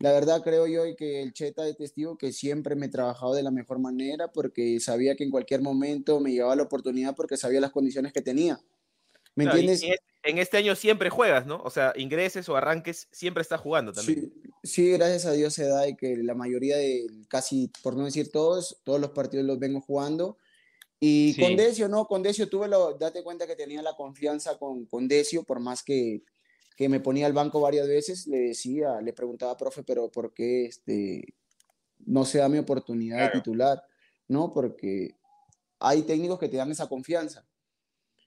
la 0.00 0.12
verdad 0.12 0.42
creo 0.42 0.66
yo 0.66 0.82
que 0.96 1.22
el 1.22 1.32
Cheta 1.32 1.62
de 1.62 1.74
testigo 1.74 2.18
que 2.18 2.32
siempre 2.32 2.74
me 2.74 2.86
he 2.86 2.88
trabajado 2.88 3.34
de 3.34 3.42
la 3.42 3.50
mejor 3.50 3.78
manera 3.78 4.28
porque 4.32 4.80
sabía 4.80 5.14
que 5.14 5.24
en 5.24 5.30
cualquier 5.30 5.62
momento 5.62 6.20
me 6.20 6.32
llevaba 6.32 6.56
la 6.56 6.64
oportunidad 6.64 7.14
porque 7.14 7.36
sabía 7.36 7.60
las 7.60 7.70
condiciones 7.70 8.12
que 8.12 8.22
tenía. 8.22 8.60
¿Me 9.34 9.44
entiendes? 9.44 9.82
y 9.82 9.92
en 10.22 10.38
este 10.38 10.56
año 10.56 10.74
siempre 10.76 11.10
juegas, 11.10 11.46
¿no? 11.46 11.60
O 11.64 11.70
sea, 11.70 11.92
ingreses 11.96 12.48
o 12.48 12.56
arranques, 12.56 13.08
siempre 13.10 13.42
estás 13.42 13.60
jugando 13.60 13.92
también. 13.92 14.32
Sí, 14.62 14.62
sí, 14.62 14.90
gracias 14.92 15.26
a 15.26 15.32
Dios 15.32 15.52
se 15.54 15.66
da 15.66 15.88
y 15.88 15.96
que 15.96 16.16
la 16.16 16.34
mayoría 16.34 16.76
de, 16.76 17.06
casi 17.28 17.70
por 17.82 17.96
no 17.96 18.04
decir 18.04 18.30
todos, 18.30 18.80
todos 18.84 19.00
los 19.00 19.10
partidos 19.10 19.44
los 19.46 19.58
vengo 19.58 19.80
jugando. 19.80 20.38
Y 21.00 21.32
Sí. 21.34 21.40
con 21.40 21.56
Decio, 21.56 21.88
no, 21.88 22.06
con 22.06 22.22
Decio 22.22 22.48
tuve 22.48 22.68
la, 22.68 22.78
date 22.98 23.24
cuenta 23.24 23.46
que 23.46 23.56
tenía 23.56 23.82
la 23.82 23.96
confianza 23.96 24.56
con, 24.58 24.86
con 24.86 25.08
Decio, 25.08 25.42
por 25.42 25.58
más 25.58 25.82
que, 25.82 26.22
que 26.76 26.88
me 26.88 27.00
ponía 27.00 27.26
al 27.26 27.32
banco 27.32 27.60
varias 27.60 27.88
veces, 27.88 28.28
le 28.28 28.38
decía, 28.38 29.00
le 29.00 29.12
preguntaba, 29.12 29.56
profe, 29.56 29.82
pero 29.82 30.10
¿por 30.10 30.32
qué 30.32 30.66
este, 30.66 31.34
no 31.98 32.24
se 32.24 32.38
da 32.38 32.48
mi 32.48 32.58
oportunidad 32.58 33.20
de 33.24 33.38
titular? 33.40 33.82
No, 34.28 34.52
porque 34.52 35.16
hay 35.80 36.02
técnicos 36.02 36.38
que 36.38 36.48
te 36.48 36.56
dan 36.56 36.70
esa 36.70 36.88
confianza. 36.88 37.44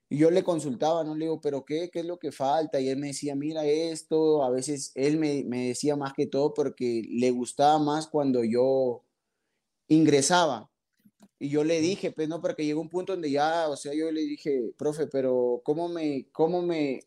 Y 0.09 0.17
yo 0.19 0.29
le 0.31 0.43
consultaba, 0.43 1.03
¿no? 1.03 1.15
Le 1.15 1.25
digo, 1.25 1.41
¿pero 1.41 1.65
qué? 1.65 1.89
¿Qué 1.91 1.99
es 2.01 2.05
lo 2.05 2.19
que 2.19 2.31
falta? 2.31 2.79
Y 2.79 2.89
él 2.89 2.97
me 2.97 3.07
decía, 3.07 3.35
mira 3.35 3.65
esto. 3.65 4.43
A 4.43 4.49
veces 4.51 4.91
él 4.95 5.17
me, 5.17 5.43
me 5.45 5.67
decía 5.69 5.95
más 5.95 6.13
que 6.13 6.27
todo 6.27 6.53
porque 6.53 7.01
le 7.09 7.31
gustaba 7.31 7.79
más 7.79 8.07
cuando 8.07 8.43
yo 8.43 9.03
ingresaba. 9.87 10.71
Y 11.39 11.49
yo 11.49 11.63
le 11.63 11.81
dije, 11.81 12.11
pues 12.11 12.29
no, 12.29 12.41
porque 12.41 12.65
llegó 12.65 12.81
un 12.81 12.89
punto 12.89 13.13
donde 13.13 13.31
ya, 13.31 13.69
o 13.69 13.75
sea, 13.77 13.93
yo 13.93 14.11
le 14.11 14.21
dije, 14.21 14.73
profe, 14.77 15.07
pero 15.07 15.61
¿cómo 15.65 15.89
me, 15.89 16.27
cómo 16.31 16.61
me, 16.61 17.01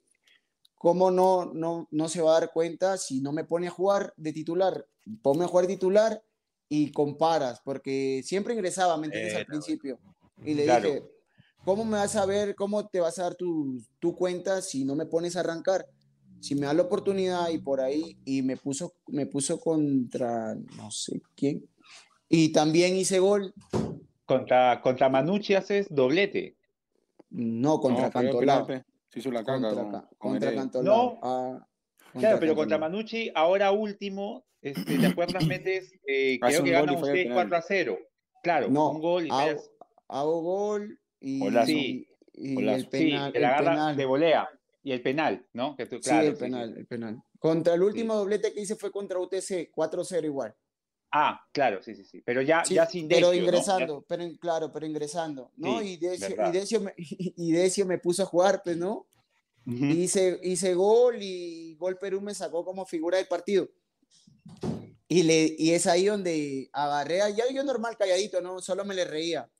cómo 0.76 1.10
no, 1.10 1.46
no, 1.46 1.88
no 1.90 2.08
se 2.08 2.20
va 2.22 2.36
a 2.36 2.40
dar 2.40 2.52
cuenta 2.52 2.98
si 2.98 3.20
no 3.20 3.32
me 3.32 3.44
pone 3.44 3.68
a 3.68 3.70
jugar 3.70 4.14
de 4.16 4.32
titular? 4.32 4.86
Ponme 5.22 5.44
a 5.44 5.48
jugar 5.48 5.66
titular 5.66 6.22
y 6.68 6.92
comparas, 6.92 7.60
porque 7.64 8.22
siempre 8.24 8.54
ingresaba, 8.54 8.96
¿me 8.98 9.06
entiendes? 9.06 9.34
Al 9.34 9.42
Eh, 9.42 9.46
principio. 9.46 9.98
Y 10.44 10.54
le 10.54 10.64
Claro. 10.64 10.88
dije, 10.88 11.02
¿cómo 11.64 11.84
me 11.84 11.98
vas 11.98 12.16
a 12.16 12.26
ver, 12.26 12.54
cómo 12.54 12.86
te 12.88 13.00
vas 13.00 13.18
a 13.18 13.24
dar 13.24 13.34
tu, 13.34 13.78
tu 13.98 14.14
cuenta 14.14 14.62
si 14.62 14.84
no 14.84 14.94
me 14.94 15.06
pones 15.06 15.36
a 15.36 15.40
arrancar? 15.40 15.86
Si 16.40 16.54
me 16.54 16.66
da 16.66 16.72
la 16.74 16.82
oportunidad 16.82 17.48
y 17.50 17.58
por 17.58 17.80
ahí, 17.80 18.16
y 18.24 18.42
me 18.42 18.56
puso, 18.56 18.92
me 19.08 19.26
puso 19.26 19.58
contra 19.58 20.54
no 20.76 20.90
sé 20.90 21.20
quién, 21.34 21.68
y 22.28 22.52
también 22.52 22.96
hice 22.96 23.18
gol, 23.18 23.52
Contra, 24.24 24.80
contra 24.82 25.08
Manucci 25.08 25.54
haces 25.54 25.86
doblete. 25.90 26.56
no, 27.30 27.80
contra 27.80 28.06
No, 28.06 28.12
Cantolao. 28.12 28.66
Se 29.10 29.20
hizo 29.20 29.30
la 29.32 29.42
caca 29.42 29.52
Contra, 29.70 29.90
con- 29.90 30.08
contra. 30.18 30.54
Cantolao. 30.54 31.12
No. 31.14 31.18
Ah, 31.22 31.66
Claro, 32.18 32.38
pero 32.40 32.54
contra. 32.54 32.78
Manucci, 32.78 33.30
ahora 33.34 33.70
último, 33.72 34.44
este, 34.60 34.98
¿te 34.98 35.06
acuerdas? 35.06 35.46
Metes, 35.48 35.92
eh, 36.06 36.38
creo 36.40 36.60
un 36.60 36.64
que 36.66 36.70
gana 36.72 36.92
y 36.92 36.96
falla 36.96 36.96
el 36.96 37.02
ustedes 37.02 37.22
penal. 37.24 37.36
4 37.48 37.56
a 37.56 37.62
0. 37.62 37.98
Claro, 38.42 38.68
No, 38.70 38.90
un 38.90 39.00
gol 39.00 39.26
y 39.26 39.30
hago, 39.30 39.62
hago 40.08 40.42
gol 40.42 40.98
y. 41.20 41.40
Sí. 41.66 42.08
y 42.34 42.68
el 42.68 42.88
penal. 42.88 43.32
el 43.34 43.96
de 43.96 44.04
volea. 44.04 44.48
Y 44.82 44.92
el 44.92 45.02
penal, 45.02 45.44
¿no? 45.52 45.76
Que 45.76 45.86
tú, 45.86 45.98
Sí, 46.00 46.10
el 46.10 46.36
penal, 46.36 46.74
el 46.76 46.86
penal. 46.86 47.22
Contra 47.38 47.74
el 47.74 47.82
último 47.82 48.14
doblete 48.14 48.52
que 48.52 48.60
hice 48.62 48.76
fue 48.76 48.90
contra 48.90 49.18
UTC, 49.18 49.70
4-0 49.70 50.24
igual. 50.24 50.54
Ah, 51.10 51.40
claro, 51.52 51.82
sí, 51.82 51.94
sí, 51.94 52.04
sí. 52.04 52.22
Pero 52.24 52.42
ya, 52.42 52.64
Sí, 52.64 52.74
ya 52.74 52.86
sin 52.86 53.08
pero 53.08 53.28
Decio, 53.28 53.42
¿no? 53.42 53.48
ingresando, 53.48 54.04
pero 54.06 54.24
claro, 54.38 54.70
pero 54.72 54.86
ingresando, 54.86 55.52
¿no? 55.56 55.80
Sí, 55.80 55.92
y, 55.92 55.96
Decio, 55.96 56.36
y, 56.48 56.52
Decio 56.52 56.80
me, 56.80 56.94
y 56.96 57.52
Decio 57.52 57.86
me 57.86 57.98
puso 57.98 58.22
a 58.22 58.26
jugar, 58.26 58.62
pues, 58.62 58.76
¿no? 58.76 59.06
Ya. 59.64 59.74
Ujú. 59.74 59.84
Hice, 59.84 60.40
hice 60.42 60.74
gol 60.74 61.16
y 61.20 61.76
Gol 61.76 61.98
Perú 61.98 62.20
me 62.20 62.34
sacó 62.34 62.64
como 62.64 62.86
figura 62.86 63.18
del 63.18 63.26
partido. 63.26 63.68
Y, 65.08 65.22
le, 65.22 65.54
y 65.58 65.72
es 65.72 65.86
ahí 65.86 66.06
donde 66.06 66.68
agarré, 66.72 67.18
ya 67.34 67.50
yo 67.52 67.62
normal 67.64 67.96
calladito, 67.96 68.40
¿no? 68.40 68.60
Solo 68.60 68.84
me 68.84 68.94
le 68.94 69.04
reía. 69.04 69.50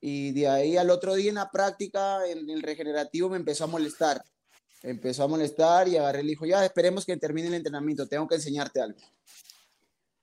Y 0.00 0.32
de 0.32 0.48
ahí 0.48 0.76
al 0.76 0.90
otro 0.90 1.14
día 1.14 1.28
en 1.30 1.34
la 1.36 1.50
práctica, 1.50 2.26
en 2.26 2.48
el 2.50 2.62
regenerativo, 2.62 3.28
me 3.28 3.36
empezó 3.36 3.64
a 3.64 3.68
molestar. 3.68 4.22
Empezó 4.82 5.24
a 5.24 5.28
molestar 5.28 5.88
y 5.88 5.96
agarré 5.96 6.22
le 6.22 6.30
dijo, 6.30 6.46
ya, 6.46 6.64
esperemos 6.64 7.04
que 7.04 7.16
termine 7.16 7.48
el 7.48 7.54
entrenamiento, 7.54 8.06
tengo 8.06 8.28
que 8.28 8.36
enseñarte 8.36 8.80
algo. 8.80 9.00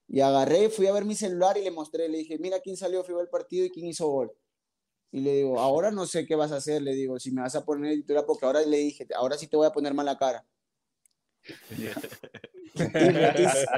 Y 0.08 0.22
agarré, 0.22 0.70
fui 0.70 0.88
a 0.88 0.94
ver 0.94 1.04
mi 1.04 1.16
celular 1.16 1.58
y 1.58 1.64
le 1.64 1.72
mostré, 1.72 2.08
le 2.08 2.20
dije, 2.20 2.38
mira 2.40 2.60
quién 2.62 2.78
salió 2.78 3.04
fue 3.04 3.22
el 3.22 3.28
partido 3.28 3.66
y 3.66 3.70
quién 3.72 3.88
hizo 3.88 4.08
gol. 4.08 4.32
Y 5.12 5.22
le 5.22 5.36
digo, 5.38 5.60
ahora 5.60 5.92
no 5.92 6.06
sé 6.06 6.26
qué 6.26 6.36
vas 6.36 6.52
a 6.52 6.58
hacer, 6.58 6.82
le 6.82 6.94
digo, 6.94 7.20
si 7.20 7.32
me 7.32 7.42
vas 7.42 7.56
a 7.56 7.66
poner 7.66 7.96
titular, 7.96 8.26
porque 8.26 8.46
ahora 8.46 8.62
le 8.62 8.78
dije, 8.78 9.08
ahora 9.16 9.38
sí 9.38 9.48
te 9.48 9.58
voy 9.58 9.66
a 9.68 9.72
poner 9.72 9.94
mala 9.94 10.18
cara. 10.18 10.46
Y, 12.76 12.80
me- 12.90 13.34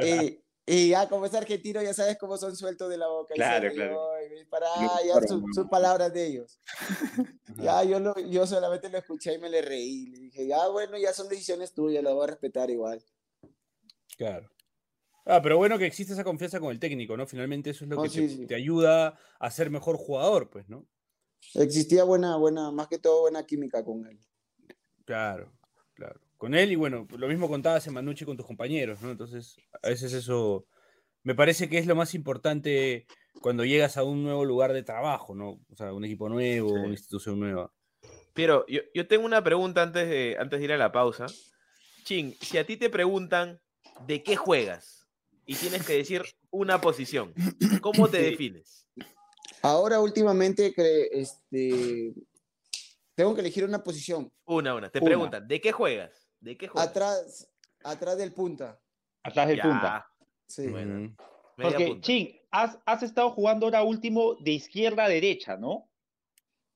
y- 0.07 0.43
y- 0.67 0.73
y 0.75 0.89
ya 0.89 1.07
como 1.09 1.25
es 1.25 1.33
argentino, 1.33 1.81
ya 1.81 1.93
sabes 1.93 2.17
cómo 2.17 2.37
son 2.37 2.55
sueltos 2.55 2.89
de 2.89 2.97
la 2.97 3.07
boca. 3.07 3.33
y 3.33 3.37
se 3.37 3.43
Claro, 3.43 3.69
rió, 3.69 3.73
claro. 3.75 4.11
y 4.41 4.45
para 4.45 4.67
Lo 4.67 4.81
ya 4.81 4.97
ocuparon, 5.13 5.27
su- 5.27 5.47
¿no? 5.47 5.53
son 5.53 5.69
palabras 5.69 6.13
de 6.13 6.27
ellos. 6.27 6.59
Ya 7.57 7.83
yo, 7.83 7.99
lo- 7.99 8.19
yo 8.19 8.45
solamente 8.45 8.89
lo 8.89 8.97
escuché 8.99 9.33
y 9.33 9.39
me 9.39 9.49
le 9.49 9.61
reí. 9.63 10.07
Le 10.07 10.19
dije, 10.19 10.45
ya 10.47 10.67
bueno, 10.67 10.97
ya 10.97 11.11
son 11.13 11.27
decisiones 11.29 11.73
tuyas, 11.73 12.03
lo 12.03 12.13
voy 12.13 12.25
a 12.25 12.27
respetar 12.27 12.69
igual. 12.69 13.03
Claro. 14.17 14.49
Ah, 15.25 15.41
pero 15.41 15.57
bueno 15.57 15.77
que 15.77 15.85
existe 15.85 16.13
esa 16.13 16.23
confianza 16.23 16.59
con 16.59 16.71
el 16.71 16.79
técnico, 16.79 17.17
¿no? 17.17 17.25
Finalmente 17.27 17.71
eso 17.71 17.83
es 17.83 17.89
lo 17.89 17.97
No, 17.97 18.03
que 18.03 18.09
sí, 18.09 18.27
te, 18.27 18.29
sí. 18.29 18.45
te 18.47 18.55
ayuda 18.55 19.17
a 19.39 19.51
ser 19.51 19.69
mejor 19.69 19.97
jugador, 19.97 20.49
pues, 20.49 20.69
¿no? 20.69 20.87
Existía 21.55 22.03
buena, 22.03 22.37
buena, 22.37 22.71
más 22.71 22.87
que 22.87 22.97
todo 22.97 23.21
buena 23.21 23.45
química 23.45 23.83
con 23.83 24.05
él. 24.05 24.19
Claro, 25.05 25.51
claro. 25.95 26.19
Con 26.37 26.53
él 26.53 26.71
y 26.71 26.75
bueno, 26.75 27.07
lo 27.17 27.27
mismo 27.27 27.47
contabas 27.49 27.87
en 27.87 27.93
Manucci 27.95 28.23
con 28.25 28.37
tus 28.37 28.45
compañeros, 28.45 29.01
¿no? 29.01 29.09
Entonces, 29.11 29.57
a 29.81 29.89
veces 29.89 30.13
eso 30.13 30.67
me 31.23 31.33
parece 31.35 31.67
que 31.67 31.77
es 31.79 31.87
lo 31.87 31.95
más 31.95 32.13
importante 32.13 33.07
cuando 33.41 33.65
llegas 33.65 33.97
a 33.97 34.03
un 34.03 34.23
nuevo 34.23 34.45
lugar 34.45 34.71
de 34.73 34.83
trabajo, 34.83 35.33
¿no? 35.35 35.59
O 35.69 35.75
sea, 35.75 35.93
un 35.93 36.05
equipo 36.05 36.29
nuevo, 36.29 36.69
Sí. 36.69 36.75
una 36.75 36.87
institución 36.89 37.39
nueva. 37.39 37.71
Pero 38.33 38.65
yo, 38.67 38.81
yo 38.93 39.07
tengo 39.07 39.25
una 39.25 39.43
pregunta 39.43 39.81
antes 39.81 40.07
de, 40.07 40.37
antes 40.39 40.59
de 40.59 40.65
ir 40.65 40.71
a 40.71 40.77
la 40.77 40.91
pausa. 40.91 41.25
Chin, 42.03 42.35
si 42.39 42.57
a 42.59 42.65
ti 42.65 42.77
te 42.77 42.89
preguntan 42.91 43.59
de 44.05 44.21
qué 44.21 44.35
juegas 44.35 45.07
y 45.45 45.55
tienes 45.55 45.85
que 45.85 45.93
decir 45.93 46.21
una 46.51 46.79
posición, 46.79 47.33
¿cómo 47.81 48.07
te 48.09 48.21
defines? 48.21 48.87
Ahora 49.63 49.99
últimamente 49.99 50.71
este, 51.19 52.13
tengo 53.15 53.33
que 53.33 53.41
elegir 53.41 53.65
una 53.65 53.83
posición. 53.83 54.31
Una, 54.45 54.75
una. 54.75 54.89
Te 54.91 54.99
Una. 54.99 55.07
preguntan, 55.07 55.47
¿de 55.47 55.59
qué 55.59 55.71
juegas? 55.71 56.26
¿De 56.39 56.57
qué 56.57 56.67
juegas? 56.67 56.89
Atrás, 56.89 57.49
atrás 57.83 58.17
del 58.17 58.33
punta. 58.33 58.79
Atrás 59.23 59.47
del 59.47 59.57
Ya, 59.57 59.63
punta. 59.63 60.07
Sí. 60.47 60.67
Bueno. 60.67 61.15
Porque, 61.55 61.87
punta. 61.87 62.01
Chin, 62.01 62.39
has, 62.51 62.77
has 62.85 63.03
estado 63.03 63.31
jugando 63.31 63.65
ahora 63.65 63.83
último 63.83 64.35
de 64.35 64.51
izquierda 64.51 65.05
a 65.05 65.09
derecha, 65.09 65.57
¿no? 65.57 65.89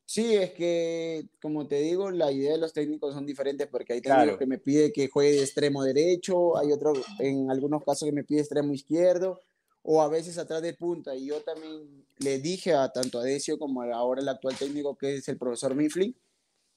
Sí, 0.05 0.36
es 0.36 0.51
que, 0.51 1.30
como 1.41 1.68
te 1.68 1.78
digo, 1.78 2.12
la 2.12 2.32
idea 2.34 2.51
de 2.51 2.57
los 2.57 2.74
técnicos 2.74 3.14
son 3.14 3.26
diferentes 3.26 3.66
porque 3.68 3.93
hay 3.93 4.01
técnicos 4.01 4.24
Claro. 4.24 4.38
que 4.39 4.45
me 4.45 4.57
pide 4.57 4.91
que 4.91 5.07
juegue 5.07 5.32
de 5.38 5.43
extremo 5.43 5.84
derecho, 5.84 6.57
hay 6.57 6.74
otros, 6.74 6.99
en 7.20 7.49
algunos 7.49 7.82
casos 7.86 8.07
que 8.07 8.12
me 8.12 8.26
pide 8.26 8.41
extremo 8.41 8.74
izquierdo, 8.74 9.39
o 9.84 10.01
a 10.01 10.09
veces 10.09 10.38
atrás 10.38 10.62
de 10.64 10.74
punta. 10.74 11.16
Y 11.16 11.28
yo 11.28 11.39
también 11.41 12.05
le 12.18 12.39
dije 12.39 12.74
a 12.74 12.91
tanto 12.91 13.20
a 13.20 13.24
Decio 13.24 13.57
como 13.57 13.84
a 13.84 13.93
ahora 13.93 14.22
el 14.22 14.28
actual 14.28 14.57
técnico 14.57 14.97
que 14.97 15.16
es 15.16 15.30
el 15.30 15.38
profesor 15.38 15.76
Mifflin, 15.76 16.14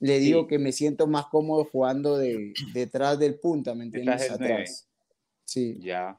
le 0.01 0.19
digo 0.19 0.43
Sí. 0.43 0.47
que 0.49 0.59
me 0.59 0.73
siento 0.73 1.07
más 1.07 1.27
cómodo 1.27 1.65
jugando 1.65 2.17
de, 2.19 2.53
detrás 2.75 3.19
del 3.19 3.39
punta, 3.39 3.75
¿me 3.75 3.87
Detrás 3.87 4.23
entiendes? 4.23 4.39
del. 4.39 4.53
Atrás. 4.53 4.89
Sí. 5.45 5.77
Ya. 5.81 6.19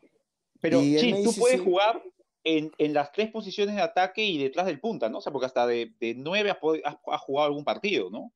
Pero, 0.61 0.81
me 0.81 0.99
tú 1.23 1.29
dice, 1.29 1.39
puedes 1.39 1.59
sí. 1.59 1.63
jugar 1.65 2.01
en, 2.43 2.71
en 2.77 2.93
las 2.93 3.11
tres 3.11 3.31
posiciones 3.31 3.75
de 3.75 3.81
ataque 3.81 4.23
y 4.23 4.37
detrás 4.37 4.65
del 4.67 4.79
punta, 4.79 5.09
¿no? 5.09 5.17
O 5.17 5.21
sea, 5.21 5.31
porque 5.31 5.47
hasta 5.47 5.65
de, 5.67 5.93
de 5.99 6.13
nueve 6.15 6.49
has, 6.51 6.57
has- 6.83 6.97
has 7.05 7.21
jugado 7.21 7.47
algún 7.47 7.63
partido, 7.63 8.09
¿no? 8.09 8.31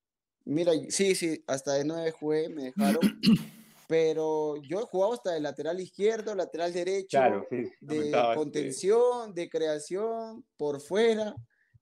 Mira, 0.46 0.72
sí, 0.90 1.14
sí, 1.16 1.44
hasta 1.48 1.74
de 1.74 1.86
nueve 1.86 2.12
jugué, 2.12 2.50
me 2.50 2.64
dejaron. 2.66 3.00
pero 3.88 4.58
yo 4.62 4.80
he 4.82 4.84
jugado 4.84 5.14
hasta 5.14 5.32
de 5.32 5.40
lateral 5.40 5.80
izquierdo, 5.80 6.36
lateral 6.36 6.72
derecho, 6.74 7.20
sí. 7.50 7.70
de 7.82 7.98
este, 8.06 8.18
contención, 8.36 9.34
de 9.34 9.50
creación, 9.50 10.46
por 10.58 10.80
fuera. 10.82 11.36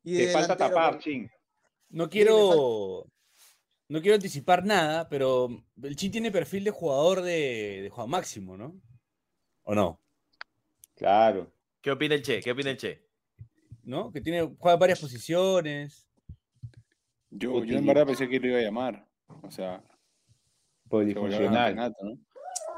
Y 0.03 0.13
de 0.13 0.27
Te 0.27 0.31
falta 0.33 0.55
tapar, 0.55 0.93
por- 0.93 1.01
Chin. 1.03 1.29
No 1.89 2.09
quiero. 2.09 3.05
No 3.89 4.01
quiero 4.01 4.15
anticipar 4.15 4.65
nada, 4.65 5.07
pero 5.07 5.63
el 5.81 5.95
Chin 5.95 6.11
tiene 6.11 6.31
perfil 6.31 6.65
de 6.65 6.71
jugador 6.71 7.21
de, 7.21 7.81
de 7.83 7.89
Juan 7.89 8.09
Máximo, 8.09 8.57
¿no? 8.57 8.79
¿O 9.63 9.73
no? 9.73 10.01
Claro. 10.95 11.51
¿Qué 11.81 11.91
opina 11.91 12.15
el 12.15 12.21
Che? 12.21 12.41
¿Qué 12.41 12.51
opina 12.51 12.71
el 12.71 12.77
Che? 12.77 13.05
¿No? 13.83 14.11
Que 14.11 14.19
tiene, 14.19 14.41
juega 14.59 14.77
varias 14.77 14.99
posiciones. 14.99 16.07
Yo, 17.29 17.63
yo 17.63 17.77
en 17.77 17.85
verdad 17.85 18.05
pensé 18.05 18.27
que 18.27 18.39
lo 18.39 18.47
iba 18.47 18.59
a 18.59 18.61
llamar. 18.61 19.07
O 19.27 19.51
sea, 19.51 19.83
Polifuncional. 20.89 21.75
¿no? 21.75 22.17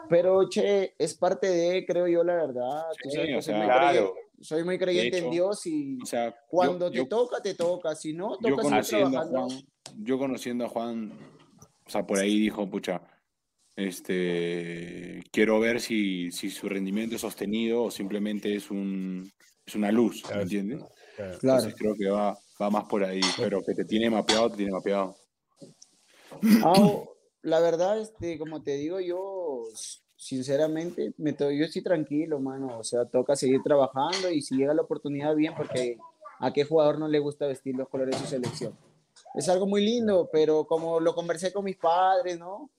Pero, 0.10 0.50
che, 0.50 0.96
es 0.98 1.14
parte 1.14 1.48
de, 1.48 1.86
creo 1.86 2.08
yo, 2.08 2.24
la 2.24 2.36
verdad. 2.36 2.84
Sí, 3.04 3.10
que 3.10 3.38
o 3.38 3.42
sea, 3.42 3.64
claro. 3.66 4.16
Soy 4.42 4.64
muy 4.64 4.78
creyente 4.78 5.18
en 5.20 5.30
Dios 5.32 5.66
y 5.66 6.02
O 6.02 6.06
sea, 6.06 6.30
yo- 6.30 6.36
cuando 6.48 6.92
yo, 6.92 7.04
te 7.04 7.10
toca, 7.10 7.42
te 7.42 7.54
toca. 7.56 7.96
Si 7.96 8.14
no, 8.14 8.32
yo 8.42 8.56
toca 8.56 8.64
seguir 8.64 8.64
conociendo 8.64 9.08
a 9.08 9.12
trabajando. 9.12 9.48
Juan, 9.56 10.04
yo 10.04 10.18
conociendo 10.18 10.66
a 10.66 10.70
Juan, 10.70 11.12
o 11.86 11.90
sea, 11.90 12.06
por 12.06 12.20
ahí 12.20 12.40
dijo, 12.40 12.70
pucha, 12.70 13.02
este, 13.76 15.24
quiero 15.32 15.60
ver 15.60 15.80
si, 15.82 16.32
si 16.32 16.50
su 16.50 16.68
rendimiento 16.70 17.16
es 17.16 17.22
sostenido 17.22 17.84
o 17.84 17.92
simplemente 17.92 18.54
es 18.56 18.70
un, 18.72 19.32
es 19.66 19.76
una 19.76 19.92
luz, 19.92 20.22
¿me 20.24 20.28
Claro. 20.28 20.42
entiendes? 20.44 20.80
Claro. 21.16 21.34
Entonces 21.42 21.76
creo 21.78 21.96
que 21.96 22.10
va, 22.10 22.38
va 22.62 22.70
más 22.70 22.86
por 22.86 23.04
ahí, 23.04 23.22
pero 23.38 23.62
que 23.64 23.74
te 23.74 23.86
tiene 23.86 24.10
mapeado, 24.10 24.50
te 24.52 24.58
tiene 24.58 24.72
mapeado. 24.72 25.16
Ah, 26.64 27.04
la 27.42 27.60
verdad, 27.60 28.00
este, 28.00 28.38
como 28.38 28.62
te 28.62 28.76
digo, 28.76 29.00
yo 29.00 29.64
sinceramente, 30.20 31.14
me 31.18 31.32
to- 31.34 31.50
yo 31.50 31.64
estoy 31.66 31.82
tranquilo, 31.82 32.40
mano. 32.40 32.78
O 32.78 32.84
sea, 32.84 33.06
toca 33.06 33.36
seguir 33.38 33.64
trabajando 33.64 34.30
y 34.30 34.42
si 34.42 34.56
llega 34.58 34.74
la 34.74 34.82
oportunidad, 34.82 35.34
bien, 35.34 35.54
porque 35.56 35.98
a 36.40 36.52
qué 36.52 36.66
jugador 36.66 37.00
no 37.00 37.08
le 37.08 37.20
gusta 37.20 37.48
vestir 37.48 37.76
los 37.76 37.88
colores 37.88 38.16
de 38.16 38.22
su 38.26 38.30
selección. 38.30 38.78
Es 39.34 39.48
algo 39.48 39.66
muy 39.66 39.84
lindo, 39.84 40.30
pero 40.32 40.66
como 40.66 41.00
lo 41.00 41.16
conversé 41.16 41.54
con 41.54 41.64
mis 41.64 41.78
padres, 41.78 42.38
¿no? 42.38 42.70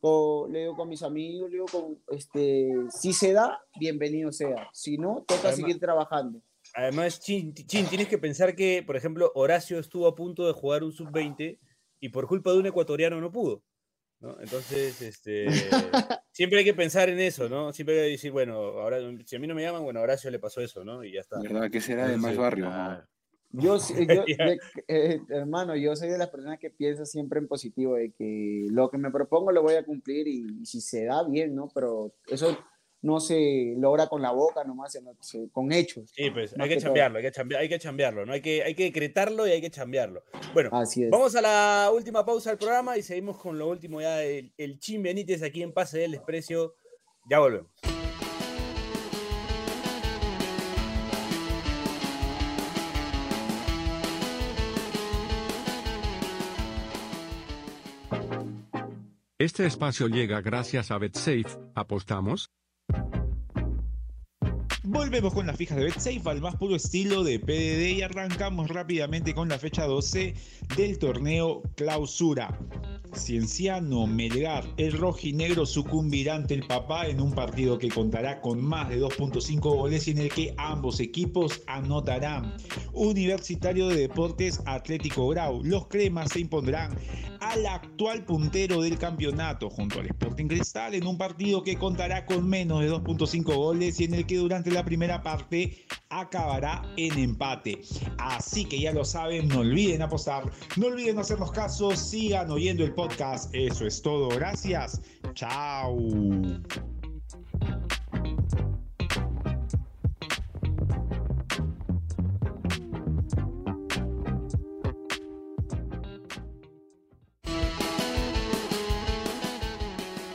Co- 0.00 0.46
le 0.50 0.60
digo 0.60 0.76
con 0.76 0.88
mis 0.88 1.02
amigos, 1.02 1.48
le 1.50 1.54
digo 1.56 1.66
con, 1.66 1.98
este, 2.10 2.70
si 2.90 3.14
se 3.14 3.32
da, 3.32 3.58
bienvenido 3.80 4.30
sea. 4.30 4.68
Si 4.72 4.98
no, 4.98 5.24
toca 5.26 5.40
Además- 5.48 5.56
seguir 5.56 5.80
trabajando. 5.80 6.40
Además, 6.74 7.20
Chin, 7.20 7.54
Chin, 7.54 7.86
tienes 7.86 8.08
que 8.08 8.18
pensar 8.18 8.54
que, 8.54 8.82
por 8.86 8.96
ejemplo, 8.96 9.32
Horacio 9.34 9.78
estuvo 9.78 10.06
a 10.06 10.14
punto 10.14 10.46
de 10.46 10.52
jugar 10.52 10.84
un 10.84 10.92
sub-20 10.92 11.58
y 12.00 12.08
por 12.10 12.26
culpa 12.26 12.52
de 12.52 12.58
un 12.58 12.66
ecuatoriano 12.66 13.18
no 13.20 13.32
pudo. 13.32 13.62
¿No? 14.20 14.40
Entonces, 14.40 15.00
este, 15.02 15.46
siempre 16.32 16.58
hay 16.60 16.64
que 16.64 16.74
pensar 16.74 17.08
en 17.08 17.18
eso, 17.20 17.48
¿no? 17.48 17.72
Siempre 17.72 18.00
hay 18.00 18.06
que 18.08 18.12
decir, 18.12 18.32
bueno, 18.32 18.54
ahora, 18.54 18.98
si 19.24 19.36
a 19.36 19.38
mí 19.38 19.46
no 19.46 19.54
me 19.54 19.62
llaman, 19.62 19.82
bueno, 19.82 20.00
a 20.00 20.02
Horacio 20.02 20.30
le 20.30 20.38
pasó 20.38 20.60
eso, 20.60 20.84
¿no? 20.84 21.04
Y 21.04 21.12
ya 21.12 21.20
está. 21.20 21.40
¿Verdad? 21.40 21.70
¿Qué 21.70 21.80
será 21.80 22.08
de 22.08 22.16
más 22.16 22.36
barrio? 22.36 22.66
Ah, 22.68 23.06
Yo, 23.52 23.78
sí- 23.78 23.94
yo- 24.06 24.24
de- 24.26 24.58
eh, 24.88 25.20
hermano, 25.28 25.76
yo 25.76 25.94
soy 25.96 26.08
de 26.08 26.18
las 26.18 26.28
personas 26.30 26.58
que 26.58 26.70
piensa 26.70 27.04
siempre 27.04 27.38
en 27.38 27.48
positivo, 27.48 27.94
de 27.94 28.12
que 28.12 28.66
lo 28.70 28.90
que 28.90 28.98
me 28.98 29.10
propongo 29.10 29.52
lo 29.52 29.62
voy 29.62 29.74
a 29.74 29.84
cumplir 29.84 30.26
y, 30.28 30.64
si 30.66 30.80
se 30.80 31.04
da 31.04 31.22
bien, 31.28 31.54
¿no? 31.54 31.70
Pero 31.74 32.12
eso 32.28 32.58
no 33.02 33.20
se 33.20 33.74
logra 33.78 34.08
con 34.08 34.22
la 34.22 34.32
boca 34.32 34.64
nomás, 34.64 34.92
sino 34.92 35.12
se- 35.20 35.48
con 35.52 35.72
hechos. 35.72 36.10
Sí, 36.14 36.30
pues 36.30 36.54
hay 36.58 36.68
que 36.68 36.74
que 36.76 36.80
chambearlo, 36.80 37.18
hay 37.18 37.24
que 37.24 37.30
chambearlo, 37.32 37.62
hay 37.62 37.68
que 37.68 37.78
chambearlo, 37.78 38.26
¿no? 38.26 38.32
Hay 38.32 38.40
que, 38.40 38.62
hay 38.62 38.74
que 38.74 38.84
decretarlo 38.84 39.46
y 39.46 39.50
hay 39.52 39.60
que 39.60 39.70
chambearlo. 39.70 40.22
Bueno, 40.54 40.70
Así 40.72 41.04
es. 41.04 41.10
vamos 41.10 41.34
a 41.36 41.40
la 41.42 41.90
última 41.94 42.24
pausa 42.24 42.50
del 42.50 42.58
programa 42.58 42.96
y 42.98 43.02
seguimos 43.02 43.38
con 43.38 43.58
lo 43.58 43.68
último 43.68 44.00
ya 44.00 44.16
del 44.16 44.52
el 44.56 44.78
Chin 44.80 45.02
Benítez 45.02 45.42
aquí 45.42 45.62
en 45.62 45.72
Pase 45.72 45.98
del 45.98 46.12
Desprecio. 46.12 46.74
Ya 47.28 47.38
volvemos. 47.40 47.70
Este 59.38 59.66
espacio 59.66 60.08
llega 60.08 60.40
gracias 60.40 60.90
a 60.90 60.98
BetSafe. 60.98 61.44
¿Apostamos? 61.74 62.50
Volvemos 64.88 65.34
con 65.34 65.48
las 65.48 65.56
fijas 65.56 65.76
de 65.78 65.84
BetSafe 65.84 66.22
al 66.26 66.40
más 66.40 66.54
puro 66.54 66.76
estilo 66.76 67.24
de 67.24 67.40
PDD 67.40 67.98
y 67.98 68.02
arrancamos 68.02 68.68
rápidamente 68.68 69.34
con 69.34 69.48
la 69.48 69.58
fecha 69.58 69.84
12 69.84 70.34
del 70.76 70.98
torneo 71.00 71.62
Clausura. 71.74 72.56
Cienciano 73.14 74.06
Melgar, 74.06 74.64
el 74.76 74.92
rojinegro 74.92 75.66
sucumbirá 75.66 76.34
ante 76.34 76.54
el 76.54 76.66
papá 76.66 77.06
en 77.06 77.20
un 77.20 77.32
partido 77.32 77.78
que 77.78 77.88
contará 77.88 78.40
con 78.40 78.62
más 78.62 78.88
de 78.88 79.00
2.5 79.00 79.60
goles 79.60 80.08
y 80.08 80.12
en 80.12 80.18
el 80.18 80.28
que 80.28 80.54
ambos 80.56 81.00
equipos 81.00 81.62
anotarán. 81.66 82.56
Universitario 82.92 83.88
de 83.88 83.96
Deportes 83.96 84.60
Atlético 84.66 85.28
Grau, 85.28 85.62
los 85.62 85.86
cremas 85.88 86.30
se 86.32 86.40
impondrán 86.40 86.96
al 87.40 87.66
actual 87.66 88.24
puntero 88.24 88.80
del 88.80 88.98
campeonato 88.98 89.70
junto 89.70 90.00
al 90.00 90.06
Sporting 90.06 90.46
Cristal 90.46 90.94
en 90.94 91.06
un 91.06 91.18
partido 91.18 91.62
que 91.62 91.76
contará 91.76 92.26
con 92.26 92.48
menos 92.48 92.80
de 92.80 92.90
2.5 92.90 93.54
goles 93.54 94.00
y 94.00 94.04
en 94.04 94.14
el 94.14 94.26
que 94.26 94.36
durante 94.36 94.70
la 94.70 94.84
primera 94.84 95.22
parte 95.22 95.84
acabará 96.08 96.82
en 96.96 97.18
empate. 97.18 97.80
Así 98.18 98.64
que 98.64 98.80
ya 98.80 98.92
lo 98.92 99.04
saben, 99.04 99.48
no 99.48 99.60
olviden 99.60 100.02
apostar, 100.02 100.50
no 100.76 100.86
olviden 100.86 101.18
hacernos 101.18 101.52
caso, 101.52 101.94
sigan 101.94 102.50
oyendo 102.50 102.84
el 102.84 102.94
podcast. 102.96 103.54
Eso 103.54 103.86
es 103.86 104.02
todo, 104.02 104.28
gracias. 104.30 105.00
Chao. 105.34 105.96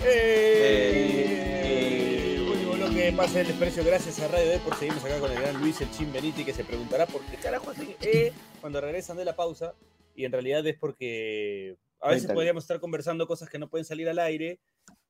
¡Eh! 0.05 0.81
Pase 3.17 3.39
del 3.39 3.47
desprecio. 3.47 3.83
Gracias 3.83 4.19
a 4.21 4.27
Radio 4.29 4.51
D 4.51 4.59
por 4.59 4.75
seguimos 4.75 5.03
acá 5.03 5.19
con 5.19 5.31
el 5.31 5.41
gran 5.41 5.59
Luis 5.59 5.81
el 5.81 5.91
Chin 5.91 6.13
Beniti 6.13 6.45
que 6.45 6.53
se 6.53 6.63
preguntará 6.63 7.05
por 7.05 7.21
qué 7.23 7.35
carajo 7.37 7.71
eh 8.01 8.31
cuando 8.61 8.79
regresan 8.79 9.17
de 9.17 9.25
la 9.25 9.35
pausa. 9.35 9.73
Y 10.15 10.25
en 10.25 10.31
realidad 10.31 10.65
es 10.65 10.77
porque 10.77 11.77
a 12.01 12.07
veces 12.09 12.23
Cuéntale. 12.23 12.35
podríamos 12.35 12.63
estar 12.63 12.79
conversando 12.79 13.27
cosas 13.27 13.49
que 13.49 13.59
no 13.59 13.69
pueden 13.69 13.85
salir 13.85 14.09
al 14.09 14.19
aire 14.19 14.59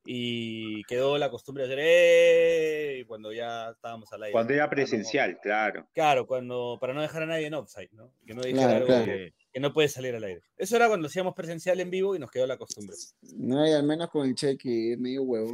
y 0.05 0.83
quedó 0.85 1.17
la 1.17 1.29
costumbre 1.29 1.67
de 1.67 1.73
hacer 1.73 1.79
¡eh! 1.85 2.97
y 3.01 3.05
cuando 3.05 3.31
ya 3.31 3.69
estábamos 3.69 4.11
al 4.13 4.23
aire. 4.23 4.31
Cuando 4.33 4.53
era 4.53 4.63
no- 4.65 4.69
presencial, 4.71 5.37
claro. 5.41 5.87
Claro, 5.93 6.25
cuando, 6.27 6.77
para 6.81 6.93
no 6.93 7.01
dejar 7.01 7.23
a 7.23 7.27
nadie 7.27 7.45
en 7.47 7.53
offside, 7.53 7.91
¿no? 7.93 8.11
Que 8.25 8.33
no 8.33 8.41
dijera 8.41 8.63
Claro, 8.67 8.75
algo 8.77 8.87
claro. 8.87 9.05
que, 9.05 9.33
que 9.53 9.59
no 9.59 9.73
puede 9.73 9.87
salir 9.89 10.15
al 10.15 10.23
aire. 10.23 10.41
Eso 10.57 10.75
era 10.75 10.87
cuando 10.87 11.07
hacíamos 11.07 11.33
presencial 11.35 11.79
en 11.79 11.89
vivo 11.91 12.15
y 12.15 12.19
nos 12.19 12.31
quedó 12.31 12.47
la 12.47 12.57
costumbre. 12.57 12.95
No, 13.37 13.65
y 13.67 13.71
al 13.71 13.83
menos 13.83 14.09
con 14.09 14.27
el 14.27 14.33
cheque 14.35 14.95
medio 14.97 15.21
huevo. 15.23 15.53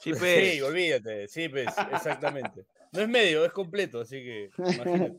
Sí, 0.00 0.10
pues. 0.18 0.52
Sí, 0.54 0.60
olvídate, 0.60 1.28
sí, 1.28 1.48
pues, 1.48 1.68
exactamente. 1.92 2.66
No 2.92 3.00
es 3.02 3.08
medio, 3.08 3.44
es 3.44 3.52
completo, 3.52 4.00
así 4.00 4.16
que 4.24 4.50
imagínate. 4.58 5.18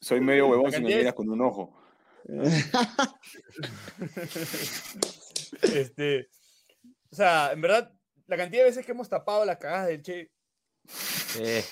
Soy 0.00 0.20
medio 0.20 0.46
huevón 0.48 0.70
si 0.70 0.80
me 0.80 0.94
miras 0.96 1.14
con 1.14 1.28
un 1.28 1.40
ojo. 1.40 1.82
Este, 5.62 6.28
o 7.10 7.14
sea, 7.16 7.52
en 7.52 7.60
verdad, 7.60 7.92
la 8.26 8.36
cantidad 8.36 8.62
de 8.62 8.68
veces 8.70 8.84
que 8.84 8.92
hemos 8.92 9.08
tapado 9.08 9.44
las 9.44 9.58
cagadas 9.58 9.88
del 9.88 10.02
Che, 10.02 10.30
Eh, 11.38 11.64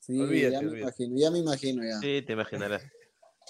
Sí, 0.00 0.18
Olvídate, 0.20 0.52
ya 0.54 0.60
me 0.62 0.66
olvídate. 0.68 0.82
imagino, 0.82 1.16
ya 1.18 1.30
me 1.30 1.38
imagino 1.38 1.84
ya. 1.84 1.98
sí, 2.00 2.22
te 2.22 2.32
imaginarás. 2.32 2.82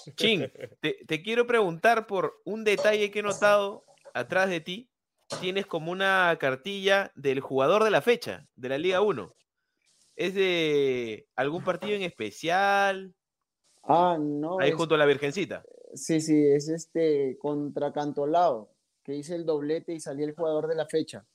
Chin, 0.17 0.51
te, 0.81 0.97
te 1.07 1.21
quiero 1.21 1.47
preguntar 1.47 2.05
por 2.05 2.41
un 2.45 2.63
detalle 2.65 3.09
que 3.11 3.19
he 3.19 3.23
notado 3.23 3.85
atrás 4.13 4.49
de 4.49 4.59
ti. 4.59 4.89
Tienes 5.39 5.65
como 5.67 5.91
una 5.91 6.35
cartilla 6.39 7.11
del 7.15 7.39
jugador 7.39 7.83
de 7.83 7.91
la 7.91 8.01
fecha, 8.01 8.47
de 8.55 8.69
la 8.69 8.77
Liga 8.77 9.01
1. 9.01 9.33
¿Es 10.15 10.33
de 10.33 11.27
algún 11.35 11.63
partido 11.63 11.95
en 11.95 12.01
especial? 12.01 13.13
Ah, 13.83 14.17
no. 14.19 14.59
Ahí 14.59 14.69
es- 14.71 14.75
junto 14.75 14.95
a 14.95 14.97
la 14.97 15.05
Virgencita. 15.05 15.63
Sí, 15.93 16.21
sí, 16.21 16.45
es 16.47 16.69
este 16.69 17.37
contra 17.39 17.91
Cantolao, 17.91 18.71
que 19.03 19.15
hice 19.15 19.35
el 19.35 19.45
doblete 19.45 19.93
y 19.93 19.99
salí 19.99 20.23
el 20.23 20.33
jugador 20.35 20.67
de 20.67 20.75
la 20.75 20.85
fecha. 20.85 21.25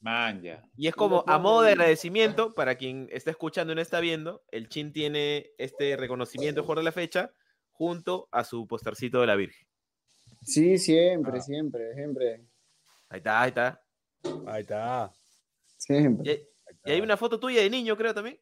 Man, 0.00 0.40
ya. 0.42 0.64
Y 0.76 0.86
es 0.86 0.94
como 0.94 1.24
a 1.26 1.38
modo 1.38 1.62
de 1.62 1.72
agradecimiento, 1.72 2.54
para 2.54 2.76
quien 2.76 3.08
está 3.10 3.30
escuchando 3.32 3.72
y 3.72 3.76
no 3.76 3.82
está 3.82 3.98
viendo, 3.98 4.44
el 4.52 4.68
Chin 4.68 4.92
tiene 4.92 5.50
este 5.58 5.96
reconocimiento 5.96 6.60
de 6.60 6.66
jugador 6.66 6.84
de 6.84 6.84
la 6.84 6.92
fecha 6.92 7.32
junto 7.72 8.28
a 8.30 8.44
su 8.44 8.66
postercito 8.68 9.20
de 9.20 9.26
la 9.26 9.34
Virgen. 9.34 9.66
Sí, 10.42 10.78
siempre, 10.78 11.38
Ah. 11.38 11.42
siempre, 11.42 11.94
siempre, 11.94 12.46
Ahí 13.08 13.18
está, 13.18 13.42
ahí 13.42 13.48
está. 13.48 13.82
ahí 14.46 14.60
está. 14.62 15.12
Y 15.66 15.80
siempre. 15.82 16.48
y 16.84 16.90
hay 16.92 17.00
una 17.00 17.16
foto 17.16 17.40
tuya 17.40 17.60
de 17.62 17.70
niño, 17.70 17.96
creo 17.96 18.14
también. 18.14 18.38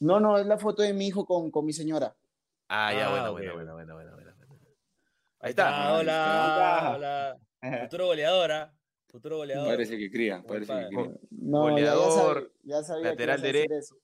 No, 0.00 0.18
no, 0.20 0.38
es 0.38 0.46
la 0.46 0.56
foto 0.58 0.82
de 0.82 0.92
mi 0.94 1.06
hijo 1.08 1.26
con, 1.26 1.50
con 1.50 1.64
mi 1.66 1.72
señora. 1.74 2.16
Ah, 2.68 2.92
ya, 2.94 3.06
Ah, 3.08 3.30
bueno, 3.30 3.32
bueno, 3.54 3.74
bueno, 3.74 3.94
bueno, 3.94 4.14
bueno. 4.14 4.23
Ahí 5.44 5.48
Ahí 5.48 5.50
está. 5.50 5.92
hola, 5.98 6.92
hola. 6.96 7.38
Futuro 7.82 8.06
goleadora, 8.06 8.72
futuro 9.08 9.36
goleador. 9.36 9.66
Parece 9.68 9.98
que 9.98 10.10
cría, 10.10 10.42
parece 10.42 10.72
que 10.72 10.86
cría. 10.88 11.10
No, 11.32 11.68
ya- 11.68 11.84
ya, 11.84 11.94
Goleador, 11.94 12.34
sabía, 12.34 12.50
ya 12.78 12.82
sabía 12.82 13.02
que 13.02 13.08
lateral 13.10 13.42
derecho. 13.42 13.74
eso. 13.74 13.96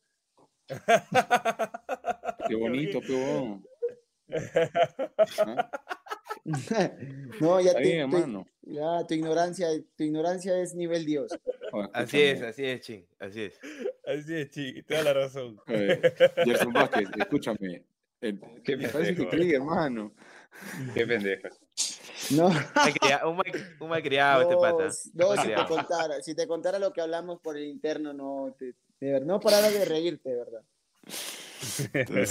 Qué 2.47 2.55
bonito, 2.57 3.01
qué. 3.01 3.59
¿Ah? 5.38 5.70
no, 7.41 7.61
ya, 7.62 7.72
te- 7.72 7.80
bien, 7.80 8.11
tu, 8.11 8.47
ya 8.62 9.07
tu 9.07 9.14
ignorancia, 9.14 9.68
tu 9.97 10.05
ignorancia 10.05 10.61
es 10.61 10.74
nivel 10.74 11.07
Dios. 11.07 11.32
Así 11.95 12.20
es, 12.20 12.43
así 12.43 12.66
es, 12.66 12.80
Chin, 12.82 13.07
así 13.18 13.45
es. 13.45 13.59
Así 14.07 14.34
es, 14.34 14.51
chiqui, 14.51 14.82
te 14.82 14.95
da 14.95 15.05
la 15.05 15.14
razón. 15.14 15.59
Gerson 15.66 16.72
Vázquez, 16.74 17.09
escúchame. 17.18 17.82
Eh, 18.22 18.38
Qué 18.62 18.76
me 18.76 18.86
parece 18.86 19.14
que 19.14 19.26
cría, 19.28 19.57
hermano. 19.57 20.12
Qué 20.95 21.07
pendejo. 21.07 21.49
No, 22.31 22.47
un, 22.49 23.37
mal, 23.37 23.77
un 23.81 23.89
malcriado 23.89 24.43
este 24.43 24.55
no, 24.55 24.61
pata. 24.61 24.85
no, 25.15 25.37
si 25.43 25.49
te 25.49 25.67
contara, 25.67 26.23
si 26.23 26.35
te 26.35 26.47
contara 26.47 26.79
lo 26.79 26.93
que 26.93 27.01
hablamos 27.01 27.41
por 27.41 27.57
el 27.57 27.65
interno, 27.65 28.13
no, 28.13 28.55
te, 28.59 28.75
de 29.01 29.13
ver- 29.13 29.27
no 29.27 29.41
parara 29.41 29.71
de 29.71 29.85
reírte, 29.85 30.29
de 30.29 30.37
verdad. 30.37 30.63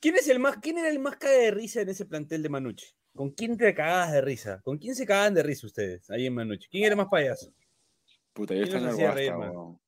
¿Quién 0.00 0.16
es 0.16 0.28
el 0.28 0.38
más, 0.38 0.58
quién 0.58 0.78
era 0.78 0.88
el 0.88 0.98
más 0.98 1.16
caga 1.16 1.36
de 1.38 1.50
risa 1.50 1.80
en 1.80 1.88
ese 1.88 2.04
plantel 2.04 2.42
de 2.42 2.48
Manucci? 2.48 2.86
¿Con 3.14 3.30
quién 3.30 3.56
te 3.56 3.74
cagabas 3.74 4.12
de 4.12 4.20
risa? 4.20 4.60
¿Con 4.62 4.78
quién 4.78 4.94
se 4.94 5.06
cagaban 5.06 5.34
de 5.34 5.42
risa 5.42 5.66
ustedes 5.66 6.10
ahí 6.10 6.26
en 6.26 6.34
Manucci? 6.34 6.68
¿Quién 6.68 6.84
era 6.84 6.96
más 6.96 7.08
payaso? 7.08 7.52
puta, 8.32 8.54
yo 8.54 8.64
¿Quién 8.64 8.84
extraño 8.84 9.12
nos 9.12 9.78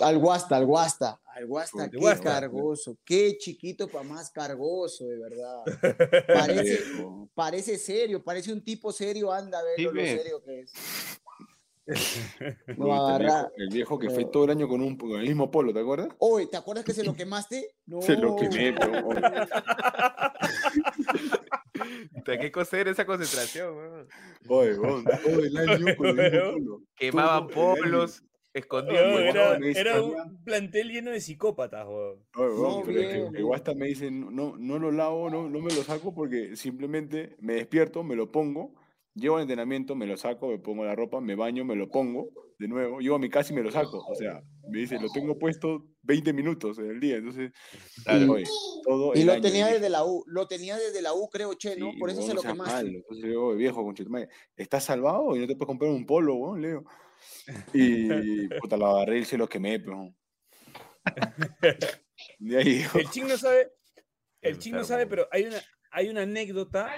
al 0.00 0.18
Guasta. 0.18 0.56
Al 0.56 0.66
Guasta, 0.66 1.18
al 1.34 1.46
Guasta, 1.46 1.90
qué 1.90 1.96
Guasta. 1.98 2.24
cargoso, 2.24 2.96
qué 3.04 3.36
chiquito 3.38 3.88
para 3.88 4.04
más 4.04 4.30
cargoso, 4.30 5.06
de 5.06 5.18
verdad. 5.18 5.62
Parece, 7.34 7.78
serio, 7.78 8.22
parece 8.22 8.52
un 8.52 8.62
tipo 8.64 8.90
serio, 8.92 9.32
anda 9.32 9.60
a 9.60 9.62
ver 9.62 9.76
Sí, 9.76 9.82
lo 9.84 9.92
serio 9.92 10.42
que 10.44 10.60
es. 10.60 10.72
No 12.76 12.86
el, 12.86 12.92
agarra. 12.92 13.18
viejo, 13.18 13.50
el 13.56 13.68
viejo 13.70 13.98
que 13.98 14.10
fue 14.10 14.26
todo 14.26 14.44
el 14.44 14.50
año 14.50 14.68
con, 14.68 14.82
un, 14.82 14.96
con 14.98 15.12
el 15.12 15.26
mismo 15.26 15.50
polo, 15.50 15.72
¿te 15.72 15.80
acuerdas? 15.80 16.08
Oye, 16.18 16.46
¿te 16.46 16.58
acuerdas 16.58 16.84
que 16.84 16.92
se 16.92 17.02
lo 17.02 17.14
quemaste? 17.16 17.76
No. 17.86 18.02
Se 18.02 18.14
lo 18.16 18.36
quemé, 18.36 18.74
pero, 18.74 19.06
oye. 19.08 19.20
¿Qué 22.24 22.52
cosa 22.52 22.78
era 22.78 22.90
esa 22.90 23.06
concentración? 23.06 23.74
weón? 23.76 24.08
Oye, 24.48 24.74
todo 24.76 25.40
el 25.40 25.56
año 25.56 25.96
con 25.96 26.06
el 26.08 26.32
mismo 26.32 26.52
polo. 26.52 26.82
Quemaban 26.96 27.48
polos, 27.48 28.22
Weón, 28.86 29.26
Weón, 29.26 29.26
era, 29.26 29.60
era 29.72 30.02
un 30.02 30.42
plantel 30.44 30.90
lleno 30.90 31.10
de 31.10 31.20
psicópatas, 31.20 31.86
weón. 31.86 32.26
No, 32.56 32.82
pero 32.84 33.00
es 33.00 33.08
que 33.08 33.16
bien, 33.16 33.32
el 33.32 33.44
bien. 33.44 33.44
Guasta 33.44 33.74
me 33.74 33.86
dice, 33.86 34.10
no, 34.10 34.56
no 34.56 34.78
lo 34.78 34.90
lavo, 34.90 35.30
no, 35.30 35.48
no 35.48 35.60
me 35.60 35.72
lo 35.72 35.84
saco 35.84 36.14
porque 36.14 36.56
simplemente 36.56 37.36
me 37.40 37.54
despierto, 37.54 38.02
me 38.02 38.16
lo 38.16 38.30
pongo, 38.32 38.74
llego 39.14 39.36
al 39.36 39.42
entrenamiento, 39.42 39.94
me 39.94 40.06
lo 40.06 40.16
saco, 40.16 40.48
me 40.48 40.58
pongo 40.58 40.84
la 40.84 40.94
ropa, 40.94 41.20
me 41.20 41.34
baño, 41.34 41.64
me 41.64 41.76
lo 41.76 41.90
pongo 41.90 42.32
de 42.58 42.68
nuevo, 42.68 43.00
llego 43.00 43.16
a 43.16 43.18
mi 43.18 43.30
casa 43.30 43.52
y 43.52 43.56
me 43.56 43.62
lo 43.62 43.70
saco. 43.70 44.04
O 44.08 44.14
sea, 44.14 44.42
me 44.66 44.78
dice, 44.80 44.98
lo 44.98 45.10
tengo 45.10 45.38
puesto 45.38 45.86
20 46.02 46.32
minutos 46.32 46.78
en 46.78 46.86
el 46.90 47.00
día, 47.00 47.16
entonces, 47.16 47.52
Claro. 48.04 48.26
oye, 48.30 48.50
todo 48.82 49.14
Y 49.14 49.24
el 49.24 49.24
lo 49.24 49.32
año, 49.32 49.40
tenía 49.40 49.68
desde 49.68 49.90
la 49.90 50.04
U, 50.04 50.24
lo 50.26 50.46
tenía 50.48 50.76
desde 50.76 51.02
la 51.02 51.14
U, 51.14 51.28
creo, 51.30 51.54
che, 51.54 51.76
¿no? 51.76 51.94
"Sí, 51.94 51.98
Por 51.98 52.10
eso 52.10 52.22
se 52.22 52.34
no 52.34 52.34
lo 52.34 52.44
quemaste. 52.44 52.86
malo". 52.86 52.98
Entonces 52.98 53.30
yo, 53.32 53.46
"Oye, 53.46 53.56
viejo, 53.58 53.84
conchetumare, 53.84 54.28
¿estás 54.56 54.84
salvado 54.84 55.36
y 55.36 55.40
no 55.40 55.46
te 55.46 55.54
puedes 55.56 55.68
comprar 55.68 55.90
un 55.92 56.06
polo, 56.06 56.34
weón? 56.36 56.62
Leo. 56.62 56.84
Y 57.72 58.48
puta, 58.60 58.76
lo 58.76 58.86
agarré 58.86 59.18
y 59.20 59.24
se 59.24 59.38
lo 59.38 59.48
quemé, 59.48 59.78
pero. 59.80 60.12
De 62.38 62.58
ahí 62.58 62.64
dijo, 62.64 62.98
El 62.98 63.10
ching 63.10 63.26
no 63.28 63.36
sabe, 63.36 63.72
el 64.42 64.58
ching 64.58 64.74
no 64.74 64.84
sabe, 64.84 65.06
pero 65.06 65.28
hay 65.30 65.44
una, 65.44 65.58
hay 65.90 66.08
una 66.08 66.22
anécdota. 66.22 66.90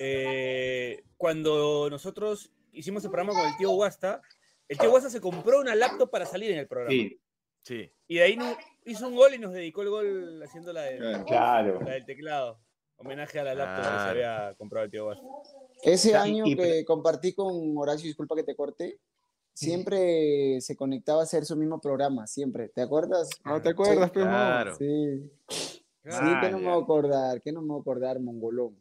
eh, 0.00 1.02
cuando 1.16 1.88
nosotros 1.90 2.50
hicimos 2.72 3.04
el 3.04 3.10
programa 3.10 3.38
con 3.38 3.48
el 3.48 3.56
tío 3.56 3.70
Guasta, 3.70 4.20
el 4.68 4.78
tío 4.78 4.90
Guasta 4.90 5.10
se 5.10 5.20
compró 5.20 5.60
una 5.60 5.74
laptop 5.74 6.10
para 6.10 6.26
salir 6.26 6.50
en 6.52 6.58
el 6.58 6.68
programa. 6.68 6.90
Sí, 6.92 7.20
Sí. 7.66 7.90
Y 8.08 8.16
de 8.16 8.22
ahí 8.24 8.36
no- 8.36 8.58
hizo 8.84 9.08
un 9.08 9.16
gol 9.16 9.32
y 9.32 9.38
nos 9.38 9.54
dedicó 9.54 9.80
el 9.80 9.88
gol 9.88 10.42
haciendo 10.42 10.70
la, 10.74 10.84
Claro. 11.26 11.80
la 11.80 11.92
del 11.92 12.04
teclado. 12.04 12.60
Homenaje 12.96 13.40
a 13.40 13.44
la 13.44 13.54
laptop 13.54 13.84
que 13.90 13.98
se 14.00 14.08
había 14.10 14.54
comprado 14.58 14.84
el 14.84 14.90
tío 14.90 15.04
Guasta. 15.04 15.24
Ese 15.82 16.14
año 16.14 16.44
y- 16.46 16.56
que 16.56 16.84
compartí 16.84 17.32
con 17.32 17.54
Horacio, 17.78 18.06
disculpa 18.06 18.36
que 18.36 18.42
te 18.44 18.54
corte, 18.54 18.98
siempre 19.54 20.60
se 20.60 20.76
conectaba 20.76 21.20
a 21.20 21.24
hacer 21.24 21.44
su 21.44 21.56
mismo 21.56 21.80
programa, 21.80 22.26
siempre. 22.26 22.68
¿Te 22.68 22.82
acuerdas? 22.82 23.30
¿No 23.44 23.60
te 23.62 23.70
acuerdas, 23.70 24.10
weón? 24.14 24.28
Claro. 24.28 24.76
Sí. 24.76 25.30
Sí, 25.48 25.80
Ah, 26.10 26.38
que 26.42 26.50
no 26.50 26.58
me 26.58 26.68
voy 26.68 26.80
a 26.80 26.82
acordar, 26.82 27.40
que 27.40 27.50
no 27.50 27.62
me 27.62 27.68
voy 27.68 27.78
a 27.78 27.80
acordar, 27.80 28.20
mongolón. 28.20 28.76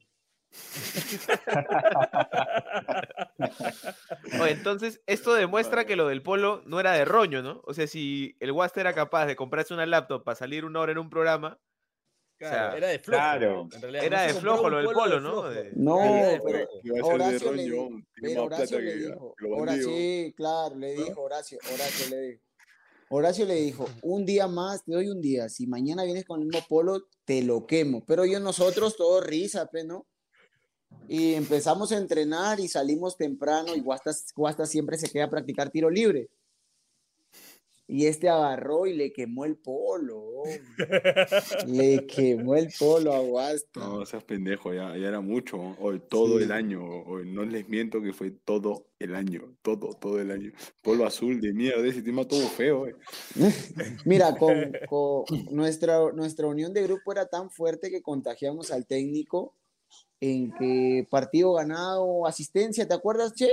Oye, 4.41 4.51
entonces, 4.51 5.01
esto 5.07 5.33
demuestra 5.33 5.85
que 5.85 5.95
lo 5.95 6.07
del 6.07 6.21
polo 6.21 6.61
no 6.65 6.79
era 6.79 6.93
de 6.93 7.05
roño, 7.05 7.41
¿no? 7.41 7.61
O 7.65 7.73
sea, 7.73 7.87
si 7.87 8.35
el 8.39 8.51
Guasta 8.51 8.81
era 8.81 8.93
capaz 8.93 9.25
de 9.25 9.35
comprarse 9.35 9.73
una 9.73 9.85
laptop 9.85 10.23
para 10.23 10.35
salir 10.35 10.65
una 10.65 10.79
hora 10.81 10.91
en 10.91 10.97
un 10.97 11.09
programa, 11.09 11.59
Claro, 12.49 12.71
sea, 12.71 12.77
era 12.77 12.87
de 12.87 12.99
flojo. 12.99 13.19
claro. 13.21 13.69
en 13.73 13.81
realidad, 13.81 14.03
era 14.05 14.27
no 14.27 14.33
de 14.33 14.39
flojo 14.39 14.69
lo 14.69 14.77
del 14.77 14.85
polo 14.85 15.19
¿no? 15.19 15.49
De- 15.49 15.71
No, 15.75 15.99
pero 16.45 16.67
de 16.83 17.01
Horacio 17.01 17.51
le, 17.53 17.63
tiene 17.63 17.99
pero 18.21 18.43
Horacio 18.43 18.79
le 18.79 18.95
dijo, 18.95 19.35
Horacio, 19.55 19.85
sí, 19.87 20.33
claro, 20.35 20.75
le 20.75 20.93
dijo 20.93 21.21
Horacio, 21.21 21.59
Horacio 21.73 22.09
le 22.09 22.21
dijo. 22.21 22.43
Horacio 23.09 23.45
le 23.45 23.55
dijo, 23.55 23.87
un 24.01 24.25
día 24.25 24.47
más, 24.47 24.83
te 24.85 24.93
doy 24.93 25.07
un 25.09 25.21
día, 25.21 25.47
si 25.47 25.67
mañana 25.67 26.03
vienes 26.03 26.25
con 26.25 26.39
el 26.41 26.47
mismo 26.47 26.65
polo, 26.67 27.03
te 27.25 27.43
lo 27.43 27.67
quemo. 27.67 28.03
Pero 28.05 28.25
yo 28.25 28.39
nosotros, 28.39 28.97
todo 28.97 29.21
risa, 29.21 29.67
pe, 29.67 29.83
¿no? 29.83 30.07
Y 31.07 31.33
empezamos 31.35 31.91
a 31.91 31.97
entrenar 31.97 32.59
y 32.59 32.67
salimos 32.67 33.15
temprano 33.17 33.75
y 33.75 33.81
Guasta, 33.81 34.11
Guasta 34.35 34.65
siempre 34.65 34.97
se 34.97 35.09
queda 35.09 35.25
a 35.25 35.29
practicar 35.29 35.69
tiro 35.69 35.89
libre. 35.89 36.29
Y 37.85 38.05
este 38.07 38.29
agarró 38.29 38.85
y 38.87 38.93
le 38.95 39.11
quemó 39.11 39.43
el 39.45 39.57
polo. 39.57 40.43
Le 41.67 42.05
quemó 42.07 42.55
el 42.55 42.69
polo 42.79 43.13
a 43.13 43.19
Guasta. 43.19 43.79
No, 43.81 44.05
seas 44.05 44.23
pendejo, 44.23 44.73
ya, 44.73 44.95
ya 44.97 45.07
era 45.09 45.19
mucho. 45.21 45.57
Hoy 45.79 46.01
todo 46.09 46.37
Sí. 46.37 46.45
el 46.45 46.51
año. 46.53 46.81
Hoy 47.05 47.29
no 47.29 47.43
les 47.43 47.67
miento 47.67 48.01
que 48.01 48.13
fue 48.13 48.31
todo 48.31 48.87
el 48.99 49.15
año. 49.15 49.55
Todo, 49.61 49.93
todo 49.99 50.19
el 50.21 50.31
año. 50.31 50.51
Polo 50.81 51.05
azul 51.05 51.41
de 51.41 51.53
mierda, 51.53 51.85
ese 51.85 52.01
tema 52.01 52.25
todo 52.25 52.47
feo. 52.47 52.87
eh. 52.87 52.95
Mira, 54.05 54.35
con, 54.37 54.71
con 54.87 55.25
nuestra, 55.51 56.11
nuestra 56.13 56.47
unión 56.47 56.73
de 56.73 56.83
grupo 56.83 57.11
era 57.11 57.27
tan 57.27 57.49
fuerte 57.51 57.89
que 57.91 58.01
contagiamos 58.01 58.71
al 58.71 58.85
técnico 58.87 59.55
en 60.21 60.53
que 60.53 61.05
partido 61.11 61.53
ganado, 61.53 62.25
asistencia, 62.25 62.87
¿te 62.87 62.93
acuerdas, 62.93 63.33
Che? 63.35 63.49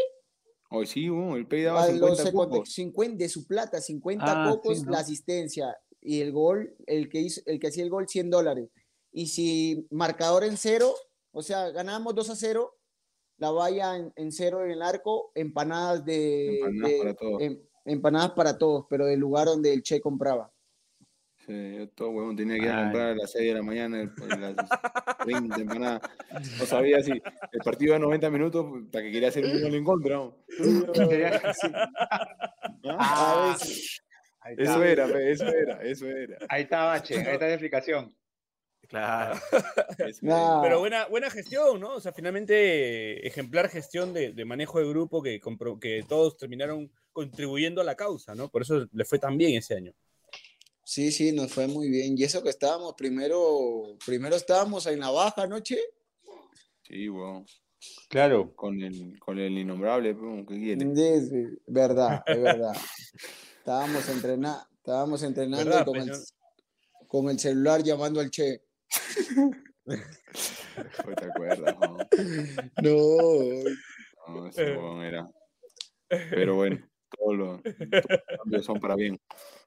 Hoy 0.70 0.86
sí, 0.86 1.10
uh, 1.10 1.34
el 1.36 1.46
Pei 1.48 1.64
daba 1.64 1.82
A 1.82 1.88
los 1.92 2.16
50 2.18 2.22
50 2.30 2.50
cocos. 2.56 2.72
50 2.72 3.16
de 3.24 3.28
su 3.28 3.46
plata, 3.46 3.80
50 3.80 4.24
Ah, 4.26 4.44
sí, 4.46 4.50
cocos 4.56 4.84
¿no? 4.84 4.92
la 4.92 4.98
asistencia 5.00 5.76
y 6.00 6.20
el 6.20 6.32
gol, 6.32 6.74
el 6.86 7.08
que, 7.08 7.20
hizo, 7.20 7.40
el 7.46 7.58
que 7.58 7.66
hacía 7.68 7.82
el 7.84 7.90
gol, 7.90 8.08
100 8.08 8.30
dólares. 8.30 8.68
Y 9.12 9.26
si 9.26 9.86
marcador 9.90 10.44
en 10.44 10.56
cero, 10.56 10.94
o 11.32 11.42
sea, 11.42 11.70
ganábamos 11.70 12.14
2 12.14 12.30
a 12.30 12.36
0, 12.36 12.76
la 13.38 13.50
valla 13.50 13.96
en, 13.96 14.12
en 14.16 14.30
cero 14.32 14.64
en 14.64 14.70
el 14.70 14.82
arco, 14.82 15.32
empanadas 15.34 16.04
de... 16.04 16.60
Empanadas 16.60 16.90
de- 16.90 16.98
para 16.98 17.14
todos. 17.14 17.42
em- 17.42 17.60
empanadas 17.86 18.30
para 18.32 18.58
todos, 18.58 18.84
pero 18.88 19.06
del 19.06 19.18
lugar 19.18 19.46
donde 19.46 19.72
el 19.72 19.82
Che 19.82 20.00
compraba. 20.00 20.52
Sí, 21.46 21.76
yo 21.78 21.88
todo 21.90 22.10
huevón 22.10 22.36
tenía 22.36 22.56
que 22.58 22.64
ir 22.64 22.70
a 22.70 22.82
comprar 22.84 23.06
a 23.08 23.14
las 23.14 23.32
6 23.32 23.48
de 23.48 23.54
la 23.54 23.62
mañana 23.62 24.00
el- 24.02 24.10
el- 24.30 24.56
las 24.56 24.56
20 25.26 25.60
empanadas. 25.62 26.02
No 26.58 26.66
sabía 26.66 27.02
si 27.02 27.12
el 27.12 27.60
partido 27.64 27.94
de 27.94 28.00
90 28.00 28.28
minutos, 28.30 28.66
para 28.92 29.04
que 29.04 29.12
quería 29.12 29.28
hacer 29.28 29.44
un 29.46 29.62
gol 29.62 29.74
en 29.74 29.84
contra. 29.84 30.14
¿no? 32.82 32.96
¿Ah? 32.98 33.50
A 33.50 33.52
veces. 33.52 34.02
Ahí 34.42 34.54
Eso 34.58 34.82
era, 34.82 35.04
eso 35.20 35.46
era, 35.48 35.82
eso 35.82 36.06
era. 36.06 36.38
Ahí 36.48 36.62
está, 36.62 36.84
Bache, 36.86 37.14
ahí 37.18 37.34
está 37.34 37.46
la 37.46 37.52
explicación. 37.52 38.14
Claro. 38.88 39.38
era. 39.98 40.60
Pero 40.62 40.78
buena, 40.80 41.06
buena 41.06 41.30
gestión, 41.30 41.80
¿no? 41.80 41.94
O 41.94 42.00
sea, 42.00 42.12
finalmente 42.12 43.24
ejemplar 43.26 43.68
gestión 43.68 44.12
de, 44.12 44.32
de 44.32 44.44
manejo 44.44 44.80
de 44.80 44.88
grupo 44.88 45.22
que, 45.22 45.40
que 45.80 46.04
todos 46.08 46.36
terminaron 46.36 46.90
contribuyendo 47.12 47.80
a 47.80 47.84
la 47.84 47.94
causa, 47.94 48.34
¿no? 48.34 48.48
Por 48.48 48.62
eso 48.62 48.86
le 48.92 49.04
fue 49.04 49.18
tan 49.18 49.36
bien 49.36 49.56
ese 49.58 49.76
año. 49.76 49.92
Sí, 50.90 51.12
sí, 51.12 51.30
nos 51.30 51.52
fue 51.52 51.68
muy 51.68 51.88
bien. 51.88 52.18
Y 52.18 52.24
eso 52.24 52.42
que 52.42 52.48
estábamos 52.48 52.94
primero, 52.94 53.96
primero 54.04 54.34
estábamos 54.34 54.86
en 54.86 54.98
la 54.98 55.10
baja 55.12 55.46
noche. 55.46 55.78
Sí, 56.82 57.08
huevón. 57.08 57.46
Claro. 58.08 58.52
Con 58.56 58.82
el, 58.82 59.16
con 59.20 59.38
el 59.38 59.56
innombrable, 59.56 60.16
pe, 60.16 60.44
¿qué 60.48 60.58
quiere? 60.58 61.16
Es 61.16 61.30
verdad, 61.68 62.24
es 62.26 62.42
verdad. 62.42 62.76
Estábamos 63.58 64.08
entrenando, 64.08 64.66
estábamos 64.78 65.22
entrenando 65.22 65.64
¿Verdad, 65.64 65.82
y 65.82 65.84
con, 65.84 65.96
el, 65.96 66.06
peñón? 66.06 66.24
con 67.06 67.30
el 67.30 67.38
celular 67.38 67.82
llamando 67.84 68.18
al 68.18 68.30
Che. 68.32 68.60
Pues 69.84 71.16
te 71.16 71.24
acuerdas, 71.24 71.76
¿no? 71.78 71.98
No, 72.82 74.34
No, 74.40 74.48
ese 74.48 74.72
era. 75.06 75.30
Pero 76.08 76.56
bueno, 76.56 76.84
todos 77.16 77.36
los, 77.36 77.62
todos 77.62 77.76
los 77.78 78.38
cambios 78.42 78.64
son 78.64 78.80
para 78.80 78.96
bien. 78.96 79.20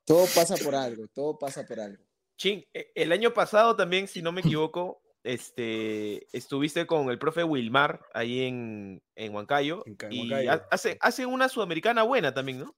Todo 0.06 0.26
pasa 0.36 0.56
por 0.58 0.76
algo, 0.76 1.08
todo 1.08 1.38
pasa 1.38 1.66
por 1.66 1.80
algo. 1.80 2.04
Chin, 2.38 2.66
e- 2.74 2.92
el 2.96 3.12
año 3.12 3.34
pasado 3.34 3.76
también, 3.76 4.08
si 4.08 4.22
no 4.22 4.32
me 4.32 4.42
equivoco, 4.42 5.02
este, 5.24 6.28
estuviste 6.36 6.86
con 6.86 7.10
el 7.10 7.18
profe 7.20 7.44
Wilmar 7.44 8.02
ahí 8.14 8.42
en, 8.42 9.02
en 9.16 9.34
Huancayo. 9.34 9.84
En 9.86 9.98
y 10.12 10.20
Huancayo. 10.32 10.66
hace, 10.72 10.98
hace 11.00 11.26
una 11.26 11.48
sudamericana 11.48 12.04
buena 12.04 12.34
también, 12.34 12.60
¿no? 12.60 12.76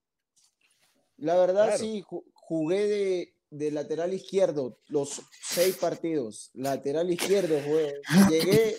La 1.16 1.36
verdad, 1.36 1.64
Claro. 1.66 1.78
sí, 1.78 2.02
ju- 2.06 2.24
jugué 2.34 2.86
de, 2.86 3.34
de 3.50 3.70
lateral 3.72 4.12
izquierdo 4.12 4.78
los 4.88 5.22
seis 5.42 5.76
partidos. 5.76 6.50
Lateral 6.54 7.10
izquierdo, 7.10 7.58
jugué. 7.64 7.94
Llegué, 8.30 8.76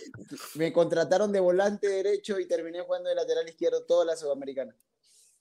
me 0.55 0.71
contrataron 0.71 1.31
de 1.31 1.39
volante 1.39 1.87
derecho 1.87 2.39
y 2.39 2.47
terminé 2.47 2.81
jugando 2.81 3.09
de 3.09 3.15
lateral 3.15 3.49
izquierdo 3.49 3.83
toda 3.85 4.05
la 4.05 4.15
sudamericana. 4.15 4.75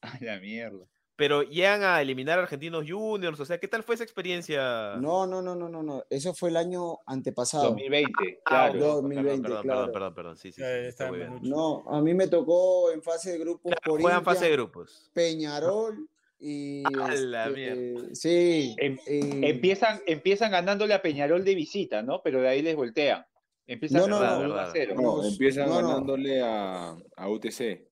Ay, 0.00 0.20
la 0.22 0.40
mierda. 0.40 0.86
Pero 1.16 1.42
llegan 1.42 1.82
a 1.82 2.02
eliminar 2.02 2.38
a 2.38 2.42
Argentinos 2.42 2.84
Juniors, 2.86 3.40
o 3.40 3.44
sea, 3.46 3.58
¿qué 3.58 3.68
tal 3.68 3.82
fue 3.82 3.94
esa 3.94 4.04
experiencia? 4.04 4.96
No, 5.00 5.26
no, 5.26 5.40
no, 5.40 5.54
no, 5.56 5.66
no, 5.68 5.82
no. 5.82 6.04
Eso 6.10 6.34
fue 6.34 6.50
el 6.50 6.58
año 6.58 6.98
antepasado. 7.06 7.70
2020, 7.70 8.12
Ah, 8.12 8.40
claro. 8.44 8.72
perdón, 8.74 8.94
2020, 9.02 9.42
perdón, 9.42 9.62
claro. 9.62 9.78
perdón, 9.80 9.92
perdón, 9.92 10.14
perdón, 10.14 10.36
sí, 10.36 10.52
sí, 10.52 10.62
está 10.62 11.08
muy 11.08 11.18
bien. 11.20 11.38
No, 11.40 11.84
a 11.88 12.02
mí 12.02 12.12
me 12.12 12.28
tocó 12.28 12.90
en 12.92 13.02
fase 13.02 13.32
de 13.32 13.38
grupos 13.38 13.72
Claro, 13.82 13.98
juegan 14.00 14.24
fase 14.24 14.44
de 14.44 14.52
grupos. 14.52 15.10
Peñarol 15.14 16.06
y 16.38 16.82
A 17.00 17.14
la 17.14 17.46
este, 17.46 17.54
mierda. 17.56 18.08
sí. 18.14 18.76
Em- 18.78 18.98
y- 19.06 19.46
Empiezan, 19.46 20.00
empiezan 20.06 20.50
ganándole 20.50 20.92
a 20.92 21.00
Peñarol 21.00 21.44
de 21.46 21.54
visita, 21.54 22.02
¿no? 22.02 22.20
Pero 22.22 22.42
de 22.42 22.48
ahí 22.48 22.60
les 22.60 22.76
voltean. 22.76 23.24
Empiezan 23.66 24.02
No, 24.02 24.06
no, 24.08 24.20
ganando 24.20 24.48
no, 24.48 24.52
1 24.52 24.60
a 24.60 24.66
no. 24.66 24.70
0. 24.72 24.94
No, 24.96 25.02
Nos- 25.16 25.32
empiezan 25.32 25.68
no, 25.70 25.80
no. 25.80 25.88
ganándole 25.88 26.42
a, 26.42 26.94
a 27.16 27.28
UTC. 27.30 27.88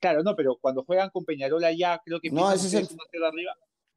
Claro, 0.00 0.22
no, 0.22 0.34
pero 0.34 0.56
cuando 0.60 0.82
juegan 0.84 1.10
con 1.10 1.24
Peñarol 1.24 1.62
allá, 1.62 2.00
creo 2.04 2.20
que 2.20 2.30
No, 2.30 2.50
ese 2.52 2.66
es 2.68 2.74
el- 2.74 2.82
ustedes 2.84 2.94
1 2.98 3.02
a 3.04 3.08
0 3.12 3.26
arriba. 3.26 3.52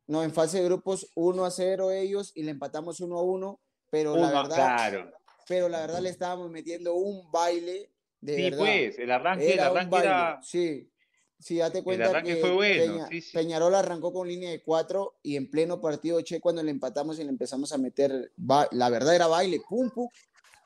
No, 0.07 0.23
en 0.23 0.33
fase 0.33 0.57
de 0.59 0.65
grupos 0.65 1.09
1 1.15 1.45
a 1.45 1.51
0 1.51 1.91
ellos 1.91 2.31
y 2.35 2.43
le 2.43 2.51
empatamos 2.51 2.99
1 2.99 3.17
a 3.17 3.21
1, 3.23 3.59
pero 3.89 4.13
Uno, 4.13 4.21
la 4.29 4.41
verdad, 4.43 4.55
claro. 4.55 5.11
pero 5.47 5.69
la 5.69 5.79
verdad 5.79 6.01
le 6.01 6.09
estábamos 6.09 6.49
metiendo 6.51 6.93
un 6.95 7.31
baile 7.31 7.89
de 8.19 8.35
Sí, 8.35 8.41
verdad. 8.43 8.57
pues, 8.59 8.99
el 8.99 9.11
arranque, 9.11 9.45
el 9.47 9.53
Era 9.53 9.71
un 9.71 9.77
arranque 9.77 9.97
era. 9.97 10.39
sí. 10.43 10.89
Sí, 11.39 11.57
date 11.57 11.83
cuenta 11.83 12.05
arranque 12.09 12.35
que 12.35 12.39
fue 12.41 12.51
bueno, 12.51 12.83
Peña- 12.93 13.07
sí, 13.09 13.19
sí. 13.21 13.31
Peñarol 13.33 13.75
arrancó 13.75 14.13
con 14.13 14.29
línea 14.29 14.49
de 14.49 14.61
4 14.63 15.15
y 15.23 15.35
en 15.35 15.49
pleno 15.51 15.81
partido 15.81 16.21
Che 16.21 16.39
cuando 16.39 16.63
le 16.63 16.71
empatamos 16.71 17.19
y 17.19 17.23
le 17.25 17.29
empezamos 17.29 17.73
a 17.73 17.77
meter, 17.77 18.31
la 18.71 18.89
verdad 18.89 19.13
era 19.15 19.27
baile, 19.27 19.59
pum, 19.67 19.89
pum. 19.89 20.07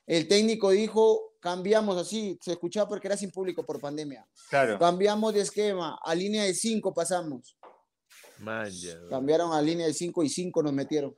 El 0.05 0.27
técnico 0.27 0.69
dijo, 0.69 1.33
cambiamos 1.47 1.97
así, 1.97 2.37
se 2.41 2.51
escuchaba 2.51 2.89
porque 2.89 3.07
era 3.07 3.15
sin 3.15 3.31
público 3.31 3.63
por 3.65 3.79
pandemia. 3.79 4.27
Claro. 4.49 4.77
Cambiamos 4.77 5.33
de 5.33 5.39
esquema, 5.41 5.97
a 6.03 6.13
línea 6.13 6.43
de 6.43 6.53
5 6.53 6.93
pasamos. 6.93 7.57
Man, 8.39 8.69
ya. 8.69 8.95
Cambiaron 9.09 9.53
a 9.53 9.61
línea 9.61 9.87
de 9.87 9.93
5 9.93 10.23
y 10.23 10.29
5 10.29 10.61
nos 10.61 10.73
metieron. 10.73 11.15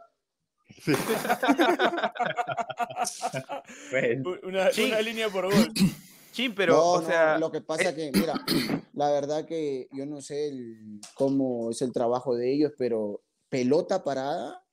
Bueno, 3.91 4.35
Una, 4.43 4.71
Sí. 4.71 4.83
una 4.85 5.01
línea 5.01 5.29
por 5.29 5.45
gol. 5.51 5.73
Chin, 6.31 6.53
pero, 6.53 6.73
no, 6.73 6.83
o 6.83 7.01
no, 7.01 7.07
sea, 7.07 7.39
lo 7.39 7.51
que 7.51 7.61
pasa 7.61 7.95
que, 7.95 8.11
mira, 8.13 8.33
la 8.93 9.09
verdad 9.09 9.45
que 9.45 9.87
yo 9.91 10.05
no 10.05 10.21
sé 10.21 10.47
el- 10.49 11.01
cómo 11.15 11.71
es 11.71 11.81
el 11.81 11.91
trabajo 11.91 12.35
de 12.35 12.53
ellos, 12.53 12.71
pero 12.77 13.23
pelota 13.49 14.03
parada, 14.03 14.63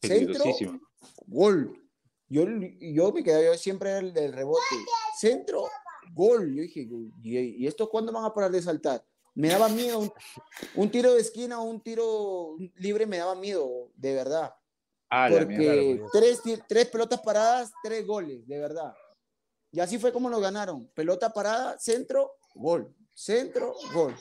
centro, 0.00 0.44
gol. 1.26 1.80
Yo, 2.28 2.44
yo 2.80 3.12
me 3.12 3.22
quedaba, 3.22 3.44
yo 3.44 3.54
siempre 3.56 3.90
era 3.90 3.98
el 3.98 4.12
del 4.12 4.32
rebote. 4.32 4.60
Centro, 5.18 5.68
gol. 6.14 6.54
Yo 6.54 6.62
dije, 6.62 6.88
¿y, 7.22 7.38
y 7.62 7.66
estos 7.66 7.88
cuándo 7.88 8.12
van 8.12 8.24
a 8.24 8.34
parar 8.34 8.50
de 8.50 8.62
saltar? 8.62 9.04
Me 9.34 9.48
daba 9.48 9.68
miedo. 9.68 9.98
Un, 9.98 10.12
un 10.76 10.90
tiro 10.90 11.14
de 11.14 11.20
esquina 11.20 11.60
o 11.60 11.64
un 11.64 11.80
tiro 11.80 12.56
libre 12.76 13.06
me 13.06 13.18
daba 13.18 13.34
miedo, 13.34 13.90
de 13.96 14.14
verdad. 14.14 14.54
Ah. 15.10 15.28
Porque 15.30 16.02
tres, 16.12 16.40
tres 16.66 16.86
pelotas 16.86 17.20
paradas, 17.20 17.72
tres 17.82 18.06
goles, 18.06 18.46
de 18.46 18.58
verdad. 18.58 18.94
Y 19.70 19.80
así 19.80 19.98
fue 19.98 20.12
como 20.12 20.30
nos 20.30 20.40
ganaron. 20.40 20.88
Pelota 20.94 21.32
parada, 21.32 21.78
centro, 21.78 22.36
gol. 22.54 22.94
Centro, 23.12 23.74
gol. 23.92 24.14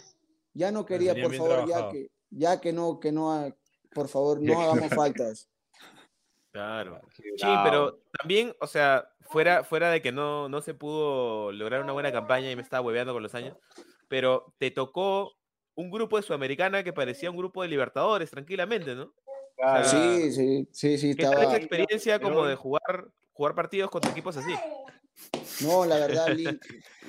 Ya 0.54 0.72
no 0.72 0.86
quería, 0.86 1.14
por 1.16 1.36
favor, 1.36 1.68
ya 1.68 1.90
que, 1.90 2.12
ya 2.30 2.62
que 2.62 2.74
no, 2.74 3.00
que 3.00 3.12
no, 3.12 3.56
por 3.94 4.08
favor, 4.08 4.42
no 4.42 4.62
hagamos 4.62 4.90
faltas. 4.94 5.48
Claro. 6.54 7.02
Sí, 7.16 7.48
pero 7.64 8.00
también, 8.18 8.56
o 8.62 8.68
sea, 8.68 9.10
fuera, 9.22 9.64
fuera 9.64 9.90
de 9.90 10.02
que 10.02 10.12
no, 10.12 10.48
no 10.48 10.62
se 10.62 10.74
pudo 10.74 11.52
lograr 11.52 11.82
una 11.82 11.94
buena 11.94 12.12
campaña 12.12 12.50
y 12.50 12.56
me 12.56 12.62
estaba 12.62 12.86
hueveando 12.86 13.12
con 13.14 13.24
los 13.24 13.34
años, 13.36 13.58
pero 14.08 14.54
te 14.60 14.72
tocó 14.72 15.34
un 15.76 15.90
grupo 15.90 16.18
de 16.18 16.24
Sudamericana 16.24 16.84
que 16.84 16.94
parecía 16.94 17.32
un 17.32 17.38
grupo 17.38 17.64
de 17.64 17.68
Libertadores, 17.70 18.30
tranquilamente, 18.30 18.94
¿no? 18.96 19.14
Claro. 19.58 19.84
Sí, 19.90 20.32
sí, 20.32 20.68
sí, 20.72 20.98
sí, 20.98 21.16
¿Qué 21.16 21.24
tal 21.24 21.34
estaba. 21.34 21.48
esa 21.48 21.58
experiencia 21.58 22.20
como 22.20 22.46
de 22.46 22.56
jugar, 22.56 23.08
jugar 23.34 23.56
partidos 23.56 23.90
contra 23.90 24.12
equipos 24.12 24.38
así? 24.38 24.54
No, 25.62 25.86
la 25.86 25.98
verdad, 25.98 26.28
lin- 26.38 26.60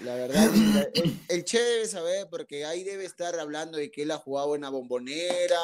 La 0.02 0.14
verdad, 0.14 0.50
linda. 0.50 0.86
el, 0.94 1.18
el 1.28 1.44
Che 1.44 1.60
debe 1.60 1.86
saber, 1.86 2.28
porque 2.30 2.64
ahí 2.64 2.84
debe 2.84 3.04
estar 3.04 3.38
hablando 3.38 3.76
de 3.76 3.90
que 3.90 4.02
él 4.02 4.10
ha 4.10 4.18
jugado 4.18 4.54
en 4.54 4.62
la 4.62 4.70
bombonera, 4.70 5.58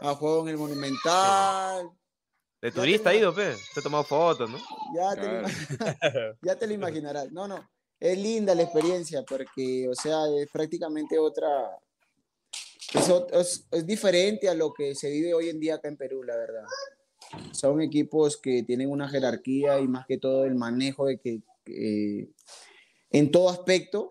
ha 0.00 0.14
jugado 0.14 0.42
en 0.42 0.48
el 0.48 0.56
Monumental. 0.56 1.90
De 2.64 2.72
turista 2.72 3.10
ha 3.10 3.14
ido, 3.14 3.34
pe. 3.34 3.54
Se 3.74 3.80
ha 3.80 3.82
tomado 3.82 4.04
fotos, 4.04 4.48
¿no? 4.50 4.56
Ya 4.96 5.14
te, 5.14 5.42
lo 5.42 6.34
ya 6.42 6.56
te 6.58 6.66
lo 6.66 6.72
imaginarás. 6.72 7.30
No, 7.30 7.46
no. 7.46 7.68
Es 8.00 8.16
linda 8.18 8.54
la 8.54 8.62
experiencia 8.62 9.22
porque, 9.22 9.86
o 9.86 9.94
sea, 9.94 10.20
es 10.34 10.48
prácticamente 10.50 11.18
otra. 11.18 11.78
Es, 12.94 13.10
es- 13.32 13.66
es 13.70 13.86
diferente 13.86 14.48
a 14.48 14.54
lo 14.54 14.72
que 14.72 14.94
se 14.94 15.10
vive 15.10 15.34
hoy 15.34 15.50
en 15.50 15.60
día 15.60 15.74
acá 15.74 15.88
en 15.88 15.98
Perú, 15.98 16.22
la 16.22 16.36
verdad. 16.38 16.64
Son 17.52 17.82
equipos 17.82 18.38
que 18.38 18.62
tienen 18.62 18.90
una 18.90 19.10
jerarquía 19.10 19.78
y 19.80 19.86
más 19.86 20.06
que 20.06 20.16
todo 20.16 20.46
el 20.46 20.54
manejo 20.54 21.04
de 21.04 21.18
que 21.18 21.42
eh, 21.66 22.30
en 23.10 23.30
todo 23.30 23.50
aspecto. 23.50 24.10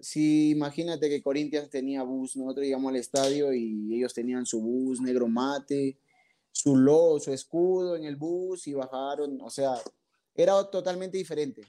Sí, 0.00 0.52
imagínate 0.52 1.10
que 1.10 1.20
Corinthians 1.22 1.68
tenía 1.68 2.02
bus, 2.02 2.34
nosotros 2.34 2.64
llegamos 2.64 2.88
al 2.88 2.96
estadio 2.96 3.52
y 3.52 3.94
ellos 3.94 4.14
tenían 4.14 4.46
su 4.46 4.62
bus 4.62 5.02
negro 5.02 5.28
mate, 5.28 5.98
su 6.58 6.76
logo, 6.76 7.20
su 7.20 7.32
escudo 7.32 7.94
en 7.94 8.02
el 8.04 8.16
bus 8.16 8.66
y 8.66 8.74
bajaron, 8.74 9.38
o 9.40 9.48
sea, 9.48 9.74
era 10.34 10.68
totalmente 10.68 11.16
diferente. 11.16 11.62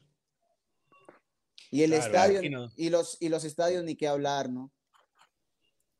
Y 1.69 1.83
el 1.83 1.91
Claro, 1.91 2.05
estadio, 2.05 2.33
imagino. 2.39 2.71
y 2.75 2.89
los, 2.89 3.17
y 3.21 3.29
los 3.29 3.43
estadios 3.43 3.83
ni 3.83 3.95
qué 3.95 4.07
hablar, 4.07 4.49
¿no? 4.49 4.71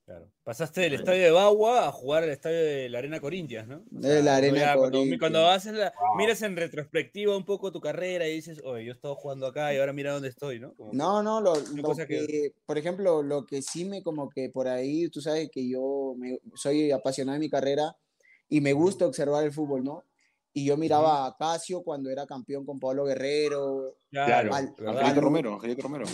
Claro. 0.05 0.31
Pasaste 0.43 0.81
del 0.81 0.95
estadio 0.95 1.21
de 1.21 1.29
Bagua 1.29 1.87
a 1.87 1.91
jugar 1.91 2.23
al 2.23 2.29
estadio 2.31 2.57
de 2.57 2.89
la 2.89 2.97
Arena 2.97 3.19
Corinthians, 3.19 3.67
¿no? 3.67 3.75
O 3.95 3.99
De 3.99 4.23
la 4.23 4.37
Arena 4.37 4.57
ya 4.57 4.75
cuando, 4.75 5.03
cuando 5.19 5.47
haces 5.47 5.73
la- 5.73 5.93
miras 6.17 6.41
en 6.41 6.55
retrospectiva 6.55 7.37
un 7.37 7.45
poco 7.45 7.71
tu 7.71 7.79
carrera 7.79 8.27
y 8.27 8.33
dices, 8.33 8.59
oye, 8.63 8.85
yo 8.85 8.91
he 8.93 8.95
estado 8.95 9.13
jugando 9.13 9.45
acá 9.45 9.71
y 9.71 9.77
ahora 9.77 9.93
mira 9.93 10.11
dónde 10.13 10.29
estoy, 10.29 10.59
¿no? 10.59 10.73
Como 10.73 10.93
No, 10.93 11.21
no, 11.21 11.39
lo, 11.41 11.53
lo 11.57 11.95
que, 11.95 12.07
que- 12.07 12.53
por 12.65 12.79
ejemplo, 12.79 13.21
lo 13.21 13.45
que 13.45 13.61
sí 13.61 13.85
me 13.85 14.01
como 14.01 14.31
que 14.31 14.49
por 14.49 14.67
ahí, 14.67 15.07
tú 15.09 15.21
sabes 15.21 15.51
que 15.51 15.69
yo 15.69 16.15
me- 16.17 16.39
soy 16.55 16.89
apasionado 16.89 17.33
de 17.35 17.39
mi 17.41 17.49
carrera 17.51 17.95
y 18.49 18.61
me 18.61 18.73
gusta 18.73 19.05
observar 19.05 19.43
el 19.43 19.51
fútbol, 19.53 19.83
¿no? 19.83 20.03
Y 20.51 20.65
yo 20.65 20.75
miraba 20.77 21.27
a 21.27 21.37
Casio 21.37 21.83
cuando 21.83 22.09
era 22.09 22.25
campeón 22.25 22.65
con 22.65 22.79
Pablo 22.79 23.05
Guerrero, 23.05 23.95
Claro, 24.09 24.53
al- 24.53 24.75
al- 24.87 25.15
Romero, 25.15 25.53
Angelito 25.53 25.83
Romero. 25.83 26.05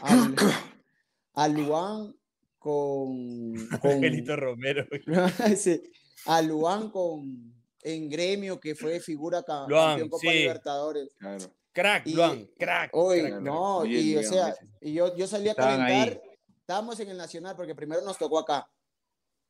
al, 0.00 0.34
a 1.34 1.48
Luan 1.48 2.16
con, 2.58 3.54
con 3.80 3.90
Angelito 3.90 4.36
Romero. 4.36 4.86
Sí, 5.56 5.82
a 6.26 6.40
Luan 6.42 6.90
con 6.90 7.52
en 7.82 8.08
gremio 8.08 8.58
que 8.60 8.74
fue 8.74 9.00
figura 9.00 9.42
ca- 9.42 9.66
Luan, 9.68 9.90
campeón 9.90 10.08
Copa 10.08 10.20
sí. 10.22 10.38
Libertadores. 10.38 11.14
Claro. 11.18 11.52
Crack, 11.72 12.06
Y- 12.06 12.14
Luan, 12.14 12.48
crack. 12.58 12.90
Hoy, 12.94 13.20
crack. 13.22 13.40
no, 13.42 13.84
y 13.86 14.16
o 14.16 14.22
sea, 14.22 14.54
y 14.80 14.94
yo, 14.94 15.14
yo 15.16 15.26
salí 15.26 15.48
a 15.48 15.54
calentar, 15.54 16.08
ahí. 16.08 16.20
estábamos 16.60 16.98
en 17.00 17.10
el 17.10 17.16
Nacional, 17.16 17.56
porque 17.56 17.74
primero 17.74 18.00
nos 18.02 18.16
tocó 18.18 18.38
acá. 18.38 18.70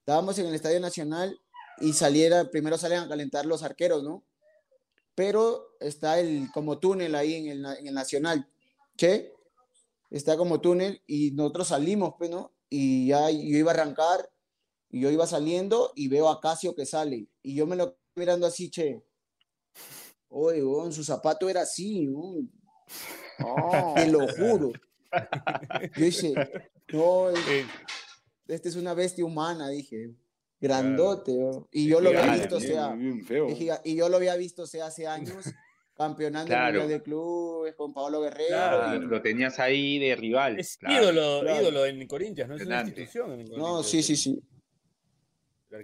Estábamos 0.01 0.38
en 0.38 0.47
el 0.47 0.55
Estadio 0.55 0.80
Nacional 0.80 1.38
y 1.79 1.93
saliera, 1.93 2.51
primero 2.51 2.77
salen 2.79 3.01
a 3.01 3.09
calentar 3.09 3.47
los 3.47 3.62
arqueros, 3.62 4.03
¿no? 4.05 4.25
Pero 5.14 5.68
está 5.81 6.18
el 6.20 6.51
como 6.53 6.79
túnel 6.79 7.14
ahí 7.14 7.35
en 7.35 7.47
el, 7.49 7.62
na- 7.62 7.75
en 7.77 7.87
el 7.89 7.95
Nacional, 7.95 8.49
¿che? 8.97 9.33
Está 10.11 10.37
como 10.37 10.61
túnel 10.61 11.03
y 11.07 11.33
nosotros 11.33 11.68
salimos, 11.68 12.14
pues, 12.18 12.31
¿no? 12.31 12.53
Y 12.68 13.09
ya 13.09 13.31
yo 13.31 13.39
iba 13.59 13.70
a 13.73 13.75
arrancar 13.75 14.31
y 14.91 15.01
yo 15.01 15.11
iba 15.11 15.27
saliendo 15.27 15.93
y 15.95 16.09
veo 16.09 16.29
a 16.29 16.41
Casio 16.41 16.75
que 16.75 16.87
sale 16.87 17.29
y 17.43 17.55
yo 17.55 17.66
me 17.66 17.77
lo 17.77 17.97
mirando 18.14 18.47
así, 18.47 18.70
che. 18.70 19.03
Oye, 20.29 20.62
su 20.93 21.05
zapato 21.05 21.49
era 21.49 21.62
así, 21.62 22.09
weón. 22.09 22.51
Te 23.97 24.07
lo 24.07 24.27
juro. 24.29 24.73
Yo 25.97 26.05
dije, 26.05 26.35
no, 26.93 27.31
es- 27.31 27.66
este 28.49 28.68
es 28.70 28.77
una 28.77 28.95
bestia 28.95 29.25
humana, 29.25 29.68
dije. 29.68 30.14
Grandote, 30.63 31.33
weón. 31.33 31.67
Y 31.73 31.89
yo 31.89 31.99
Es 31.99 32.05
lo 32.05 32.09
había 32.11 32.35
visto, 32.37 32.57
o 32.57 32.59
Bien, 32.61 32.73
sea, 32.73 32.89
bien 32.95 33.25
feo. 33.25 33.49
y 33.85 33.97
yo 33.97 34.09
lo 34.09 34.17
había 34.17 34.37
visto, 34.37 34.63
o 34.63 34.67
sea, 34.67 34.87
hace 34.87 35.07
años, 35.07 35.45
campeonando 35.97 36.47
Claro. 36.49 36.69
el 36.69 36.79
Mundial 36.81 36.99
de 37.01 37.03
Clubes 37.05 37.75
con 37.75 37.93
Pablo 37.93 38.21
Guerrero. 38.23 38.49
Claro. 38.49 38.97
y- 38.97 39.07
Lo, 39.07 39.21
tenías 39.21 39.59
ahí 39.59 39.99
de 39.99 40.15
rival. 40.17 40.59
Es 40.59 40.77
claro. 40.79 41.03
ídolo, 41.03 41.41
claro. 41.43 41.61
ídolo 41.63 41.87
en 41.87 42.07
Corinthians, 42.07 42.49
¿no? 42.49 42.57
Es 42.57 42.67
una 42.67 42.81
institución. 42.83 43.33
en 43.41 43.51
No, 43.51 43.83
sí, 43.83 44.03
sí, 44.03 44.17
sí. 44.17 44.41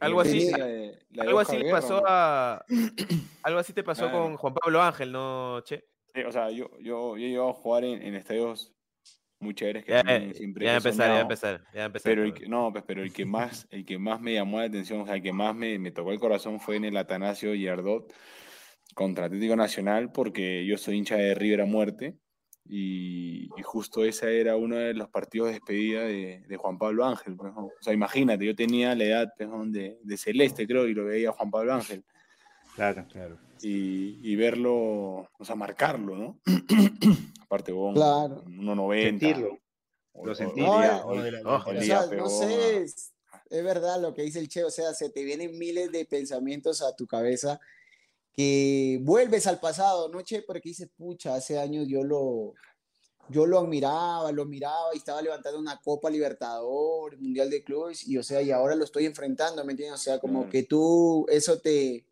Algo 0.00 0.20
así, 0.20 0.38
Tenía- 0.40 0.58
La 0.58 0.66
de- 0.66 0.98
la 1.12 1.22
de 1.24 1.28
Algo 1.28 1.40
así 1.40 1.56
Guerra, 1.56 1.70
pasó 1.80 2.02
a. 2.06 2.64
Algo 3.42 3.58
así 3.58 3.72
te 3.72 3.82
pasó 3.82 4.02
Claro. 4.02 4.22
con 4.22 4.36
Juan 4.36 4.54
Pablo 4.54 4.82
Ángel, 4.82 5.10
¿no, 5.12 5.60
Che? 5.64 5.84
Sí, 6.14 6.20
o 6.22 6.30
sea, 6.32 6.50
yo, 6.50 6.68
yo, 6.80 7.16
yo 7.16 7.16
he 7.16 7.28
llegado 7.30 7.50
a 7.50 7.54
jugar 7.54 7.84
en, 7.84 8.02
en 8.02 8.14
estadios 8.14 8.72
muy 9.40 9.54
chéveres 9.54 9.84
que 9.84 9.92
Ya, 9.92 10.02
tienen 10.02 10.30
eh, 10.30 10.34
siempre 10.34 10.64
ya 10.64 10.74
he 10.74 10.76
empezar, 10.76 11.10
ya 11.12 11.20
empezar, 11.20 11.66
ya 11.72 11.84
empezar. 11.86 12.12
Pero 12.12 12.24
el 12.24 12.34
que, 12.34 12.48
no, 12.48 12.72
pues, 12.72 12.84
pero 12.86 13.02
el 13.02 13.12
que 13.12 13.24
más, 13.24 13.66
el 13.70 13.84
que 13.84 13.98
más 13.98 14.20
me 14.20 14.34
llamó 14.34 14.58
la 14.58 14.66
atención, 14.66 15.00
o 15.02 15.06
sea, 15.06 15.16
el 15.16 15.22
que 15.22 15.32
más 15.32 15.54
me, 15.54 15.78
me 15.78 15.92
tocó 15.92 16.12
el 16.12 16.20
corazón 16.20 16.60
fue 16.60 16.76
en 16.76 16.84
el 16.86 16.96
Atanasio 16.96 17.54
Girardot 17.54 18.12
contra 18.94 19.26
Atlético 19.26 19.56
Nacional, 19.56 20.12
porque 20.12 20.66
yo 20.66 20.76
soy 20.78 20.96
hincha 20.96 21.16
de 21.16 21.34
River 21.34 21.62
a 21.62 21.66
muerte, 21.66 22.16
y, 22.64 23.44
y 23.56 23.62
justo 23.62 24.04
ese 24.04 24.40
era 24.40 24.56
uno 24.56 24.76
de 24.76 24.92
los 24.94 25.08
partidos 25.08 25.48
de 25.48 25.54
despedida 25.54 26.02
de, 26.02 26.42
de 26.46 26.56
Juan 26.56 26.76
Pablo 26.78 27.06
Ángel. 27.06 27.34
pues, 27.36 27.52
¿no? 27.54 27.66
O 27.66 27.72
sea, 27.80 27.94
imagínate, 27.94 28.44
yo 28.44 28.54
tenía 28.54 28.94
la 28.94 29.04
edad 29.04 29.32
pues, 29.36 29.48
¿no? 29.48 29.64
de, 29.66 29.98
de 30.02 30.16
Celeste, 30.18 30.66
creo, 30.66 30.86
y 30.86 30.94
lo 30.94 31.06
veía 31.06 31.30
a 31.30 31.32
Juan 31.32 31.50
Pablo 31.50 31.74
Ángel. 31.74 32.04
Claro. 32.78 33.06
Claro. 33.10 33.38
Y, 33.60 34.20
y 34.22 34.36
verlo, 34.36 35.28
o 35.38 35.44
sea, 35.44 35.54
marcarlo, 35.56 36.16
¿no? 36.16 36.40
Aparte, 37.42 37.72
bon, 37.72 37.94
Claro. 37.94 38.44
1.90. 38.46 39.02
Sentirlo. 39.04 39.58
O- 40.12 40.26
Lo 40.26 40.34
día- 40.34 40.46
No, 40.56 41.06
hoy- 41.06 41.18
de 41.22 41.32
la- 41.32 41.40
hoy 41.42 41.76
O 41.76 41.82
sea, 41.82 42.06
no 42.06 42.28
sé, 42.28 42.82
es, 42.82 43.12
es 43.50 43.64
verdad 43.64 44.00
lo 44.00 44.14
que 44.14 44.22
dice 44.22 44.38
el 44.40 44.48
Che, 44.48 44.64
o 44.64 44.70
sea, 44.70 44.92
se 44.94 45.10
te 45.10 45.22
vienen 45.24 45.56
miles 45.58 45.90
de 45.92 46.04
pensamientos 46.04 46.82
a 46.82 46.94
tu 46.96 47.06
cabeza 47.06 47.60
que 48.32 48.98
vuelves 49.02 49.46
al 49.46 49.58
pasado, 49.60 50.08
¿no, 50.08 50.20
Che? 50.22 50.42
Porque 50.42 50.68
dices, 50.70 50.88
pucha, 50.96 51.34
hace 51.34 51.58
años 51.58 51.86
yo 51.88 52.04
lo, 52.04 52.54
yo 53.28 53.46
lo 53.46 53.58
admiraba, 53.60 54.30
lo 54.32 54.44
miraba 54.44 54.94
y 54.94 54.98
estaba 54.98 55.20
levantando 55.22 55.58
una 55.58 55.80
Copa 55.80 56.10
Libertadores, 56.10 57.18
Mundial 57.20 57.50
de 57.50 57.62
Clubes, 57.64 58.06
y 58.06 58.16
o 58.18 58.22
sea, 58.22 58.40
y 58.42 58.50
ahora 58.50 58.74
lo 58.76 58.84
estoy 58.84 59.06
enfrentando, 59.06 59.64
¿me 59.64 59.72
entiendes? 59.72 60.00
O 60.00 60.02
sea, 60.02 60.18
como 60.20 60.48
que 60.48 60.62
tú, 60.64 61.26
eso 61.28 61.58
te 61.60 62.04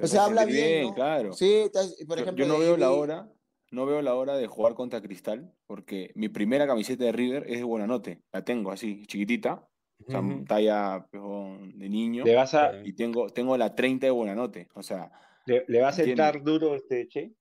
o 0.00 0.06
sea, 0.06 0.24
habla 0.24 0.44
bien, 0.44 0.88
¿no? 0.88 0.94
claro. 0.94 1.32
Sí, 1.32 1.64
por 2.06 2.16
Yo- 2.18 2.22
ejemplo, 2.22 2.44
yo 2.46 2.52
no 2.52 2.58
veo 2.58 2.76
la 2.76 2.90
hora, 2.92 3.32
no 3.70 3.86
veo 3.86 4.02
la 4.02 4.14
hora 4.14 4.36
de 4.36 4.46
jugar 4.46 4.74
contra 4.74 5.00
Cristal, 5.00 5.52
porque 5.66 6.12
mi 6.14 6.28
primera 6.28 6.66
camiseta 6.66 7.04
de 7.04 7.12
River 7.12 7.44
es 7.48 7.58
de 7.58 7.64
Buenanote, 7.64 8.22
la 8.32 8.44
tengo 8.44 8.70
así, 8.70 9.06
chiquitita, 9.06 9.68
o 10.06 10.10
sea, 10.10 10.20
Ujú. 10.20 10.44
talla 10.44 11.06
de 11.12 11.88
niño, 11.88 12.24
Le 12.24 12.34
vas 12.34 12.54
a, 12.54 12.72
y 12.84 12.92
tengo, 12.94 13.28
tengo 13.30 13.56
la 13.56 13.74
30 13.74 14.06
de 14.06 14.10
Buenanote, 14.12 14.68
o 14.74 14.82
sea, 14.82 15.10
le, 15.46 15.64
le 15.66 15.80
va 15.80 15.88
a 15.88 15.92
sentar 15.92 16.42
duro 16.42 16.74
este 16.74 17.08
Che. 17.08 17.32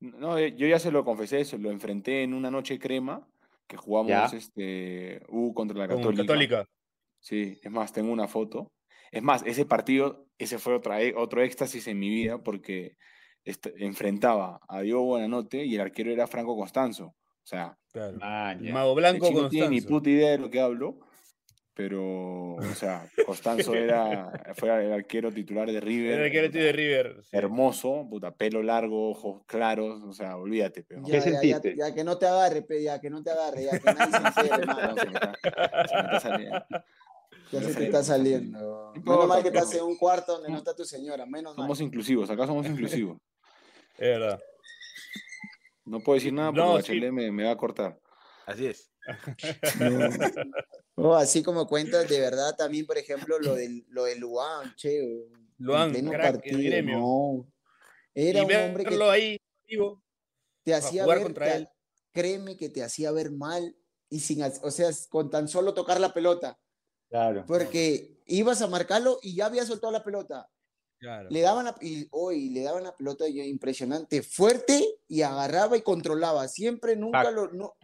no, 0.00 0.36
eh, 0.38 0.54
yo 0.56 0.66
ya 0.66 0.78
se 0.78 0.90
lo 0.90 1.04
confesé, 1.04 1.44
se 1.44 1.58
lo 1.58 1.70
enfrenté 1.70 2.22
en 2.22 2.34
una 2.34 2.50
noche 2.50 2.78
crema, 2.78 3.26
que 3.66 3.76
jugamos 3.76 4.08
Ya. 4.10 4.36
este, 4.36 5.22
U 5.28 5.54
contra 5.54 5.78
la 5.78 5.88
Católica. 5.88 6.22
Católica. 6.24 6.66
Sí, 7.20 7.58
es 7.62 7.70
más, 7.70 7.92
tengo 7.92 8.12
una 8.12 8.28
foto. 8.28 8.68
Es 9.14 9.22
más, 9.22 9.42
ese 9.46 9.64
partido, 9.64 10.26
ese 10.38 10.58
fue 10.58 10.74
otra, 10.74 11.00
e- 11.02 11.14
otro 11.16 11.42
éxtasis 11.42 11.86
en 11.88 11.98
mi 11.98 12.08
vida 12.08 12.38
porque 12.42 12.96
est- 13.44 13.68
enfrentaba 13.78 14.60
a 14.68 14.80
Diego 14.80 15.04
Buenanote 15.04 15.64
y 15.64 15.74
el 15.76 15.80
arquero 15.82 16.10
era 16.10 16.26
Franco 16.26 16.56
Constanzo. 16.56 17.06
O 17.06 17.46
sea, 17.46 17.76
Claro. 17.92 18.16
Man. 18.18 18.72
Mago 18.72 18.94
Blanco 18.96 19.28
chico 19.28 19.42
no 19.42 19.48
tiene 19.48 19.68
ni 19.68 19.76
Constanzo. 19.76 19.98
puta 19.98 20.10
idea 20.10 20.30
de 20.32 20.38
lo 20.38 20.50
que 20.50 20.60
hablo, 20.60 20.98
pero, 21.74 22.54
o 22.54 22.74
sea, 22.74 23.06
Constanzo 23.26 23.72
era, 23.74 24.32
fue 24.54 24.84
el 24.84 24.92
arquero 24.92 25.32
titular 25.32 25.70
de 25.70 25.80
River. 25.80 26.20
El 26.20 26.30
que 26.32 26.38
era 26.38 26.50
tío 26.50 26.62
de 26.64 26.72
River. 26.72 27.16
sí. 27.22 27.28
Hermoso, 27.36 28.06
puta, 28.08 28.32
pelo 28.34 28.62
largo, 28.62 29.10
ojos 29.10 29.42
claros, 29.46 30.02
o 30.02 30.12
sea, 30.12 30.36
olvídate, 30.36 30.82
pero. 30.84 31.02
¿Qué 31.04 31.12
Ya, 31.12 31.18
ya, 31.18 31.24
ya, 31.24 31.30
sentiste? 31.40 31.76
ya 31.76 31.94
que 31.94 32.02
no 32.04 32.16
te 32.18 32.26
agarre, 32.26 32.62
pe, 32.62 32.82
ya 32.82 33.00
que 33.00 33.10
no 33.10 33.22
te 33.22 33.30
agarre, 33.30 33.64
ya 33.64 33.78
que 33.78 33.92
nadie 33.92 34.12
se 34.12 34.42
entere, 34.42 34.48
se 34.48 34.66
me 34.66 34.72
está- 34.72 35.86
se 35.88 35.94
me 35.94 36.02
está 36.02 36.20
saliendo. 36.20 36.64
Ya 37.60 37.68
se 37.68 37.74
te 37.74 37.84
está 37.84 38.02
saliendo. 38.02 38.92
No 38.94 39.02
Menos 39.02 39.26
mal 39.28 39.42
que 39.42 39.48
estás 39.48 39.74
en 39.74 39.82
un 39.82 39.96
cuarto 39.96 40.32
donde 40.34 40.50
no 40.50 40.58
está 40.58 40.74
tu 40.74 40.84
señora, 40.84 41.26
menos 41.26 41.56
mal. 41.56 41.64
Somos 41.64 41.80
inclusivos, 41.80 42.30
acá 42.30 42.46
somos 42.46 42.66
inclusivos. 42.66 43.18
Es 43.96 44.00
verdad. 44.18 44.40
No 45.84 46.00
puedo 46.00 46.16
decir 46.16 46.32
nada 46.32 46.50
porque 46.50 46.98
No, 47.00 47.12
me, 47.12 47.30
me 47.30 47.44
va 47.44 47.52
a 47.52 47.56
cortar. 47.56 48.00
Así 48.46 48.66
es. 48.66 48.90
Oh, 50.96 51.14
así 51.14 51.42
como 51.42 51.66
cuentas, 51.66 52.08
de 52.08 52.20
verdad, 52.20 52.54
también, 52.56 52.86
por 52.86 52.96
ejemplo, 52.96 53.38
lo 53.40 53.56
del, 53.56 53.84
lo 53.88 54.04
de 54.04 54.14
Luan, 54.16 54.74
che. 54.76 55.26
Luan, 55.58 55.92
crack 55.92 56.46
el 56.46 56.62
gremio. 56.62 56.98
no. 56.98 57.52
Era 58.14 58.38
y 58.38 58.44
un 58.44 58.52
hombre 58.52 58.84
que 58.84 58.90
verlo 58.90 59.10
ahí 59.10 59.36
vivo. 59.66 60.00
te 60.62 60.72
hacía 60.72 61.02
jugar 61.02 61.18
ver, 61.18 61.26
contra 61.26 61.46
te- 61.46 61.56
él. 61.56 61.68
créeme 62.12 62.56
que 62.56 62.68
te 62.68 62.84
hacía 62.84 63.10
ver 63.10 63.32
mal 63.32 63.76
y 64.08 64.20
sin, 64.20 64.40
o 64.44 64.70
sea, 64.70 64.88
con 65.08 65.30
tan 65.30 65.48
solo 65.48 65.74
tocar 65.74 65.98
la 66.00 66.14
pelota, 66.14 66.60
Claro. 67.14 67.44
porque 67.46 68.20
ibas 68.26 68.60
a 68.60 68.66
marcarlo 68.66 69.20
y 69.22 69.36
ya 69.36 69.46
había 69.46 69.64
soltado 69.64 69.92
la 69.92 70.02
pelota. 70.02 70.50
Claro. 70.98 71.28
Le 71.30 71.42
daban 71.42 71.66
la, 71.66 71.76
y, 71.80 72.08
hoy 72.10 72.50
le 72.50 72.62
daban 72.62 72.82
la 72.82 72.96
pelota 72.96 73.28
impresionante, 73.28 74.20
fuerte 74.22 74.84
y 75.06 75.22
agarraba 75.22 75.76
y 75.76 75.82
controlaba. 75.82 76.48
Siempre, 76.48 76.96
nunca 76.96 77.30
lo. 77.30 77.52
No, 77.52 77.76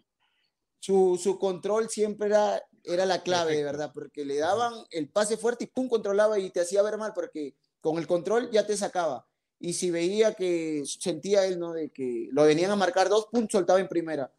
su, 0.81 1.17
su 1.23 1.39
control 1.39 1.89
siempre 1.89 2.27
era, 2.27 2.61
era 2.83 3.07
la 3.07 3.23
clave, 3.23 3.55
de 3.55 3.63
verdad, 3.63 3.93
porque 3.95 4.25
le 4.25 4.39
daban 4.39 4.73
el 4.91 5.09
pase 5.09 5.37
fuerte 5.37 5.65
y 5.65 5.67
pum, 5.69 5.89
controlaba 5.89 6.37
y 6.41 6.51
te 6.51 6.61
hacía 6.61 6.83
ver 6.83 6.99
mal, 6.99 7.13
porque 7.15 7.55
con 7.81 7.99
el 7.99 8.09
control 8.09 8.51
ya 8.51 8.67
te 8.67 8.77
sacaba. 8.77 9.29
Y 9.61 9.75
si 9.75 9.93
veía 9.93 10.35
que 10.35 10.83
sentía 10.87 11.47
él, 11.47 11.61
¿no? 11.61 11.73
De 11.73 11.91
que 11.91 12.29
lo 12.33 12.43
venían 12.43 12.73
a 12.73 12.77
marcar 12.77 13.09
dos, 13.09 13.29
pum, 13.31 13.47
soltaba 13.49 13.79
en 13.79 13.89
primera. 13.89 14.33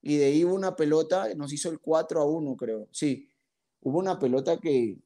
Y 0.00 0.16
de 0.16 0.26
ahí 0.26 0.44
una 0.44 0.76
pelota, 0.76 1.34
nos 1.34 1.52
hizo 1.52 1.70
el 1.70 1.80
4 1.80 2.20
a 2.20 2.24
1, 2.24 2.56
creo. 2.56 2.88
Sí, 2.92 3.27
hubo 3.80 3.98
una 3.98 4.18
pelota 4.18 4.58
que 4.58 4.98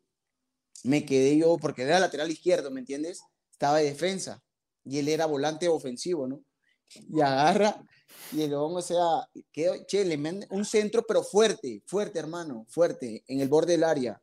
me 0.85 1.05
quedé 1.05 1.37
yo, 1.37 1.59
porque 1.59 1.83
era 1.83 2.01
lateral 2.01 2.31
izquierdo, 2.31 2.71
¿me 2.71 2.81
entiendes? 2.81 3.23
Estaba 3.51 3.79
de 3.79 3.85
defensa 3.85 4.43
y 4.85 4.99
él 4.99 5.09
era 5.09 5.27
volante 5.27 5.69
ofensivo, 5.69 6.27
¿no? 6.27 6.43
Y 7.09 7.21
agarra 7.21 7.83
y 8.33 8.43
el 8.43 8.55
o 8.55 8.83
sea, 8.83 9.29
quedó, 9.53 9.85
che, 9.87 10.05
le 10.05 10.17
manda 10.17 10.47
un 10.51 10.65
centro, 10.65 11.05
pero 11.07 11.23
fuerte, 11.23 11.83
fuerte, 11.87 12.19
hermano, 12.19 12.67
fuerte, 12.69 13.25
en 13.27 13.41
el 13.41 13.49
borde 13.49 13.73
del 13.73 13.85
área. 13.85 14.23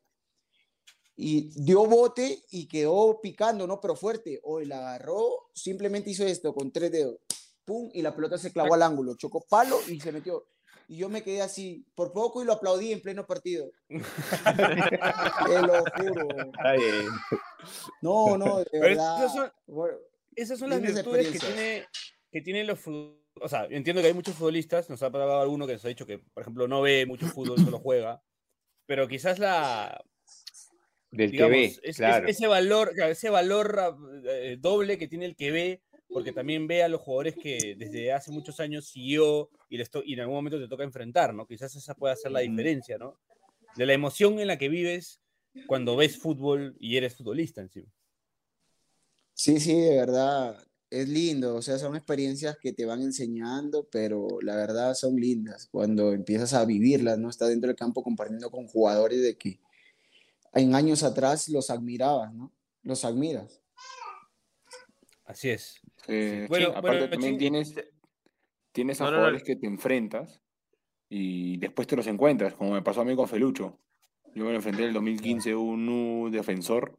Y 1.16 1.50
dio 1.62 1.86
bote 1.86 2.44
y 2.50 2.68
quedó 2.68 3.20
picando, 3.22 3.68
¿no? 3.68 3.82
Pero 3.82 3.96
fuerte. 3.96 4.40
Hoy 4.44 4.66
la 4.66 4.78
agarró, 4.78 5.50
simplemente 5.54 6.12
hizo 6.12 6.26
esto 6.26 6.54
con 6.54 6.72
tres 6.72 6.92
dedos. 6.92 7.18
Pum, 7.66 7.90
y 7.94 8.02
la 8.02 8.16
pelota 8.16 8.38
se 8.38 8.54
clavó 8.54 8.74
al 8.74 8.84
ángulo. 8.84 9.16
Chocó 9.16 9.42
palo 9.42 9.80
y 9.88 10.00
se 10.00 10.14
metió. 10.14 10.46
Y 10.92 10.98
yo 10.98 11.08
me 11.08 11.22
quedé 11.22 11.44
así, 11.44 11.86
por 11.94 12.12
poco, 12.12 12.42
y 12.42 12.46
lo 12.46 12.54
aplaudí 12.54 12.92
en 12.92 13.00
pleno 13.02 13.28
partido. 13.28 13.72
Te 13.90 15.62
lo 15.62 15.84
juro. 15.96 16.28
No, 18.02 18.38
no, 18.38 18.60
de 18.60 18.66
Pero 18.72 18.84
verdad. 18.84 19.18
esas 19.20 19.34
son- 19.34 19.52
Bueno, 19.68 19.98
Esas 20.36 20.58
son 20.60 20.70
las 20.72 20.82
virtudes 20.82 21.30
que, 21.32 21.40
tiene, 21.40 21.86
que 22.32 22.42
tienen 22.42 22.66
los 22.68 22.80
futbolistas. 22.80 23.20
O 23.42 23.48
sea, 23.48 23.66
entiendo 23.70 24.02
que 24.02 24.08
hay 24.08 24.14
muchos 24.14 24.36
futbolistas, 24.36 24.90
nos 24.90 25.02
ha 25.04 25.12
pasado 25.12 25.40
alguno 25.42 25.66
que 25.68 25.74
nos 25.74 25.86
ha 25.86 25.90
dicho 25.90 26.06
que, 26.06 26.20
por 26.20 26.42
ejemplo, 26.42 26.68
no 26.68 26.82
ve 26.82 27.06
mucho 27.06 27.28
fútbol, 27.28 27.58
solo 27.60 27.80
juega, 27.84 28.22
pero 28.86 29.08
quizás 29.08 29.38
la, 29.40 30.04
Del 31.12 31.32
digamos, 31.32 31.52
que 31.54 31.58
ve, 31.60 31.66
es- 31.66 31.80
es- 31.84 31.98
claro. 31.98 32.28
ese 32.28 32.48
valor, 32.48 32.92
ese 33.00 33.30
valor 33.30 33.96
eh, 34.26 34.58
doble 34.60 34.98
que 34.98 35.08
tiene 35.08 35.26
el 35.26 35.36
que 35.36 35.52
ve, 35.52 35.84
porque 36.12 36.34
también 36.34 36.68
ve 36.68 36.84
a 36.84 36.88
los 36.88 37.02
jugadores 37.02 37.36
que 37.36 37.76
desde 37.78 38.12
hace 38.12 38.32
muchos 38.32 38.60
años 38.60 38.88
siguió 38.88 39.50
y, 39.70 39.78
les 39.78 39.90
y 40.06 40.14
en 40.14 40.22
algún 40.22 40.36
momento 40.36 40.60
te 40.60 40.68
toca 40.68 40.84
enfrentar, 40.84 41.34
¿no? 41.34 41.46
Quizás 41.46 41.76
esa 41.76 41.94
pueda 41.94 42.16
ser 42.16 42.32
la 42.32 42.40
diferencia, 42.40 42.98
¿no? 42.98 43.20
De 43.76 43.86
la 43.86 43.94
emoción 43.94 44.40
en 44.40 44.48
la 44.48 44.58
que 44.58 44.70
vives 44.70 45.22
cuando 45.68 45.96
ves 45.96 46.18
fútbol 46.18 46.76
y 46.80 46.98
eres 46.98 47.16
futbolista 47.16 47.62
encima. 47.62 47.92
Sí, 49.34 49.60
sí, 49.60 49.80
de 49.80 49.96
verdad, 49.96 50.58
es 50.90 51.08
lindo, 51.08 51.56
o 51.56 51.62
sea, 51.62 51.78
son 51.78 51.96
experiencias 51.96 52.58
que 52.58 52.74
te 52.74 52.86
van 52.86 53.02
enseñando, 53.02 53.88
pero 53.90 54.28
la 54.42 54.56
verdad 54.56 54.96
son 54.96 55.16
lindas 55.16 55.68
cuando 55.72 56.14
empiezas 56.14 56.54
a 56.54 56.66
vivirlas, 56.66 57.20
¿no? 57.20 57.30
Estás 57.30 57.50
dentro 57.50 57.68
del 57.68 57.78
campo 57.78 58.04
compartiendo 58.04 58.50
con 58.50 58.68
jugadores 58.68 59.22
de 59.22 59.38
que 59.38 59.60
en 60.54 60.74
años 60.74 61.04
atrás 61.04 61.48
los 61.50 61.70
admirabas, 61.70 62.34
¿no? 62.34 62.52
Los 62.82 63.06
admiras. 63.06 63.62
Así 65.26 65.50
es. 65.50 65.80
Eh, 66.10 66.46
Bueno, 66.50 66.68
sí, 66.68 66.74
aparte 66.76 66.98
bueno, 66.98 67.10
también 67.12 67.38
tienes, 67.38 67.76
tienes 68.72 69.02
a 69.02 69.06
No, 69.06 69.12
no, 69.12 69.16
no. 69.18 69.22
jugadores 69.22 69.44
que 69.44 69.56
te 69.56 69.68
enfrentas 69.68 70.42
y 71.10 71.58
después 71.58 71.88
te 71.88 71.96
los 71.96 72.08
encuentras, 72.08 72.54
como 72.54 72.72
me 72.74 72.82
pasó 72.82 73.02
a 73.02 73.06
mí 73.06 73.16
con 73.16 73.28
Felucho. 73.28 73.80
Yo 74.36 74.44
me 74.46 74.52
lo 74.52 74.56
enfrenté 74.58 74.84
en 74.84 74.88
el 74.90 74.94
2015, 74.94 75.56
un 75.56 75.90
un 75.90 76.32
defensor, 76.32 76.96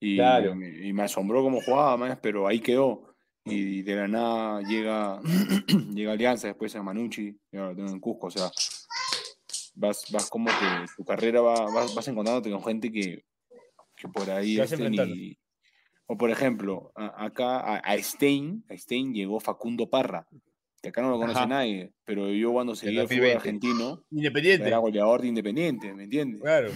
y, 0.00 0.16
Claro. 0.16 0.54
me- 0.54 0.68
y 0.86 0.92
me 0.92 1.02
asombró 1.04 1.42
cómo 1.42 1.60
jugaba, 1.62 1.96
más, 1.96 2.18
pero 2.20 2.46
ahí 2.46 2.60
quedó. 2.60 3.14
Y 3.44 3.82
de 3.82 3.96
la 3.96 4.08
nada 4.08 4.60
llega, 4.62 5.20
llega 5.94 6.12
Alianza, 6.12 6.48
después 6.48 6.74
a 6.76 6.82
Manucci, 6.82 7.38
y 7.50 7.56
ahora 7.56 7.70
lo 7.70 7.76
tengo 7.76 7.90
en 7.90 8.00
Cusco, 8.00 8.26
o 8.26 8.30
sea, 8.30 8.50
vas, 9.76 10.04
vas 10.12 10.28
como 10.28 10.46
que 10.46 10.86
tu 10.96 11.04
carrera 11.04 11.40
va, 11.40 11.70
vas, 11.70 11.94
vas 11.94 12.08
encontrándote 12.08 12.50
con 12.50 12.62
gente 12.62 12.92
que, 12.92 13.24
que 13.96 14.08
por 14.08 14.30
ahí 14.30 14.54
Te 14.56 14.60
vas 14.60 14.72
este, 14.72 14.84
enfrentando. 14.84 15.14
ni- 15.14 15.36
O 16.10 16.16
por 16.16 16.30
ejemplo, 16.30 16.90
a- 16.96 17.24
acá 17.26 17.60
a, 17.60 17.76
a 17.78 17.98
Stein, 18.02 18.64
a 18.70 18.76
Stein 18.76 19.12
llegó 19.12 19.40
Facundo 19.40 19.90
Parra, 19.90 20.26
que 20.82 20.88
acá 20.88 21.02
no 21.02 21.10
lo 21.10 21.18
conoce 21.18 21.38
Ajá. 21.40 21.46
nadie, 21.46 21.92
pero 22.04 22.30
yo 22.32 22.50
cuando 22.52 22.74
seguía 22.74 23.02
el 23.02 23.08
fútbol 23.08 23.20
2020. 23.32 23.36
argentino, 23.36 24.04
Independiente. 24.10 24.66
era 24.68 24.78
goleador 24.78 25.20
de 25.20 25.28
Independiente, 25.28 25.92
¿me 25.92 26.04
entiendes? 26.04 26.40
Claro. 26.40 26.70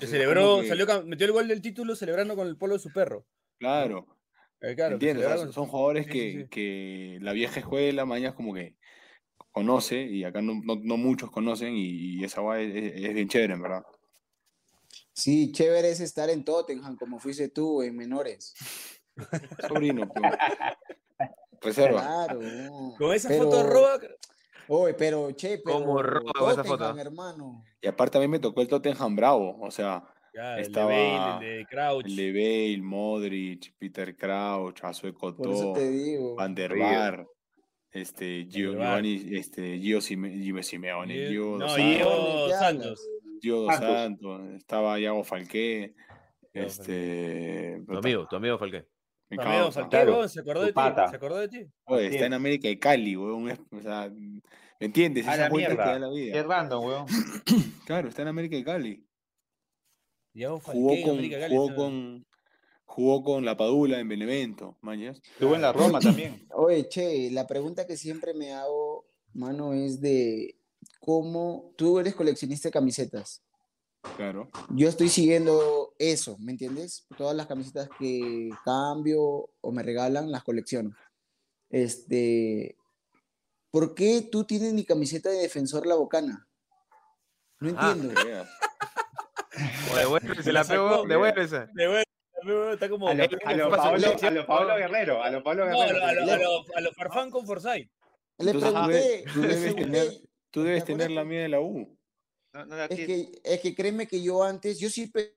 Se 0.00 0.06
celebró, 0.06 0.60
que- 0.60 0.68
salió, 0.68 0.86
metió 1.06 1.26
el 1.26 1.32
gol 1.32 1.48
del 1.48 1.62
título 1.62 1.96
celebrando 1.96 2.36
con 2.36 2.46
el 2.46 2.58
polo 2.58 2.74
de 2.74 2.80
su 2.80 2.92
perro. 2.92 3.24
Claro, 3.58 4.06
Eh, 4.60 4.74
claro, 4.74 4.94
¿entiendes? 4.94 5.24
O 5.24 5.28
sea, 5.28 5.36
celebraron- 5.38 5.52
son 5.54 5.66
jugadores 5.66 6.04
Sí, 6.06 6.12
que, 6.12 6.32
sí, 6.32 6.38
sí. 6.42 6.48
que 6.50 7.18
la 7.22 7.32
vieja 7.32 7.60
escuela, 7.60 8.04
mañana 8.04 8.34
como 8.34 8.52
que 8.52 8.76
conoce, 9.50 10.02
y 10.02 10.24
acá 10.24 10.42
no, 10.42 10.60
no- 10.62 10.80
no 10.82 10.96
muchos 10.98 11.30
conocen, 11.30 11.74
y, 11.74 12.16
y 12.18 12.24
esa 12.24 12.40
guay 12.42 12.70
es, 12.76 13.02
es 13.04 13.14
bien 13.14 13.28
chévere, 13.28 13.54
en 13.54 13.62
verdad. 13.62 13.82
Sí, 15.14 15.52
chévere 15.52 15.90
es 15.90 16.00
estar 16.00 16.28
en 16.28 16.44
Tottenham, 16.44 16.96
como 16.96 17.18
fuiste 17.18 17.48
tú, 17.48 17.82
en 17.82 17.96
menores. 17.96 18.54
Sobrino, 19.68 20.08
pues. 20.12 20.32
Reserva. 21.60 22.00
Claro. 22.02 22.40
no. 22.42 22.94
Con 22.98 23.14
esa 23.14 23.28
Pero- 23.28 23.44
foto 23.44 23.62
roba. 23.62 23.98
Oye, 24.66 24.94
pero, 24.94 25.30
che, 25.36 25.58
pero 25.64 25.78
¿Cómo 25.78 26.02
roba 26.02 26.32
con 26.32 26.50
esa 26.50 26.62
Tottenham, 26.62 26.88
foto? 26.96 27.00
hermano. 27.00 27.64
Y 27.82 27.86
aparte 27.86 28.16
a 28.18 28.20
mí 28.22 28.28
me 28.28 28.38
tocó 28.38 28.60
el 28.62 28.68
Tottenham 28.68 29.14
Bravo, 29.14 29.58
o 29.60 29.70
sea, 29.70 30.02
Ya, 30.34 30.58
Estaba 30.58 30.86
Bale, 30.86 31.46
el 31.46 31.58
de 31.58 31.66
Crouch. 31.66 32.06
el 32.06 32.16
de 32.16 32.32
Bale, 32.32 32.82
Modric, 32.82 33.74
Peter 33.78 34.16
Crouch, 34.16 34.82
Azue 34.82 35.12
Cotó. 35.14 35.74
Van 36.34 36.54
der. 36.54 36.76
Vaar, 36.76 37.24
este, 37.92 38.46
Gio. 38.50 38.72
Giovanni, 38.72 39.28
este, 39.36 39.78
Gio, 39.78 40.00
Sime- 40.00 40.32
Gio 40.42 40.60
Simeone, 40.62 41.14
Gio- 41.14 41.28
Gio 41.28 41.58
no, 41.58 41.66
Dos 41.66 41.76
Gio- 41.78 42.58
Santos, 42.58 43.08
¿Qué 43.44 43.50
Santos. 43.50 43.60
Gio 43.60 43.60
Dos 43.62 43.76
Santos. 43.76 44.42
Estaba 44.56 44.98
Iago 45.00 45.24
Falqué, 45.24 45.94
este, 46.52 47.82
Tu 47.86 47.96
amigo, 47.98 48.26
tu 48.28 48.36
amigo 48.36 48.58
Falqué. 48.58 48.86
mi 49.30 49.38
Amigo. 49.42 49.70
Falqué, 49.72 49.90
Claro, 49.90 50.28
se 50.28 50.40
acordó 50.40 50.62
de 50.62 50.72
ti. 50.72 50.80
Se 51.10 51.16
acordó 51.16 51.36
de 51.38 51.48
ti. 51.48 51.66
Oye, 51.84 52.06
está 52.06 52.26
en. 52.26 52.32
América 52.34 52.68
de 52.68 52.78
Cali, 52.78 53.16
weón, 53.16 53.50
o 53.72 53.82
sea, 53.82 54.10
¿me 54.10 54.40
entiendes? 54.80 55.26
A 55.26 55.34
Esa 55.34 55.42
la 55.44 55.48
vuelta 55.50 55.70
que 55.70 55.76
da 55.76 55.84
mierda. 55.84 55.98
la 56.08 56.14
Qué 56.14 56.20
vida. 56.20 56.42
random, 56.42 56.84
weón. 56.84 57.06
Claro, 57.86 58.08
está 58.08 58.22
en 58.22 58.28
América 58.28 58.56
de 58.56 58.64
Cali. 58.64 59.06
Iago 60.34 60.60
Jugó 60.60 60.88
Falqué 60.88 61.00
en 61.00 61.06
con, 61.06 61.10
América 61.18 61.38
Cali, 61.40 61.54
jugó 61.56 61.74
con, 61.74 62.26
jugó 62.84 63.22
con 63.22 63.44
la 63.44 63.56
Padula 63.56 63.98
en 64.00 64.08
Benevento, 64.08 64.78
mañas. 64.80 65.20
Estuvo 65.32 65.54
en 65.54 65.62
la 65.62 65.72
Roma 65.72 66.00
también. 66.00 66.46
Oye, 66.52 66.88
che, 66.88 67.30
la 67.30 67.46
pregunta 67.46 67.86
que 67.86 67.96
siempre 67.96 68.34
me 68.34 68.52
hago, 68.52 69.06
mano, 69.32 69.74
es 69.74 70.00
de 70.00 70.56
cómo 71.04 71.72
tú 71.76 71.98
eres 71.98 72.14
coleccionista 72.14 72.68
de 72.68 72.72
camisetas. 72.72 73.42
Claro. 74.16 74.50
Yo 74.70 74.88
estoy 74.88 75.08
siguiendo 75.08 75.94
eso, 75.98 76.36
¿me 76.38 76.52
entiendes? 76.52 77.06
Todas 77.16 77.34
las 77.36 77.46
camisetas 77.46 77.88
que 77.98 78.50
cambio 78.64 79.50
o 79.60 79.72
me 79.72 79.82
regalan, 79.82 80.30
las 80.30 80.42
colecciono. 80.44 80.94
Este, 81.70 82.76
¿por 83.70 83.94
qué 83.94 84.28
tú 84.30 84.44
tienes 84.44 84.72
mi 84.74 84.84
camiseta 84.84 85.30
de 85.30 85.38
defensor 85.38 85.86
la 85.86 85.94
bocana? 85.94 86.46
No 87.60 87.74
Ah, 87.76 87.92
entiendo. 87.96 88.20
O 89.92 89.96
devuelve, 89.96 90.42
se 90.42 90.52
La 90.52 90.64
pegó, 90.64 91.04
devuelve 91.06 91.44
esa. 91.44 91.68
Está 92.72 92.88
como. 92.88 93.06
A 93.08 93.14
lo, 93.14 93.22
a 93.22 93.54
lo. 93.54 93.70
Pablo, 93.70 94.00
Forsyth. 94.08 94.24
a 94.24 94.30
lo 94.32 94.46
Pablo 94.46 94.76
Guerrero, 94.76 95.22
a 95.22 95.30
lo 95.30 95.42
Pablo 95.44 95.70
No, 95.70 95.80
a 95.80 95.86
Guerrero. 95.86 96.00
lo, 96.00 96.06
a 96.06 96.12
lo, 96.12 96.20
a 96.32 96.36
Le- 96.36 96.42
lo- 96.42 96.64
a 96.76 96.80
lo 96.80 96.92
Farfán 96.92 97.30
con 97.30 97.46
Forsyth. 97.46 97.88
Le 98.38 98.50
pregunté, 98.52 99.24
le 99.36 100.20
Tú 100.54 100.62
debes 100.62 100.84
¿te 100.84 100.92
tener 100.92 101.10
la 101.10 101.24
mía 101.24 101.42
de 101.42 101.48
la 101.48 101.60
U. 101.60 101.98
No, 102.52 102.64
no, 102.66 102.84
Es 102.84 102.88
que, 102.90 103.32
es 103.42 103.60
que 103.60 103.74
créeme 103.74 104.06
que 104.06 104.22
yo 104.22 104.44
antes, 104.44 104.78
yo 104.78 104.88
pe- 105.12 105.36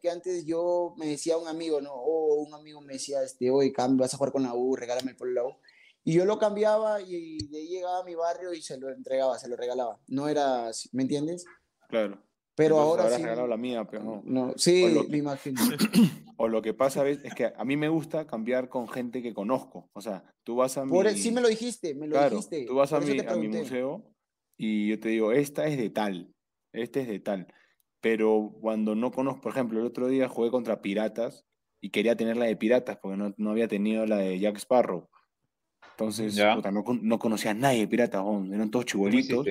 que 0.00 0.08
antes 0.08 0.46
yo 0.46 0.94
me 0.96 1.06
decía 1.06 1.36
un 1.36 1.48
amigo, 1.48 1.80
¿no? 1.80 1.92
O 1.92 2.36
un 2.36 2.54
amigo 2.54 2.80
me 2.80 2.92
decía, 2.92 3.24
este, 3.24 3.50
oye, 3.50 3.72
cambio, 3.72 4.02
vas 4.02 4.14
a 4.14 4.16
jugar 4.16 4.32
con 4.32 4.44
la 4.44 4.54
U, 4.54 4.76
regálame 4.76 5.10
el 5.10 5.16
polo 5.16 5.30
de 5.30 5.34
la 5.34 5.44
U. 5.44 5.56
Y 6.04 6.12
yo 6.14 6.24
lo 6.24 6.38
cambiaba 6.38 7.00
y 7.00 7.38
de 7.48 7.58
ahí 7.58 7.66
llegaba 7.66 7.98
a 7.98 8.04
mi 8.04 8.14
barrio 8.14 8.54
y 8.54 8.62
se 8.62 8.78
lo 8.78 8.88
entregaba, 8.90 9.36
se 9.40 9.48
lo 9.48 9.56
regalaba. 9.56 10.00
No 10.06 10.28
era, 10.28 10.68
así, 10.68 10.88
¿me 10.92 11.02
entiendes? 11.02 11.44
Claro. 11.88 12.22
Pero 12.54 12.78
Entonces 12.78 13.00
ahora 13.00 13.16
sí. 13.16 13.22
regalado 13.22 13.48
la 13.48 13.56
mía, 13.56 13.84
pero 13.84 14.04
no. 14.04 14.22
No, 14.24 14.54
sí, 14.56 14.94
lo- 14.94 15.04
me 15.08 15.18
imagino. 15.18 15.60
O 16.38 16.48
lo 16.48 16.60
que 16.60 16.74
pasa 16.74 17.04
¿ves? 17.04 17.20
es 17.22 17.34
que 17.34 17.52
a 17.56 17.64
mí 17.64 17.76
me 17.76 17.88
gusta 17.88 18.26
cambiar 18.26 18.68
con 18.68 18.88
gente 18.88 19.22
que 19.22 19.32
conozco. 19.32 19.88
O 19.92 20.00
sea, 20.00 20.24
tú 20.42 20.56
vas 20.56 20.76
a 20.76 20.84
mi... 20.84 20.90
Por, 20.90 21.06
e, 21.06 21.14
sí 21.16 21.30
me 21.30 21.40
lo 21.40 21.46
dijiste, 21.46 21.94
me 21.94 22.08
lo 22.08 22.16
Claro, 22.16 22.36
dijiste. 22.36 22.64
tú 22.66 22.74
vas 22.74 22.92
a 22.92 23.00
mi, 23.00 23.20
a 23.20 23.36
mi 23.36 23.48
museo 23.48 24.11
y 24.56 24.88
yo 24.88 25.00
te 25.00 25.08
digo, 25.10 25.32
esta 25.32 25.66
es 25.66 25.76
de 25.78 25.90
tal, 25.90 26.34
este 26.72 27.02
es 27.02 27.08
de 27.08 27.20
tal. 27.20 27.46
Pero 28.00 28.52
cuando 28.60 28.94
no 28.94 29.10
conozco, 29.12 29.40
por 29.42 29.52
ejemplo, 29.52 29.80
el 29.80 29.86
otro 29.86 30.08
día 30.08 30.28
jugué 30.28 30.50
contra 30.50 30.82
Piratas 30.82 31.46
y 31.80 31.90
quería 31.90 32.16
tener 32.16 32.36
la 32.36 32.46
de 32.46 32.56
Piratas 32.56 32.98
porque 32.98 33.16
no, 33.16 33.34
no 33.36 33.50
había 33.50 33.68
tenido 33.68 34.06
la 34.06 34.16
de 34.18 34.38
Jack 34.38 34.56
Sparrow. 34.56 35.08
Entonces, 35.92 36.34
Ya. 36.34 36.54
puta, 36.56 36.70
no, 36.70 36.84
no 37.00 37.18
conocía 37.18 37.52
a 37.52 37.54
nadie 37.54 37.80
de 37.80 37.88
Piratas, 37.88 38.22
eran 38.52 38.70
todos 38.70 38.84
¿Cómo 38.92 39.08
chibolitos. 39.08 39.46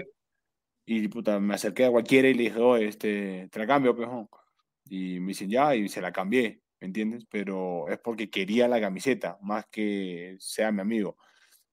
Y 0.85 1.07
puta, 1.07 1.39
me 1.39 1.53
acerqué 1.55 1.85
a 1.85 1.91
cualquiera 1.91 2.27
y 2.27 2.33
le 2.33 2.43
dije, 2.43 2.59
oye, 2.59 2.87
este, 2.87 3.47
te 3.51 3.59
la 3.59 3.67
cambio, 3.67 3.95
pejón. 3.95 4.27
Y 4.89 5.19
me 5.19 5.27
dicen, 5.29 5.49
ya, 5.49 5.75
y 5.75 5.87
se 5.87 6.01
la 6.01 6.11
cambié, 6.11 6.63
¿me 6.81 6.87
entiendes? 6.87 7.25
Pero 7.29 7.87
es 7.87 7.99
porque 7.99 8.29
quería 8.29 8.67
la 8.67 8.81
camiseta, 8.81 9.37
más 9.41 9.65
que 9.67 10.35
sea 10.39 10.71
mi 10.71 10.81
amigo. 10.81 11.17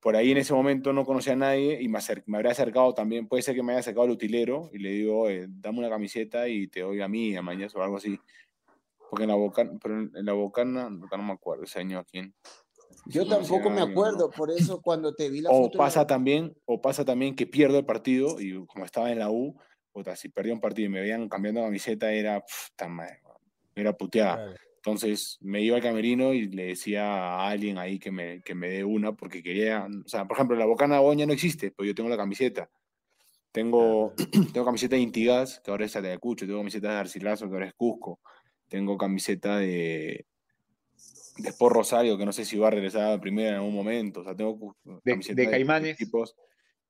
Por 0.01 0.15
ahí 0.17 0.31
en 0.31 0.39
ese 0.39 0.53
momento 0.55 0.93
no 0.93 1.05
conocía 1.05 1.33
a 1.33 1.37
nadie 1.37 1.81
y 1.83 1.89
me, 1.89 1.99
me 2.27 2.37
habría 2.39 2.53
acercado 2.53 2.95
también, 2.95 3.27
puede 3.27 3.43
ser 3.43 3.55
que 3.55 3.63
me 3.63 3.73
haya 3.73 3.81
acercado 3.81 4.05
al 4.05 4.11
utilero 4.13 4.71
y 4.73 4.79
le 4.79 4.91
digo, 4.91 5.29
eh, 5.29 5.47
dame 5.49 5.79
una 5.81 5.91
camiseta 5.91 6.49
y 6.49 6.69
te 6.69 6.81
doy 6.81 7.01
a 7.01 7.09
mí, 7.09 7.37
a 7.37 7.43
Mañez 7.43 7.75
o 7.75 7.83
algo 7.83 7.97
así. 7.97 8.19
Porque 9.11 9.25
en 9.25 9.31
la 9.31 9.37
bocana, 9.37 9.73
pero 9.83 9.99
en 10.01 10.25
la 10.27 10.33
bocana, 10.35 10.91
no 10.91 11.23
me 11.23 11.33
acuerdo 11.33 11.65
ese 11.65 11.81
año 11.81 11.99
a 11.99 12.05
quién. 12.05 12.35
Yo 13.07 13.25
no 13.25 13.31
tampoco 13.39 13.71
me 13.71 13.81
alguien, 13.81 13.91
acuerdo, 13.91 14.27
¿no? 14.29 14.31
por 14.31 14.51
eso 14.51 14.81
cuando 14.83 15.15
te 15.15 15.31
vi 15.31 15.41
la 15.41 15.51
O 15.51 15.65
foto. 15.65 15.79
la- 15.79 15.85
pasa 15.85 16.07
también, 16.07 16.55
o 16.67 16.81
pasa 16.81 17.05
también 17.05 17.35
que 17.35 17.47
pierdo 17.47 17.79
el 17.79 17.87
partido 17.87 18.39
y 18.39 18.65
como 18.67 18.85
estaba 18.85 19.11
en 19.11 19.19
la 19.19 19.31
U, 19.31 19.59
puta, 19.93 20.15
si 20.15 20.29
perdía 20.29 20.53
un 20.53 20.61
partido 20.61 20.87
y 20.87 20.93
me 20.93 21.01
veían 21.01 21.29
cambiando 21.29 21.63
camiseta 21.63 22.13
era, 22.13 22.41
puta 22.41 22.89
madre, 22.89 23.21
weón, 23.25 23.39
era 23.75 23.93
puteada. 23.95 24.35
Claro. 24.37 24.57
Entonces 24.79 25.39
me 25.41 25.61
iba 25.61 25.77
al 25.77 25.83
camerino 25.83 26.33
y 26.33 26.49
le 26.49 26.67
decía 26.67 27.05
a 27.05 27.49
alguien 27.49 27.79
ahí 27.79 27.99
que 27.99 28.11
me, 28.11 28.41
que 28.43 28.55
me 28.55 28.69
dé 28.71 28.85
una 28.85 29.13
porque 29.13 29.43
quería, 29.43 29.87
o 30.05 30.09
sea, 30.09 30.25
por 30.27 30.37
ejemplo, 30.37 30.57
la 30.57 30.65
Bocana 30.67 31.01
Boña 31.01 31.27
no 31.27 31.33
existe, 31.33 31.71
pero 31.73 31.87
yo 31.87 31.95
tengo 31.95 32.09
la 32.09 32.17
camiseta. 32.17 32.71
Tengo, 33.53 34.15
tengo 34.53 34.65
camiseta 34.65 34.97
de 34.97 35.03
Intigas, 35.03 35.61
que 35.65 35.71
ahora 35.71 35.85
es 35.87 35.97
Ayacucho, 35.97 36.47
tengo 36.47 36.61
camiseta 36.61 36.89
de 36.91 36.95
Garcilaso, 36.95 37.49
que 37.49 37.55
ahora 37.55 37.67
es 37.67 37.75
Cusco. 37.75 38.21
Tengo 38.69 38.97
camiseta 38.97 39.59
de, 39.59 40.27
de 41.39 41.49
Sport 41.49 41.75
Rosario, 41.75 42.17
que 42.19 42.25
no 42.27 42.33
sé 42.33 42.45
si 42.45 42.57
va 42.57 42.69
a 42.69 42.71
regresar 42.71 43.13
a 43.13 43.21
primera 43.21 43.51
en 43.51 43.55
algún 43.57 43.75
momento. 43.75 44.21
O 44.21 44.25
sea, 44.25 44.35
tengo 44.37 44.77
De- 44.85 45.13
camiseta 45.13 45.41
de 45.43 45.51
Caimanes. 45.51 45.95
equipos. 45.95 46.37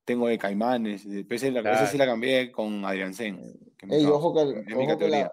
Tengo 0.05 0.27
de 0.27 0.37
Caimanes. 0.37 1.09
de- 1.09 1.23
pero 1.25 1.35
esa, 1.37 1.49
la, 1.49 1.71
esa 1.73 1.87
sí 1.87 1.97
la 1.97 2.05
cambié 2.05 2.51
con 2.51 2.85
Adrián 2.85 3.13
Sen. 3.13 3.37
que 3.77 3.85
es 3.85 3.89
mi 3.89 3.95
Ey, 3.95 4.03
causa, 4.03 4.17
ojo 4.17 4.33
que, 4.35 4.59
es 4.59 4.65
mi 4.67 4.73
ojo 4.73 4.81
que 4.81 4.87
categoría. 4.87 5.23
la, 5.23 5.31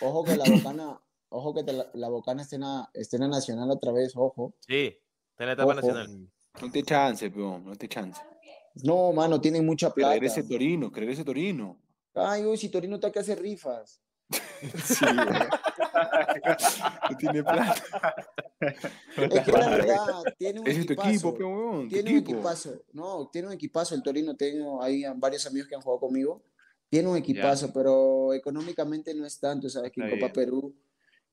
ojo 0.00 0.24
que 0.24 0.36
la 0.36 0.44
bocana, 0.50 1.00
ojo 1.34 1.54
que 1.54 1.64
te 1.64 1.72
la, 1.72 1.90
la 1.94 2.08
bocana 2.08 2.42
esté 2.42 2.56
en, 2.56 2.62
la, 2.62 2.88
esté 2.94 3.16
en 3.16 3.22
la 3.22 3.28
nacional 3.28 3.70
otra 3.70 3.92
vez, 3.92 4.12
ojo. 4.16 4.54
Sí, 4.66 4.96
está 5.30 5.44
en 5.44 5.46
la 5.48 5.52
etapa 5.52 5.72
Ojo. 5.72 5.74
nacional. 5.80 6.28
No 6.60 6.70
te 6.70 6.82
chance, 6.82 7.30
peón, 7.30 7.64
no 7.64 7.74
te 7.76 7.88
chance. 7.88 8.20
No, 8.82 9.12
mano, 9.12 9.40
tienen 9.40 9.64
mucha 9.66 9.88
Que 9.88 9.94
plata. 9.94 10.14
regrese 10.14 10.42
Torino, 10.44 10.90
que 10.90 11.00
regrese 11.00 11.24
Torino. 11.24 11.78
Ay, 12.14 12.44
uy, 12.44 12.56
si 12.56 12.68
Torino 12.68 12.96
está 12.96 13.10
que 13.12 13.18
hace 13.20 13.34
rifas. 13.34 14.00
Sí, 14.84 15.04
güey. 15.04 15.26
no 17.10 17.16
tiene 17.18 17.42
plata. 17.42 17.74
Es 18.60 19.40
que 19.44 19.52
la 19.52 19.68
verdad, 19.68 20.22
tiene 20.38 20.60
un 20.60 20.66
es 20.66 20.76
tu 20.76 20.92
equipazo. 20.94 21.08
equipo, 21.10 21.34
peón, 21.34 21.88
tu 21.88 21.94
Tiene 21.94 22.10
un 22.12 22.16
equipo. 22.18 22.38
equipazo. 22.38 22.82
No, 22.92 23.28
tiene 23.30 23.48
un 23.48 23.54
equipazo. 23.54 23.94
El 23.94 24.02
Torino, 24.02 24.34
tengo 24.36 24.82
ahí 24.82 25.04
varios 25.16 25.46
amigos 25.46 25.68
que 25.68 25.74
han 25.74 25.82
jugado 25.82 26.00
conmigo. 26.00 26.42
Tiene 26.88 27.08
un 27.10 27.16
equipazo, 27.16 27.72
pero 27.72 28.32
económicamente 28.32 29.12
no 29.14 29.26
es 29.26 29.38
tanto. 29.38 29.68
Sabes 29.68 29.92
que 29.92 30.00
en 30.00 30.08
Copa 30.10 30.16
bien. 30.26 30.32
Perú, 30.32 30.74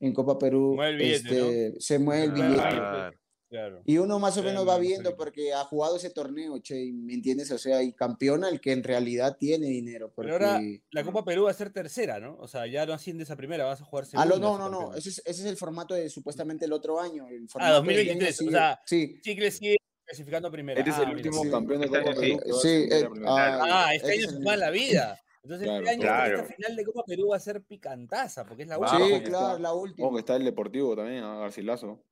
en 0.02 0.12
Copa 0.12 0.38
Perú, 0.38 0.74
Mueve 0.74 0.90
el 0.90 0.96
billete, 0.98 1.66
este, 1.68 1.80
se 1.80 1.98
mueve 1.98 2.24
el 2.24 2.32
Claro. 2.34 2.50
billete. 2.50 2.68
Claro. 2.68 3.16
Claro. 3.48 3.82
Y 3.84 3.98
uno 3.98 4.18
más 4.18 4.34
o 4.38 4.42
menos 4.42 4.64
no, 4.64 4.70
va 4.70 4.78
viendo 4.78 5.14
porque 5.14 5.52
ha 5.52 5.62
jugado 5.64 5.96
ese 5.96 6.08
torneo, 6.08 6.58
che, 6.60 6.90
¿me 6.94 7.12
entiendes? 7.12 7.50
O 7.50 7.58
sea, 7.58 7.82
y 7.82 7.92
campeona 7.92 8.48
el 8.48 8.62
que 8.62 8.72
en 8.72 8.82
realidad 8.82 9.36
tiene 9.38 9.66
dinero. 9.66 10.10
Porque... 10.10 10.32
Pero 10.32 10.46
ahora 10.46 10.62
la 10.90 11.04
Copa 11.04 11.22
Perú 11.22 11.42
va 11.44 11.50
a 11.50 11.54
ser 11.54 11.70
tercera, 11.70 12.18
¿no? 12.18 12.38
O 12.40 12.48
sea, 12.48 12.66
ya 12.66 12.86
no 12.86 12.94
asciendes 12.94 13.30
a 13.30 13.36
primera, 13.36 13.66
vas 13.66 13.82
a 13.82 13.84
jugar 13.84 14.04
Ah, 14.04 14.24
segunda. 14.24 14.36
lo- 14.36 14.38
no, 14.40 14.56
no, 14.58 14.68
no, 14.70 14.94
ese 14.94 15.10
es, 15.10 15.18
ese 15.26 15.42
es 15.42 15.46
el 15.46 15.58
formato 15.58 15.92
de 15.92 16.08
supuestamente 16.08 16.64
el 16.64 16.72
otro 16.72 16.98
año. 16.98 17.28
El 17.28 17.42
Ah, 17.44 17.48
formato 17.50 17.72
año 17.74 17.80
2023, 17.84 18.40
o 18.40 18.50
sea, 18.50 18.80
sí, 18.86 19.20
Chicle 19.20 19.50
sigue 19.50 19.76
clasificando 20.06 20.48
a 20.48 20.50
primera. 20.50 20.80
Este 20.80 20.90
es 20.90 20.96
Ah, 20.96 21.00
el 21.02 21.06
mira. 21.08 21.16
último 21.18 21.42
sí. 21.44 21.50
campeón 21.50 21.80
de 21.80 21.86
Este- 21.88 21.98
Copa 22.02 22.14
Perú. 22.20 22.38
va 22.38 22.58
sí, 22.62 22.68
eh, 22.90 23.08
ah, 23.26 23.60
Ah, 23.86 23.94
este 23.94 24.12
año 24.12 24.20
es 24.24 24.30
se 24.30 24.36
juega 24.36 24.56
la 24.56 24.70
vida. 24.70 25.20
Entonces, 25.44 25.66
Claro, 25.66 25.80
este 25.80 25.90
año, 25.90 26.00
claro. 26.02 26.40
esta 26.42 26.54
final 26.54 26.76
de 26.76 26.84
Copa 26.84 27.02
Perú 27.06 27.28
va 27.28 27.36
a 27.36 27.40
ser 27.40 27.62
picantaza, 27.62 28.44
porque 28.44 28.62
es 28.62 28.68
la 28.68 28.78
última. 28.78 28.98
Sí, 28.98 29.20
claro, 29.24 29.46
está- 29.48 29.58
la 29.58 29.72
última. 29.74 30.06
Ojo 30.06 30.16
que 30.16 30.20
está 30.20 30.36
el 30.36 30.44
Deportivo 30.44 30.94
también, 30.96 31.24
a 31.24 31.38
Garcilaso. 31.40 32.02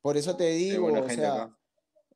Por 0.00 0.16
eso 0.16 0.36
te 0.36 0.48
digo, 0.50 0.86
o 0.86 1.08
sea, 1.08 1.44
acá. 1.44 1.58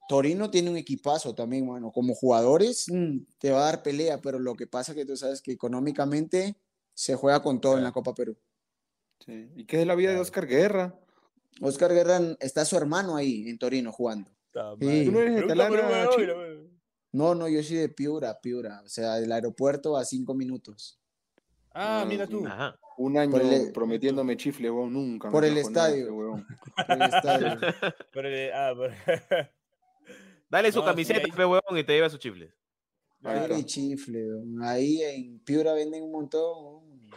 Torino 0.08 0.50
tiene 0.50 0.70
un 0.70 0.76
equipazo 0.76 1.34
también, 1.36 1.66
bueno, 1.66 1.92
como 1.92 2.14
jugadores 2.14 2.86
mm, 2.90 3.18
te 3.38 3.52
va 3.52 3.60
a 3.62 3.64
dar 3.66 3.82
pelea, 3.84 4.20
pero 4.20 4.40
lo 4.40 4.54
que 4.56 4.66
pasa 4.66 4.90
es 4.92 4.96
que 4.98 5.04
tú 5.06 5.16
sabes 5.16 5.40
que 5.40 5.52
económicamente 5.52 6.56
se 6.94 7.14
juega 7.14 7.40
con 7.42 7.60
todo 7.60 7.78
en 7.78 7.84
la 7.84 7.92
Copa 7.92 8.12
Perú. 8.12 8.36
Sí. 9.24 9.50
¿Y 9.54 9.64
qué 9.66 9.80
es 9.82 9.86
la 9.86 9.94
vida 9.94 10.12
de. 10.12 10.18
Oscar 10.18 10.46
Guerra? 10.48 10.98
Oscar 11.60 11.92
Guerra 11.92 12.18
está 12.40 12.64
su 12.64 12.76
hermano 12.76 13.14
ahí 13.16 13.48
en 13.48 13.58
Torino 13.58 13.92
jugando. 13.92 14.30
Sí. 14.80 15.04
¿Tú 15.04 15.12
no 15.12 15.20
eres 15.20 15.36
de 15.36 15.42
Talana, 15.46 16.08
No, 17.12 17.34
no, 17.34 17.48
yo 17.48 17.62
soy 17.62 17.76
de 17.76 17.88
Piura, 17.88 18.40
Piura, 18.40 18.82
o 18.84 18.88
sea, 18.88 19.14
del 19.16 19.32
aeropuerto 19.32 19.96
a 19.96 20.04
cinco 20.04 20.34
minutos. 20.34 20.98
Ah, 21.72 22.04
mira 22.06 22.26
tú. 22.26 22.46
Ajá. 22.46 22.78
Un 22.98 23.16
año 23.16 23.30
Por 23.32 23.42
el- 23.42 23.72
prometiéndome 23.72 24.36
chifles, 24.36 24.70
huevón, 24.70 24.92
nunca. 24.92 25.28
me 25.28 25.32
Por 25.32 25.44
el 25.44 25.50
nada 25.54 25.60
estadio. 25.62 26.14
huevón. 26.14 26.46
por 26.86 26.96
el 26.96 27.02
estadio. 27.02 27.58
Ah, 28.54 28.72
pero- 28.76 29.48
Dale 30.50 30.72
su 30.72 30.78
No, 30.80 30.84
sí, 30.84 30.90
camiseta, 30.90 31.20
ahí- 31.24 31.30
huevón, 31.38 31.78
y 31.78 31.84
te 31.84 31.92
lleva 31.94 32.10
sus 32.10 32.18
chifles. 32.18 32.52
Ahí 33.22 33.38
Piura 33.38 33.54
y 33.56 33.60
está. 33.60 33.66
chifle, 33.66 34.26
weón. 34.26 34.62
ahí 34.62 35.02
en 35.02 35.38
Piura 35.40 35.72
venden 35.74 36.02
un 36.04 36.12
montón. 36.12 36.64
weón. 36.64 37.10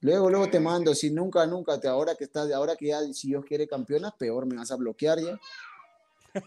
Luego, 0.00 0.30
luego 0.30 0.48
te 0.50 0.58
mando, 0.58 0.94
si 0.94 1.10
nunca, 1.10 1.46
nunca, 1.46 1.78
te, 1.78 1.86
ahora 1.88 2.14
que 2.16 2.24
estás, 2.24 2.50
ahora 2.52 2.74
que 2.76 2.86
ya, 2.88 3.00
si 3.12 3.28
Dios 3.28 3.44
quiere 3.44 3.68
campeonas, 3.68 4.12
peor, 4.18 4.46
me 4.46 4.56
vas 4.56 4.70
a 4.72 4.76
bloquear 4.76 5.20
ya. 5.20 5.38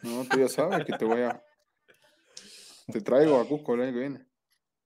No, 0.03 0.25
tú 0.29 0.39
ya 0.39 0.49
sabes 0.49 0.83
que 0.85 0.93
te 0.93 1.05
voy 1.05 1.21
a. 1.21 1.41
Te 2.91 3.01
traigo 3.01 3.39
a 3.39 3.47
Cusco 3.47 3.73
el 3.73 3.81
año 3.81 3.93
que 3.93 3.99
viene. 3.99 4.27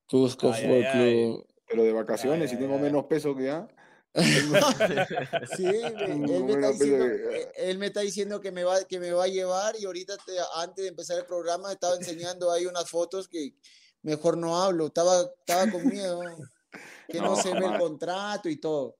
Cusco 0.10 0.52
Ay, 0.52 0.62
Fútbol 0.64 0.76
ay, 0.78 0.84
ay. 0.84 1.26
Club. 1.26 1.47
Pero 1.68 1.84
de 1.84 1.93
vacaciones, 1.93 2.41
Ay, 2.41 2.47
si 2.50 2.56
ay, 2.56 2.62
tengo 2.62 2.76
ay. 2.76 2.82
menos 2.82 3.06
peso 3.06 3.36
que 3.36 3.43
ya. 3.45 3.68
Sí, 5.56 5.66
él, 5.68 6.43
me 6.43 6.54
está 6.54 6.72
diciendo, 6.72 7.06
eh, 7.06 7.52
él 7.56 7.78
me 7.78 7.86
está 7.88 8.00
diciendo 8.02 8.41
que 8.41 8.52
me 8.52 8.64
va, 8.64 8.84
que 8.86 9.00
me 9.00 9.12
va 9.12 9.26
a 9.26 9.28
llevar 9.28 9.76
y 9.80 9.86
ahorita 9.86 10.18
te- 10.18 10.34
antes 10.56 10.84
de 10.84 10.89
empezar 10.89 11.20
el 11.20 11.26
programa 11.26 11.72
estaba 11.72 11.95
enseñando 11.95 12.52
ahí 12.52 12.66
unas 12.66 12.89
fotos 12.89 13.28
que 13.28 13.54
mejor 14.02 14.38
no 14.38 14.58
hablo, 14.62 14.88
estaba, 14.88 15.22
estaba 15.22 15.72
con 15.72 15.88
miedo, 15.88 16.22
que 17.08 17.20
no, 17.20 17.36
No, 17.36 17.36
se 17.36 17.54
ve 17.54 17.66
el 17.66 17.78
contrato 17.78 18.50
y 18.50 18.60
todo. 18.60 18.99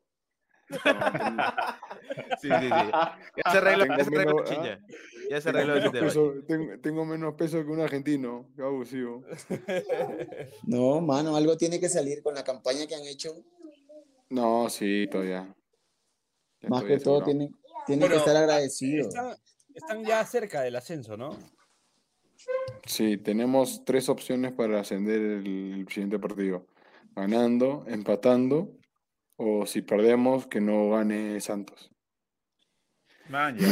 Sí, 0.70 2.48
sí, 2.50 2.50
sí. 2.60 2.70
Ya 2.70 3.52
se 3.52 3.58
arregló, 3.58 3.84
Tengo 3.86 3.98
ya 3.98 4.04
se 4.04 4.16
arregló, 4.16 4.36
menos- 4.36 4.50
chiña. 4.50 4.80
Ya 5.30 5.42
se 5.42 5.52
Tengo 5.52 5.72
arregló 5.72 5.92
menos, 5.92 6.08
peso, 6.08 6.34
tengo, 6.48 6.80
tengo 6.80 7.06
menos 7.06 7.34
peso 7.36 7.58
que 7.64 7.72
un 7.72 7.80
argentino. 7.82 8.50
Qué 8.56 8.62
abusivo. 8.64 9.24
No, 10.64 11.02
mano, 11.02 11.36
algo 11.36 11.58
tiene 11.58 11.80
que 11.80 11.90
salir 11.90 12.22
con 12.24 12.34
la 12.36 12.44
campaña 12.44 12.86
que 12.88 12.96
han 12.96 13.04
hecho. 13.06 13.36
No, 14.30 14.70
sí, 14.70 15.08
todavía. 15.12 15.54
Ya 16.62 16.70
Más 16.70 16.84
que 16.84 16.98
todo 17.00 17.24
tiene, 17.24 17.50
tiene 17.88 18.02
Bueno, 18.02 18.16
que 18.16 18.20
estar 18.20 18.36
agradecido. 18.36 19.08
Están, 19.10 19.36
están 19.74 20.04
ya 20.06 20.24
cerca 20.26 20.62
del 20.62 20.76
ascenso, 20.76 21.16
¿no? 21.18 21.38
Sí, 22.86 23.18
tenemos 23.18 23.84
tres 23.86 24.10
opciones 24.10 24.52
para 24.54 24.80
ascender 24.80 25.20
el, 25.20 25.48
el 25.82 25.88
siguiente 25.90 26.18
partido. 26.20 26.66
Ganando, 27.16 27.86
empatando, 27.88 28.72
o 29.40 29.66
si 29.66 29.82
perdemos, 29.82 30.48
que 30.48 30.60
no 30.60 30.90
gane 30.92 31.40
Santos. 31.40 31.90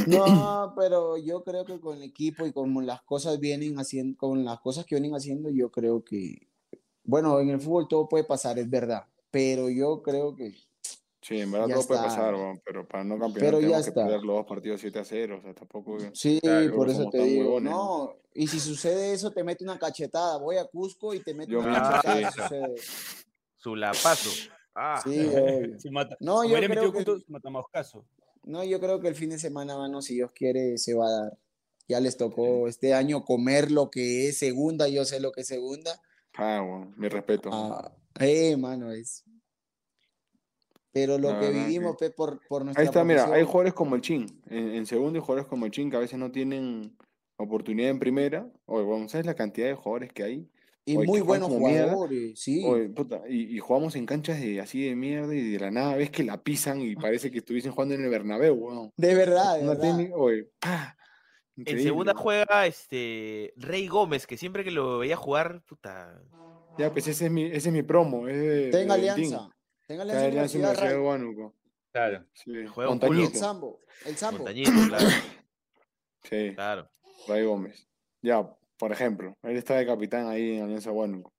No, 0.07 0.73
pero 0.77 1.17
yo 1.17 1.43
creo 1.43 1.65
que 1.65 1.79
con 1.79 1.97
el 1.97 2.03
equipo 2.03 2.45
y 2.45 2.53
como 2.53 2.81
las 2.81 3.01
cosas 3.01 3.39
vienen 3.39 3.77
haciendo, 3.79 4.17
con 4.17 4.45
las 4.45 4.59
cosas 4.61 4.85
que 4.85 4.95
vienen 4.95 5.13
haciendo, 5.15 5.49
yo 5.49 5.69
creo 5.71 6.03
que, 6.03 6.47
bueno, 7.03 7.39
en 7.39 7.49
el 7.49 7.59
fútbol 7.59 7.87
todo 7.87 8.07
puede 8.07 8.23
pasar, 8.23 8.57
es 8.59 8.69
verdad, 8.69 9.07
pero 9.29 9.69
yo 9.69 10.01
creo 10.01 10.35
que 10.35 10.53
Sí, 11.21 11.41
en 11.41 11.51
verdad 11.51 11.67
Ya 11.67 11.75
todo 11.75 11.87
puede 11.87 11.99
está. 11.99 12.15
pasar, 12.15 12.35
weón, 12.35 12.61
pero 12.63 12.87
para 12.87 13.03
no 13.03 13.19
campeonar 13.19 13.39
Pero 13.51 13.59
ya 13.59 13.65
tenemos 13.67 13.83
que 13.83 13.89
está. 13.89 14.03
perder 14.05 14.21
los 14.23 14.35
dos 14.37 14.45
partidos 14.45 14.79
7 14.79 14.99
a 14.99 15.03
0. 15.03 15.37
O 15.39 15.41
sea, 15.41 15.53
tampoco. 15.53 15.97
sí, 16.13 16.39
Claro, 16.41 16.73
por 16.75 16.89
eso 16.89 17.09
te 17.09 17.17
digo, 17.17 17.41
huevones, 17.43 17.71
no, 17.71 18.15
y 18.33 18.47
si 18.47 18.59
sucede 18.61 19.11
eso, 19.11 19.31
te 19.31 19.43
mete 19.43 19.65
una 19.65 19.77
cachetada, 19.77 20.37
voy 20.37 20.55
a 20.55 20.65
Cusco 20.65 21.13
y 21.13 21.19
te 21.19 21.33
meto 21.33 21.51
Yo 21.51 21.59
una 21.59 21.81
cachetada, 21.81 22.31
sucede. 22.31 22.75
Su 23.57 23.75
lapazo. 23.75 24.29
Ah, 24.79 25.01
Sí. 25.03 25.09
Su 25.81 25.91
mata- 25.91 26.15
No, 26.19 26.43
yo 26.45 26.55
creo 26.57 26.91
que- 26.91 26.97
puntos, 26.97 27.23
su 27.23 27.31
matamoscaso. 27.31 28.05
No, 28.43 28.63
yo 28.63 28.79
creo 28.79 28.99
que 29.01 29.07
el 29.07 29.15
fin 29.15 29.31
de 29.31 29.39
semana, 29.39 29.75
mano, 29.75 30.01
si 30.01 30.13
Dios 30.13 30.31
quiere, 30.31 30.77
se 30.77 30.93
va 30.93 31.07
a 31.07 31.11
dar. 31.11 31.37
Ya 31.89 31.99
les 31.99 32.15
tocó 32.17 32.67
este 32.67 32.93
año 32.93 33.25
comer 33.25 33.71
lo 33.71 33.89
que 33.89 34.27
es 34.29 34.37
segunda, 34.37 34.87
yo 34.87 35.03
sé 35.05 35.19
lo 35.19 35.31
que 35.31 35.41
es 35.41 35.47
segunda. 35.47 35.99
Ah, 36.35 36.61
bueno, 36.61 36.93
mi 36.95 37.07
respeto. 37.09 37.49
Ah, 37.51 37.91
eh, 38.19 38.55
mano, 38.55 38.91
es. 38.91 39.23
Pero 40.91 41.17
lo 41.17 41.31
La 41.31 41.39
que 41.39 41.49
vivimos 41.51 41.95
que- 41.97 42.09
pe, 42.09 42.15
por, 42.15 42.39
por 42.47 42.63
nuestra 42.63 42.81
Ahí 42.81 42.87
está, 42.87 43.03
mira, 43.03 43.25
hay 43.33 43.43
jugadores 43.43 43.73
como 43.73 43.95
el 43.95 44.01
Chin. 44.01 44.41
En, 44.49 44.75
en 44.75 44.85
segundo 44.85 45.17
hay 45.19 45.21
jugadores 45.25 45.47
como 45.47 45.65
el 45.65 45.71
Chin 45.71 45.89
que 45.89 45.97
a 45.97 46.01
veces 46.01 46.17
no 46.17 46.31
tienen 46.31 46.97
oportunidad 47.37 47.89
en 47.89 47.99
primera. 47.99 48.49
Oye, 48.65 48.83
bueno, 48.83 49.07
¿sabes 49.09 49.25
la 49.25 49.35
cantidad 49.35 49.67
de 49.67 49.75
jugadores 49.75 50.11
que 50.13 50.23
hay? 50.23 50.49
Y 50.87 50.95
oye, 50.97 51.05
muy 51.07 51.19
buenos 51.21 51.49
mierda. 51.49 51.91
jugadores, 51.91 52.39
sí. 52.39 52.63
Oye, 52.65 52.87
puta, 52.89 53.21
y, 53.27 53.55
y 53.55 53.59
jugamos 53.59 53.95
en 53.95 54.05
canchas 54.05 54.39
de 54.39 54.61
así 54.61 54.87
de 54.87 54.95
mierda 54.95 55.35
y 55.35 55.51
de 55.51 55.59
la 55.59 55.69
nada 55.69 55.95
ves 55.97 56.09
que 56.09 56.23
la 56.23 56.41
pisan 56.41 56.81
y 56.81 56.95
parece 56.95 57.29
que 57.29 57.39
estuviesen 57.39 57.73
jugando 57.73 57.93
en 57.95 58.03
el 58.03 58.09
Bernabéu, 58.09 58.55
weón. 58.55 58.91
De 58.95 59.13
verdad, 59.13 59.57
de 59.57 59.63
Una 59.63 59.73
verdad. 59.73 59.81
técnica, 59.97 60.15
oye, 60.15 60.49
¡pah! 60.59 60.95
en 61.57 61.81
segunda 61.81 62.13
juega 62.15 62.65
este 62.67 63.53
Rey 63.57 63.87
Gómez, 63.87 64.25
que 64.27 64.37
siempre 64.37 64.63
que 64.63 64.71
lo 64.71 64.99
veía 64.99 65.17
jugar, 65.17 65.61
puta. 65.67 66.21
Ya, 66.77 66.91
pues 66.91 67.07
ese 67.07 67.25
es 67.25 67.31
mi, 67.31 67.43
ese 67.45 67.69
es 67.69 67.71
mi 67.71 67.83
promo. 67.83 68.27
Es 68.27 68.37
de, 68.37 68.69
Tenga 68.69 68.93
alianza. 68.93 69.49
Tenga 69.87 70.03
alianza 70.03 70.21
de 70.21 70.27
Alianza 70.27 70.57
Universidad 70.57 70.71
Universidad 70.71 70.89
de 70.89 70.93
Ray. 70.93 71.03
Huánuco. 71.03 71.55
Claro. 71.91 72.25
Sí. 72.33 72.51
Juega 72.67 72.91
un 72.91 72.99
El 73.01 73.09
Montañito. 73.09 73.39
Sambo. 73.39 73.79
El 74.05 74.15
Sambo. 74.15 74.37
Montañito, 74.37 74.71
claro. 74.87 75.07
Sí, 76.23 76.51
claro. 76.53 76.89
Ray 77.27 77.45
Gómez. 77.45 77.87
Ya, 78.21 78.55
por 78.77 78.91
ejemplo, 78.91 79.35
él 79.43 79.57
está 79.57 79.75
de 79.75 79.85
capitán 79.85 80.27
ahí 80.27 80.57
en 80.57 80.63
Alianza 80.63 80.91
Huánuco. 80.91 81.33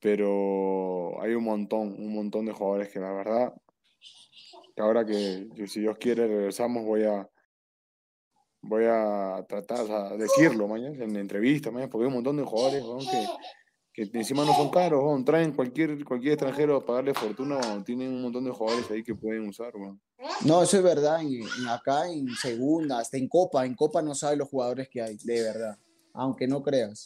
Pero 0.00 1.20
hay 1.22 1.34
un 1.34 1.44
montón, 1.44 1.94
un 1.98 2.14
montón 2.14 2.44
de 2.46 2.52
jugadores 2.52 2.88
que 2.90 3.00
la 3.00 3.12
verdad, 3.12 3.54
que 4.74 4.82
ahora 4.82 5.04
que, 5.04 5.48
si 5.66 5.80
Dios 5.80 5.96
quiere 5.98 6.26
regresamos, 6.26 6.84
voy 6.84 7.04
a 7.04 7.28
voy 8.62 8.84
a 8.88 9.44
tratar, 9.48 9.80
o 9.80 9.86
sea, 9.86 10.08
decirlo 10.16 10.66
mañana 10.66 11.04
en 11.04 11.16
entrevistas, 11.16 11.72
mañana, 11.72 11.90
porque 11.90 12.04
hay 12.04 12.08
un 12.08 12.14
montón 12.14 12.36
de 12.36 12.42
jugadores 12.42 12.82
weón, 12.82 12.98
que, 13.92 14.02
que 14.10 14.18
encima 14.18 14.44
no 14.44 14.52
son 14.54 14.70
caros, 14.70 15.02
weón, 15.04 15.24
traen 15.24 15.52
cualquier, 15.52 16.04
cualquier 16.04 16.32
extranjero 16.32 16.76
a 16.76 16.84
pagarle 16.84 17.14
fortuna, 17.14 17.58
weón, 17.58 17.84
tienen 17.84 18.12
un 18.12 18.22
montón 18.22 18.44
de 18.44 18.50
jugadores 18.50 18.90
ahí 18.90 19.04
que 19.04 19.14
pueden 19.14 19.48
usar. 19.48 19.72
No, 20.44 20.62
eso 20.62 20.76
es 20.78 20.82
verdad. 20.82 21.20
en- 21.22 21.28
en- 21.42 21.68
acá 21.68 22.10
en 22.10 22.26
segunda, 22.34 22.98
hasta 22.98 23.16
en 23.16 23.28
Copa, 23.28 23.64
en 23.64 23.74
Copa 23.76 24.02
no 24.02 24.14
sabes 24.14 24.36
los 24.38 24.48
jugadores 24.48 24.88
que 24.88 25.00
hay, 25.00 25.16
de 25.22 25.42
verdad. 25.42 25.78
Aunque 26.18 26.46
no 26.46 26.62
creas. 26.62 27.04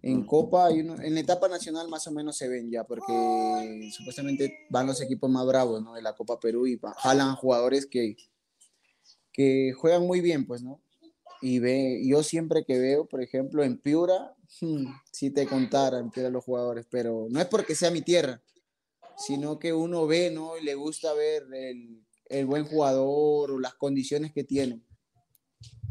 En 0.00 0.24
Copa, 0.26 0.66
hay 0.66 0.80
uno- 0.80 1.00
en 1.00 1.14
la 1.14 1.20
etapa 1.20 1.48
nacional 1.48 1.88
más 1.88 2.06
o 2.06 2.12
menos 2.12 2.36
se 2.36 2.48
ven 2.48 2.70
ya, 2.70 2.84
porque 2.84 3.12
supuestamente 3.92 4.52
van 4.70 4.86
los 4.86 5.00
equipos 5.00 5.30
más 5.30 5.46
bravos, 5.46 5.82
¿no? 5.82 5.94
De 5.94 6.02
la 6.02 6.14
Copa 6.14 6.38
Perú 6.40 6.66
y 6.66 6.78
jalan 6.98 7.34
jugadores 7.36 7.86
que, 7.86 8.16
que 9.32 9.72
juegan 9.76 10.06
muy 10.06 10.20
bien, 10.20 10.46
pues, 10.46 10.62
¿no? 10.62 10.80
Y 11.40 11.58
ve, 11.58 12.00
yo 12.06 12.22
siempre 12.22 12.64
que 12.64 12.78
veo, 12.78 13.06
por 13.06 13.20
ejemplo, 13.22 13.64
en 13.64 13.78
Piura, 13.78 14.34
hmm, 14.60 14.84
si 15.10 15.30
te 15.30 15.46
contara 15.46 15.98
en 15.98 16.10
Piura 16.10 16.30
los 16.30 16.44
jugadores, 16.44 16.86
pero 16.88 17.26
no 17.30 17.40
es 17.40 17.46
porque 17.46 17.74
sea 17.74 17.90
mi 17.90 18.02
tierra, 18.02 18.40
sino 19.16 19.58
que 19.58 19.72
uno 19.72 20.06
ve, 20.06 20.30
¿no? 20.30 20.56
Y 20.56 20.62
le 20.64 20.74
gusta 20.76 21.12
ver 21.14 21.42
el, 21.52 22.04
el 22.26 22.46
buen 22.46 22.64
jugador 22.64 23.50
o 23.50 23.58
las 23.58 23.74
condiciones 23.74 24.32
que 24.32 24.44
tiene. 24.44 24.80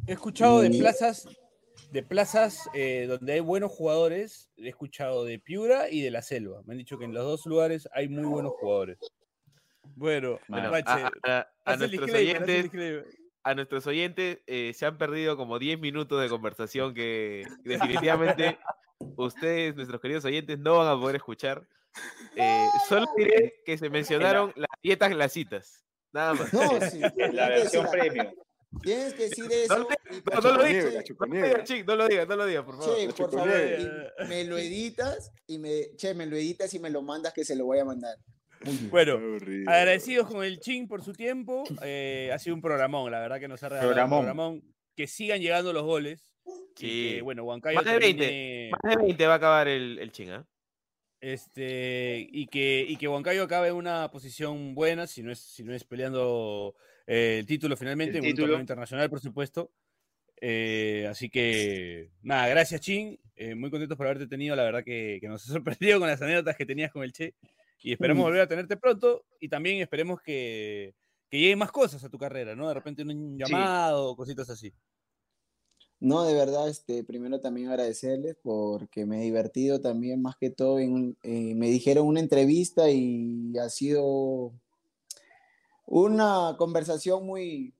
He 0.07 0.13
escuchado 0.13 0.61
de 0.61 0.69
plazas, 0.79 1.27
de 1.91 2.03
plazas 2.03 2.69
eh, 2.73 3.05
donde 3.07 3.33
hay 3.33 3.39
buenos 3.41 3.71
jugadores, 3.71 4.49
he 4.57 4.69
escuchado 4.69 5.25
de 5.25 5.39
Piura 5.39 5.89
y 5.89 6.01
de 6.01 6.11
la 6.11 6.21
Selva. 6.21 6.61
Me 6.65 6.73
han 6.73 6.77
dicho 6.77 6.97
que 6.97 7.05
en 7.05 7.13
los 7.13 7.23
dos 7.23 7.45
lugares 7.45 7.87
hay 7.93 8.07
muy 8.07 8.23
buenos 8.23 8.53
jugadores. 8.59 8.97
Bueno, 9.95 10.39
Bueno, 10.47 10.71
Bache, 10.71 10.89
a, 10.89 11.11
a- 11.23 11.39
a 11.39 11.47
haz 11.65 11.81
el 11.81 11.89
nuestros 11.91 12.11
oyentes, 12.11 12.63
disclaimer. 12.63 13.05
a 13.43 13.55
nuestros 13.55 13.87
oyentes 13.87 14.39
eh, 14.47 14.71
se 14.73 14.85
han 14.85 14.97
perdido 14.97 15.35
como 15.35 15.59
10 15.59 15.79
minutos 15.79 16.21
de 16.21 16.29
conversación 16.29 16.93
que 16.93 17.45
definitivamente 17.63 18.57
ustedes, 19.17 19.75
nuestros 19.75 19.99
queridos 19.99 20.23
oyentes, 20.25 20.57
no 20.59 20.77
van 20.77 20.87
a 20.87 20.99
poder 20.99 21.17
escuchar. 21.17 21.67
Eh, 22.37 22.67
solo 22.87 23.05
diré 23.17 23.55
que 23.65 23.77
se 23.77 23.89
mencionaron 23.89 24.53
las 24.55 24.69
dietas 24.81 25.09
glacitas. 25.09 25.83
Nada 26.13 26.33
más. 26.35 26.53
No, 26.53 26.81
sí, 26.89 27.01
La 27.33 27.49
versión 27.49 27.85
premium. 27.91 28.27
Tienes 28.81 29.13
que 29.13 29.23
decir 29.23 29.45
eso. 29.51 29.77
No, 29.79 29.87
No, 30.33 30.41
no 30.41 30.57
lo 30.57 30.63
digas, 30.63 30.85
no 31.19 31.25
lo 31.27 31.33
digas, 31.35 31.85
no 31.87 31.95
lo 31.95 32.07
digas, 32.07 32.27
no 32.27 32.35
lo 32.37 32.45
digas, 32.45 32.63
por 32.65 32.77
favor. 32.77 32.97
Che, 32.97 33.07
por 33.13 33.31
favor, 33.31 33.49
y 33.51 34.27
me 34.27 34.43
lo 34.45 34.57
editas 34.57 35.31
y 35.47 35.57
me, 35.59 35.95
che, 35.97 36.13
me 36.13 36.25
lo 36.25 36.35
editas 36.37 36.73
y 36.73 36.79
me 36.79 36.89
lo 36.89 37.01
mandas 37.01 37.33
que 37.33 37.43
se 37.43 37.55
lo 37.55 37.65
voy 37.65 37.79
a 37.79 37.85
mandar. 37.85 38.17
Bueno, 38.91 39.19
agradecidos 39.67 40.27
con 40.27 40.43
el 40.43 40.59
Chin 40.59 40.87
por 40.87 41.03
su 41.03 41.13
tiempo. 41.13 41.63
eh, 41.83 42.29
ha 42.33 42.39
sido 42.39 42.55
un 42.55 42.61
programón, 42.61 43.11
la 43.11 43.19
verdad 43.19 43.39
que 43.39 43.47
nos 43.47 43.61
ha 43.63 43.69
regalado 43.69 43.89
Programón. 43.91 44.19
un 44.19 44.25
programón. 44.25 44.63
Que 44.95 45.07
sigan 45.07 45.39
llegando 45.41 45.73
los 45.73 45.83
goles. 45.83 46.27
Sí. 46.75 47.15
que, 47.15 47.21
bueno, 47.21 47.43
Huancayo 47.43 47.75
Más 47.75 47.85
de 47.85 47.99
20. 47.99 48.23
termine- 48.25 48.69
Más 48.71 48.95
de 48.95 49.03
20 49.03 49.25
va 49.27 49.33
a 49.33 49.37
acabar 49.37 49.67
el, 49.67 49.99
el 49.99 50.11
ching, 50.11 50.29
¿ah? 50.31 50.47
Este, 51.19 52.27
y 52.31 52.47
que, 52.47 52.83
y 52.87 52.95
que 52.97 53.07
Huancayo 53.07 53.43
acabe 53.43 53.67
en 53.69 53.75
una 53.75 54.09
posición 54.09 54.73
buena, 54.73 55.05
si 55.05 55.21
no 55.21 55.31
es, 55.31 55.39
si 55.39 55.63
no 55.63 55.73
es 55.75 55.83
peleando 55.83 56.75
eh, 57.13 57.37
el 57.39 57.45
título 57.45 57.75
finalmente, 57.75 58.17
El 58.19 58.23
un 58.23 58.29
título. 58.29 58.59
internacional, 58.59 59.09
por 59.09 59.19
supuesto. 59.19 59.71
Eh, 60.43 61.05
así 61.09 61.29
que, 61.29 62.09
nada, 62.21 62.47
gracias, 62.47 62.81
Chin. 62.81 63.19
eh, 63.35 63.53
muy 63.55 63.69
contentos 63.69 63.97
por 63.97 64.07
haberte 64.07 64.27
tenido. 64.27 64.55
La 64.55 64.63
verdad 64.63 64.83
que, 64.83 65.17
que 65.21 65.27
nos 65.27 65.43
ha 65.49 65.53
sorprendido 65.53 65.99
con 65.99 66.07
las 66.07 66.21
anécdotas 66.21 66.55
que 66.55 66.65
tenías 66.65 66.91
con 66.91 67.03
el 67.03 67.11
Che. 67.11 67.35
Y 67.83 67.91
esperemos 67.93 68.21
Mm. 68.21 68.25
volver 68.27 68.41
a 68.41 68.47
tenerte 68.47 68.77
pronto. 68.77 69.25
Y 69.39 69.49
también 69.49 69.81
esperemos 69.81 70.21
que, 70.21 70.93
que 71.29 71.37
lleguen 71.39 71.59
más 71.59 71.71
cosas 71.71 72.03
a 72.03 72.09
tu 72.09 72.17
carrera, 72.17 72.55
¿no? 72.55 72.67
De 72.67 72.73
repente 72.75 73.03
un 73.03 73.37
llamado 73.37 74.09
o 74.11 74.15
cositas 74.15 74.49
así. 74.49 74.71
No, 75.99 76.23
de 76.25 76.33
verdad, 76.33 76.67
este, 76.67 77.03
primero 77.03 77.39
también 77.39 77.69
agradecerles 77.69 78.35
porque 78.41 79.05
me 79.05 79.19
he 79.19 79.23
divertido 79.23 79.81
también 79.81 80.19
más 80.21 80.35
que 80.37 80.49
todo. 80.49 80.79
En 80.79 81.15
eh, 81.21 81.53
me 81.55 81.67
dijeron 81.69 82.07
una 82.07 82.19
entrevista 82.19 82.89
y 82.89 83.53
ha 83.59 83.69
sido 83.69 84.53
una 85.85 86.55
conversación 86.57 87.25
muy, 87.25 87.73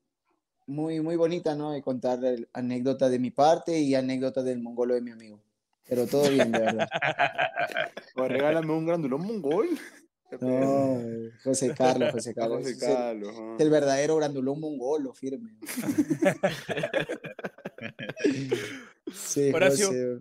muy, 0.67 1.01
muy 1.01 1.15
bonita, 1.15 1.55
¿no? 1.55 1.71
De 1.71 1.81
contar 1.81 2.19
anécdotas 2.53 3.11
de 3.11 3.19
mi 3.19 3.31
parte 3.31 3.79
y 3.79 3.95
anécdotas 3.95 4.45
del 4.45 4.59
mongolo 4.59 4.93
de 4.95 5.01
mi 5.01 5.11
amigo. 5.11 5.41
Pero 5.87 6.07
todo 6.07 6.29
bien, 6.29 6.51
de 6.51 6.59
verdad. 6.59 6.89
O 8.15 8.27
regálame 8.27 8.71
un 8.73 8.85
grandulón 8.85 9.25
mongol. 9.25 9.69
No, 10.39 10.99
José 11.43 11.73
Carlos, 11.75 12.11
José 12.11 12.33
Carlos. 12.33 12.59
José 12.59 12.71
es 12.71 12.81
el- 12.81 12.87
Carlos, 12.87 13.35
ah. 13.37 13.55
es 13.57 13.65
el 13.65 13.69
verdadero 13.69 14.15
grandulón 14.17 14.59
mongolo, 14.59 15.13
firme. 15.13 15.57
Sí, 19.13 19.51
Horacio. 19.51 19.87
José. 19.87 20.19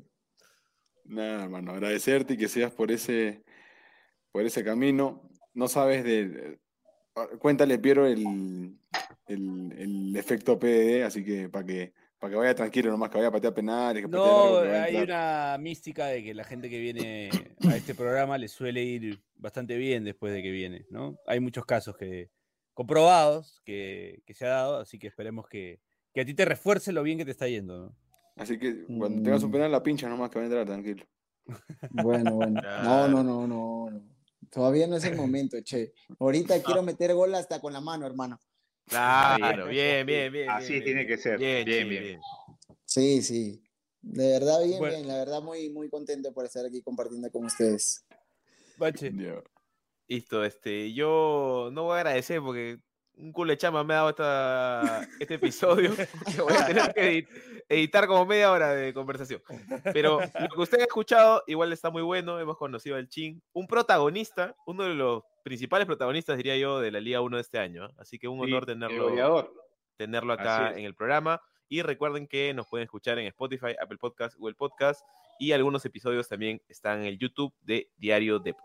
Nada, 1.05 1.45
hermano, 1.45 1.73
agradecerte 1.73 2.35
y 2.35 2.37
que 2.37 2.49
seas 2.49 2.73
por 2.73 2.91
ese, 2.91 3.45
por 4.33 4.45
ese 4.45 4.65
camino. 4.65 5.29
No 5.55 5.69
sabes 5.69 6.05
de. 6.05 6.59
Ah, 7.21 7.37
Cuéntale, 7.39 7.79
Piero, 7.79 8.07
el, 8.07 8.77
el, 9.27 9.73
el 9.73 10.17
efecto 10.17 10.59
PDD, 10.59 11.05
así 11.05 11.25
que 11.25 11.49
para 11.49 11.65
que, 11.65 11.93
para 12.19 12.31
que 12.31 12.37
vaya 12.37 12.55
tranquilo, 12.55 12.91
nomás 12.91 13.11
que 13.11 13.19
vaya 13.19 13.29
a 13.29 13.33
patear 13.33 13.55
penales, 13.55 14.03
que 14.03 14.09
patee 14.09 14.21
No, 14.21 14.63
que 14.63 14.69
hay 14.77 14.97
una 14.97 15.57
mística 15.59 16.07
de 16.07 16.23
que 16.23 16.35
la 16.35 16.45
gente 16.45 16.69
que 16.69 16.79
viene 16.81 17.31
a 17.67 17.77
este 17.77 17.95
programa 17.95 18.39
le 18.39 18.49
suele 18.49 18.83
ir 18.83 19.23
bastante 19.37 19.77
bien 19.77 20.05
después 20.05 20.33
de 20.33 20.43
que 20.43 20.51
viene, 20.51 20.87
¿no? 20.91 21.19
Hay 21.27 21.41
muchos 21.41 21.65
casos 21.65 21.97
que 21.97 22.31
comprobados 22.75 23.61
que, 23.65 24.23
que 24.27 24.35
se 24.35 24.47
ha 24.47 24.51
dado, 24.51 24.79
así 24.79 24.99
que 24.99 25.07
esperemos 25.09 25.47
que, 25.49 25.81
que 26.15 26.23
a 26.23 26.25
ti 26.25 26.35
te 26.35 26.45
refuerce 26.45 26.93
lo 26.93 27.03
bien 27.03 27.19
que 27.19 27.25
te 27.25 27.31
está 27.31 27.47
yendo, 27.49 27.79
¿no? 27.79 27.97
Así 28.37 28.59
que 28.59 28.87
cuando 28.87 29.23
tengas 29.23 29.43
un 29.43 29.51
Mm. 29.51 29.53
penal, 29.53 29.73
la 29.73 29.83
pincha 29.83 30.09
nomás 30.09 30.31
que 30.31 30.39
va 30.39 30.45
a 30.45 30.47
entrar, 30.47 30.67
tranquilo. 30.67 31.05
Bueno, 31.91 32.35
bueno. 32.37 32.61
No, 32.83 33.09
no, 33.09 33.23
no, 33.23 33.47
no, 33.47 33.91
no. 33.91 34.03
Todavía 34.51 34.87
no 34.87 34.97
es 34.97 35.05
el 35.05 35.17
momento, 35.17 35.57
che. 35.63 35.93
Ahorita 36.19 36.63
quiero 36.63 36.83
meter 36.83 37.15
gol 37.15 37.35
hasta 37.35 37.61
con 37.61 37.73
la 37.73 37.81
mano, 37.81 38.07
hermano. 38.07 38.39
Claro, 38.87 39.69
bien, 39.69 40.05
bien, 40.05 40.33
bien. 40.33 40.51
Así 40.51 40.73
bien, 40.73 40.85
tiene 40.85 41.05
bien. 41.05 41.17
que 41.17 41.23
ser. 41.23 41.39
Bien, 41.39 41.65
Bien. 41.89 42.21
Sí, 42.85 43.23
sí. 43.23 43.63
De 44.03 44.31
verdad, 44.33 44.65
bien, 44.65 44.79
Bueno. 44.79 44.97
bien. 44.97 45.09
La 45.09 45.19
verdad, 45.19 45.41
muy, 45.43 45.71
muy 45.71 45.89
contento 45.89 46.33
por 46.33 46.45
estar 46.45 46.67
aquí 46.67 46.83
compartiendo 46.83 47.31
con 47.31 47.45
ustedes. 47.45 48.05
Bache. 48.77 49.13
Listo, 50.09 50.45
este, 50.45 50.93
yo 50.93 51.69
no 51.73 51.85
voy 51.85 51.93
a 51.93 52.01
agradecer 52.01 52.41
porque 52.41 52.79
un 53.17 53.33
culo 53.33 53.51
de 53.51 53.59
chama 53.59 53.85
me 53.85 53.93
ha 53.95 53.97
dado 53.99 54.11
esta, 54.11 55.09
este 55.19 55.35
episodio 55.35 55.91
que 56.35 56.41
voy 56.41 56.55
a 56.55 56.67
tener 56.67 56.95
que 56.95 57.01
edit- 57.27 57.29
editar 57.69 58.07
como 58.07 58.25
media 58.27 58.51
hora 58.51 58.75
de 58.75 58.93
conversación. 58.95 59.43
Pero 59.93 60.21
lo 60.21 60.49
que 60.49 60.61
usted 60.61 60.81
ha 60.81 60.85
escuchado 60.85 61.43
igual 61.47 61.73
está 61.73 61.91
muy 61.91 62.03
bueno, 62.03 62.41
hemos 62.41 62.57
conocido 62.57 62.97
al 62.97 63.09
Chin, 63.09 63.43
un 63.53 63.67
protagonista, 63.67 64.55
uno 64.67 64.85
de 64.85 64.95
los 64.95 65.23
principales 65.45 65.87
protagonistas, 65.87 66.37
diría 66.37 66.57
yo, 66.57 66.81
de 66.81 66.91
la 66.91 67.01
Liga 67.01 67.21
1 67.21 67.37
de 67.37 67.41
este 67.43 67.59
año. 67.59 67.85
¿ah? 67.85 67.93
Así 67.99 68.19
que 68.19 68.27
un 68.29 68.39
Sí, 68.39 68.45
honor 68.53 68.63
el 68.63 68.67
tenerlo, 68.67 69.53
tenerlo 69.97 70.33
acá 70.33 70.73
en 70.73 70.85
el 70.85 70.95
programa. 70.95 71.41
Y 71.69 71.83
recuerden 71.83 72.27
que 72.27 72.53
nos 72.53 72.67
pueden 72.67 72.85
escuchar 72.85 73.19
en 73.19 73.27
Spotify, 73.29 73.77
Apple 73.81 73.99
Podcast, 73.99 74.37
Google 74.37 74.55
Podcast 74.57 75.03
y 75.39 75.53
algunos 75.53 75.85
episodios 75.85 76.29
también 76.29 76.61
están 76.69 77.01
en 77.01 77.07
el 77.07 77.19
YouTube 77.19 77.55
de 77.63 77.91
Diario 77.97 78.39
Depor. 78.41 78.65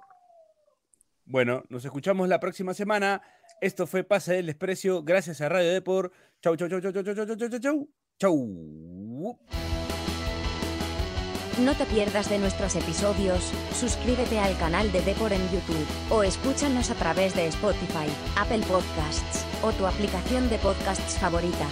bueno, 1.25 1.63
nos 1.69 1.85
escuchamos 1.85 2.27
la 2.27 2.39
próxima 2.39 2.73
semana. 2.73 3.21
Esto 3.61 3.87
fue 3.87 4.03
Pase 4.03 4.33
del 4.33 4.47
Desprecio, 4.47 5.03
gracias 5.03 5.41
a 5.41 5.49
Radio 5.49 5.71
Depor. 5.71 6.11
Chau, 6.41 6.55
chau, 6.55 6.67
chau, 6.69 6.81
chau, 6.81 6.91
chau, 6.91 7.03
chau, 7.03 7.15
chau, 7.15 7.35
chau, 7.37 7.59
chau, 7.59 7.87
chau. 8.19 9.39
No 11.63 11.73
te 11.73 11.85
pierdas 11.85 12.29
de 12.29 12.37
nuestros 12.37 12.75
episodios, 12.75 13.51
suscríbete 13.73 14.39
al 14.39 14.57
canal 14.57 14.91
de 14.91 15.01
Depor 15.01 15.31
en 15.31 15.41
YouTube, 15.51 15.87
o 16.09 16.23
escúchanos 16.23 16.91
a 16.91 16.95
través 16.95 17.33
de 17.33 17.47
Spotify, 17.47 18.07
Apple 18.37 18.61
Podcasts, 18.67 19.45
o 19.63 19.71
tu 19.71 19.85
aplicación 19.85 20.49
de 20.49 20.57
podcasts 20.57 21.17
favorita. 21.17 21.65